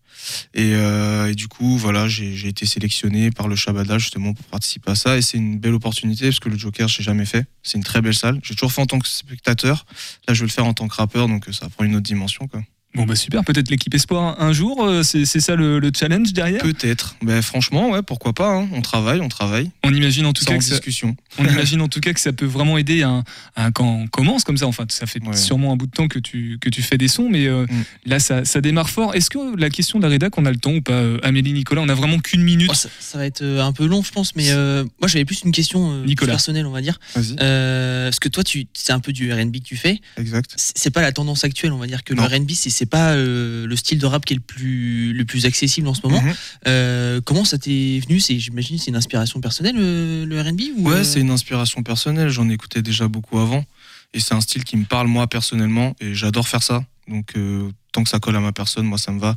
Et, 0.54 0.74
euh, 0.76 1.32
et 1.32 1.36
du 1.36 1.48
coup, 1.48 1.78
voilà, 1.78 2.08
j'ai 2.08 2.48
été 2.48 2.66
sélectionné 2.66 3.32
par 3.32 3.48
le 3.48 3.56
Shabada 3.56 3.98
justement 3.98 4.34
pour 4.34 4.46
participer 4.46 4.92
à 4.92 4.96
ça. 4.96 5.18
Et 5.18 5.22
c'est 5.22 5.38
une 5.38 5.60
belle 5.60 5.74
opportunité 5.74 6.26
parce 6.26 6.40
que 6.40 6.50
le 6.50 6.58
Joker, 6.58 6.88
je 6.88 7.00
n'ai 7.00 7.04
jamais 7.04 7.26
fait. 7.26 7.46
C'est 7.62 7.78
une 7.78 7.84
très 7.84 8.02
belle 8.02 8.16
salle. 8.16 8.40
J'ai 8.44 8.56
toujours 8.56 8.72
fait 8.72 8.82
en 8.82 8.86
tant 8.86 9.00
que 9.00 9.08
spectateur. 9.08 9.86
Là, 10.28 10.34
je 10.34 10.42
vais 10.42 10.48
le 10.48 10.52
faire 10.52 10.66
en 10.66 10.74
tant 10.74 10.88
que 10.88 10.96
rappeur, 10.96 11.28
donc 11.28 11.48
euh, 11.48 11.52
ça 11.52 11.70
prend 11.70 11.84
une 11.84 11.96
autre 11.96 12.04
dimension. 12.04 12.48
Bon 12.96 13.06
bah 13.06 13.16
super, 13.16 13.44
peut-être 13.44 13.72
l'équipe 13.72 13.94
Espoir 13.96 14.40
un 14.40 14.54
jour, 14.54 14.84
euh, 14.86 15.02
c'est 15.02 15.26
c'est 15.26 15.40
ça 15.40 15.56
le, 15.56 15.80
le 15.80 15.92
challenge 15.98 16.32
derrière? 16.32 16.62
Peut-être. 16.62 17.16
Ben, 17.24 17.42
franchement, 17.42 17.90
ouais, 17.90 18.04
pourquoi 18.04 18.34
pas. 18.34 18.52
hein. 18.56 18.68
On 18.72 18.82
travaille, 18.82 19.20
on 19.20 19.30
travaille. 19.30 19.72
On 19.84 19.92
imagine 19.94 20.28
en 20.28 20.34
tout 20.34 20.46
cas 20.46 20.58
que 20.58 20.64
ça- 20.64 20.72
discussion. 20.76 21.16
On 21.40 21.46
imagine 21.46 21.82
en 21.82 21.88
tout 21.88 22.00
cas 22.00 22.14
que 22.14 22.20
ça 22.20 22.32
peut 22.32 22.46
vraiment 22.46 22.78
aider 22.78 23.02
à, 23.02 23.24
à- 23.56 23.72
quand 23.72 23.88
on 23.88 24.06
commence 24.08 24.44
comme 24.44 24.58
ça. 24.58 24.68
Enfin, 24.68 24.86
ça 24.90 25.08
fait 25.08 25.20
sûrement 25.34 25.74
un 25.74 25.76
bout 25.76 25.88
de 25.88 25.92
temps 25.92 26.08
que 26.08 26.20
tu, 26.20 26.60
que 26.62 26.70
tu 26.70 26.84
fais 26.84 27.00
des 27.00 27.08
sons, 27.08 27.28
mais 27.30 27.48
euh, 27.48 27.66
Mm. 27.66 27.84
là, 28.06 28.20
ça, 28.20 28.46
ça 28.46 28.62
démarre 28.62 28.90
fort. 28.92 29.16
Est-ce 29.16 29.32
que 29.32 29.58
la 29.58 29.72
question 29.72 29.98
de 29.98 30.04
la 30.04 30.10
rédac, 30.10 30.38
on 30.38 30.46
a 30.46 30.52
le 30.52 30.58
temps 30.58 30.74
ou 30.74 30.82
pas 30.82 30.94
euh, 30.94 31.18
Amélie, 31.24 31.54
Nicolas, 31.54 31.82
on 31.82 31.90
a 31.90 31.96
vraiment 31.96 32.20
qu'une 32.20 32.44
minute. 32.44 32.70
Oh, 32.72 32.76
ça, 32.76 32.90
ça 33.00 33.18
va 33.18 33.26
être 33.26 33.44
un 33.44 33.74
peu 33.74 33.88
long, 33.88 34.04
je 34.04 34.12
pense, 34.12 34.36
mais 34.36 34.52
euh, 34.52 34.84
moi 35.02 35.08
j'avais 35.08 35.26
plus 35.26 35.42
une 35.44 35.52
question 35.52 35.92
euh, 35.92 36.06
Nicolas. 36.06 36.34
personnelle, 36.34 36.68
on 36.68 36.72
va 36.72 36.82
dire. 36.82 37.00
Vas-y. 37.16 37.36
Euh, 37.42 38.08
parce 38.10 38.20
que 38.20 38.30
toi, 38.30 38.44
tu, 38.44 38.68
c'est 38.74 38.92
un 38.94 39.00
peu 39.00 39.12
du 39.14 39.34
RB 39.34 39.54
que 39.54 39.64
tu 39.64 39.78
fais. 39.78 40.00
Exact. 40.18 40.52
C'est 40.56 40.78
c'est 40.78 40.92
pas 40.92 41.02
la 41.02 41.12
tendance 41.14 41.44
actuelle, 41.46 41.72
on 41.72 41.78
va 41.78 41.88
dire 41.88 42.04
que 42.04 42.14
Non. 42.14 42.28
le 42.28 42.38
RB, 42.38 42.52
c'est 42.52 42.70
c'est 42.84 42.90
pas 42.90 43.14
euh, 43.14 43.66
le 43.66 43.76
style 43.78 43.98
de 43.98 44.06
rap 44.06 44.26
qui 44.26 44.34
est 44.34 44.36
le 44.36 44.42
plus, 44.42 45.14
le 45.14 45.24
plus 45.24 45.46
accessible 45.46 45.88
en 45.88 45.94
ce 45.94 46.02
moment. 46.04 46.22
Mhm. 46.22 46.34
Euh, 46.68 47.22
comment 47.24 47.46
ça 47.46 47.58
t'est 47.58 48.00
venu? 48.06 48.20
C'est, 48.20 48.38
J'imagine 48.40 48.78
c'est 48.78 48.90
une 48.92 48.98
inspiration 48.98 49.40
personnelle, 49.40 49.76
le, 49.78 50.26
le 50.26 50.42
RB 50.42 50.62
ou, 50.78 50.90
Ouais, 50.90 50.96
euh, 50.96 51.04
c'est 51.06 51.22
une 51.22 51.30
inspiration 51.32 51.82
personnelle. 51.82 52.28
J'en 52.30 52.50
écoutais 52.50 52.82
déjà 52.82 53.08
beaucoup 53.08 53.40
avant. 53.40 53.64
Et 54.14 54.20
c'est 54.20 54.34
un 54.34 54.42
style 54.42 54.66
qui 54.66 54.76
me 54.76 54.84
parle 54.84 55.08
moi 55.08 55.28
personnellement. 55.28 55.96
Et 56.02 56.14
j'adore 56.14 56.48
faire 56.50 56.62
ça. 56.62 56.84
Donc 57.08 57.32
euh, 57.38 57.70
tant 57.94 58.04
que 58.04 58.10
ça 58.10 58.20
colle 58.20 58.36
à 58.36 58.40
ma 58.42 58.52
personne, 58.52 58.86
moi 58.86 58.98
ça 58.98 59.12
me 59.14 59.20
va. 59.20 59.36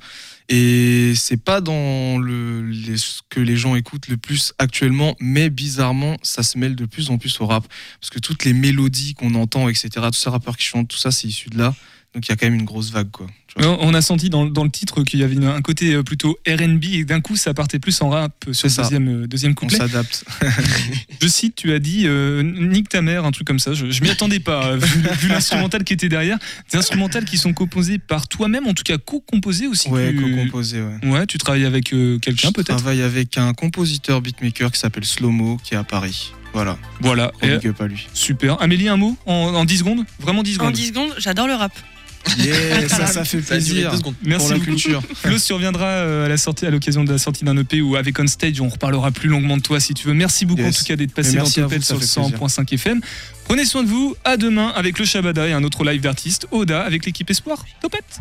Et 0.49 1.13
c'est 1.17 1.37
pas 1.37 1.61
dans 1.61 2.19
le, 2.19 2.67
les- 2.69 2.97
ce 2.97 3.21
que 3.29 3.41
les 3.41 3.57
gens 3.57 3.75
écoutent 3.77 4.09
le 4.09 4.17
plus 4.17 4.53
actuellement, 4.59 5.15
mais 5.21 5.51
bizarrement, 5.51 6.17
ça 6.23 6.43
se 6.43 6.59
mêle 6.59 6.75
de 6.77 6.85
plus 6.85 7.11
en 7.11 7.19
plus 7.19 7.41
au 7.41 7.47
rap. 7.47 7.65
Parce 8.01 8.11
que 8.11 8.19
toutes 8.19 8.45
les 8.45 8.53
mélodies 8.53 9.15
qu'on 9.15 9.35
entend, 9.35 9.69
etc., 9.69 9.89
tous 10.07 10.15
ces 10.19 10.31
rappeurs 10.31 10.57
qui 10.57 10.65
chantent, 10.65 10.89
tout 10.89 10.97
ça, 10.99 11.11
c'est 11.11 11.29
issu 11.29 11.49
de 11.51 11.59
là. 11.59 11.75
Donc 12.17 12.27
il 12.27 12.31
y 12.31 12.33
a 12.33 12.37
quand 12.37 12.47
même 12.47 12.55
une 12.55 12.65
grosse 12.65 12.91
vague, 12.93 13.11
quoi. 13.11 13.27
On 13.59 13.77
on 13.81 13.95
a 13.95 14.01
senti 14.01 14.31
dans, 14.31 14.47
dans 14.47 14.65
le 14.65 14.71
titre 14.71 15.03
qu'il 15.03 15.21
y 15.21 15.23
avait 15.23 15.35
une- 15.35 15.45
un 15.45 15.61
côté 15.61 15.93
euh, 15.95 16.03
plutôt 16.03 16.39
R&B 16.49 16.85
et 16.93 17.05
d'un 17.05 17.21
coup 17.21 17.37
ça 17.37 17.53
partait 17.53 17.79
plus 17.79 18.01
en 18.01 18.09
rap 18.09 18.33
sur 18.53 18.69
le 18.69 18.73
ça. 18.73 18.83
deuxième, 18.83 19.09
euh, 19.25 19.27
deuxième 19.27 19.53
On 19.53 19.55
couplet. 19.55 19.77
s'adapte. 19.77 20.25
Je 21.23 21.29
cite, 21.29 21.57
tu 21.57 21.73
as 21.75 21.79
dit 21.79 22.05
euh, 22.07 22.43
nique 22.43 22.89
ta 22.89 23.03
mère, 23.03 23.27
un 23.27 23.33
truc 23.33 23.47
comme 23.47 23.59
ça. 23.59 23.75
Je, 23.75 23.91
je 23.91 24.03
m'y 24.03 24.09
attendais 24.11 24.41
pas, 24.41 24.67
euh, 24.69 24.77
vu, 24.79 25.01
vu 25.21 25.29
l'instrumental 25.29 25.85
qui 25.85 25.93
était 25.93 26.09
derrière. 26.09 26.39
Des 26.73 26.79
instrumentales 26.79 27.27
qui 27.27 27.37
sont 27.37 27.53
composés 27.53 27.99
par 27.99 28.29
toi-même, 28.29 28.67
en 28.67 28.73
tout 28.73 28.83
cas 28.83 28.97
co-composés 28.97 29.67
aussi. 29.67 29.91
Ouais, 29.91 30.11
tu- 30.15 30.23
co-composé, 30.23 30.81
ouais. 30.83 31.09
Ouais, 31.11 31.27
tu 31.27 31.37
travailles 31.37 31.67
avec 31.67 31.93
euh, 31.93 32.19
quelqu'un 32.19 32.49
Je 32.49 32.53
peut-être. 32.55 32.77
travaille 32.77 33.03
avec 33.03 33.37
un 33.37 33.53
compositeur 33.53 34.23
beatmaker 34.23 34.73
qui 34.73 34.81
s'appelle 34.81 35.05
Slomo, 35.05 35.59
qui 35.63 35.75
est 35.75 35.79
à 35.79 35.85
Paris. 35.85 36.33
Voilà. 36.55 36.79
Voilà. 37.01 37.33
Et- 37.43 37.53
à 37.53 37.87
lui. 37.87 38.07
Super. 38.15 38.61
Amélie, 38.63 38.89
un 38.89 38.97
mot 38.97 39.17
en, 39.27 39.33
en 39.35 39.65
10 39.67 39.79
secondes? 39.79 40.05
Vraiment 40.21 40.43
10 40.43 40.53
En 40.53 40.55
secondes 40.61 40.73
10 40.75 40.87
secondes, 40.89 41.15
j'adore 41.19 41.47
le 41.47 41.55
rap. 41.55 41.73
Yeah, 42.39 42.89
ça, 42.89 43.07
ça 43.07 43.25
fait 43.25 43.39
plaisir. 43.39 43.93
Merci 44.25 44.45
pour 44.47 44.53
la 44.53 44.59
beaucoup. 44.59 44.71
culture. 44.71 45.03
Flo, 45.15 45.37
tu 45.39 45.53
reviendras 45.53 45.87
euh, 45.87 46.27
à 46.27 46.29
la 46.29 46.37
sortie, 46.37 46.67
à 46.67 46.71
l'occasion 46.71 47.05
de 47.05 47.13
la 47.13 47.19
sortie 47.19 47.45
d'un 47.45 47.57
EP 47.57 47.81
ou 47.81 47.97
avec 47.97 48.19
On 48.19 48.27
Stage, 48.27 48.61
on 48.61 48.69
reparlera 48.69 49.11
plus 49.11 49.29
longuement 49.29 49.57
de 49.57 49.63
toi 49.63 49.79
si 49.81 49.95
tu 49.95 50.07
veux. 50.09 50.15
Merci 50.15 50.45
beaucoup 50.47 50.63
Yes. 50.63 50.75
en 50.77 50.79
tout 50.79 50.85
cas 50.85 50.97
d'être 50.97 51.13
passé 51.15 51.37
dans 51.37 51.45
vous, 51.45 51.51
sur 51.51 51.63
le 51.63 51.69
fait 51.69 51.77
plaisir. 51.79 51.99
100.5 52.01 52.73
FM. 52.75 53.01
Prenez 53.45 53.65
soin 53.65 53.85
de 53.85 53.89
vous. 53.89 54.17
À 54.25 54.37
demain 54.37 54.73
avec 54.75 54.99
le 54.99 55.05
Shabada 55.05 55.47
et 55.47 55.53
un 55.53 55.63
autre 55.63 55.85
live 55.85 56.01
d'artistes, 56.01 56.47
Oda 56.51 56.83
avec 56.83 57.07
l'équipe 57.07 57.31
Espoir. 57.31 57.65
Topette. 57.81 58.21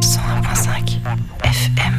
101.5 0.00 0.98
FM. 1.44 1.94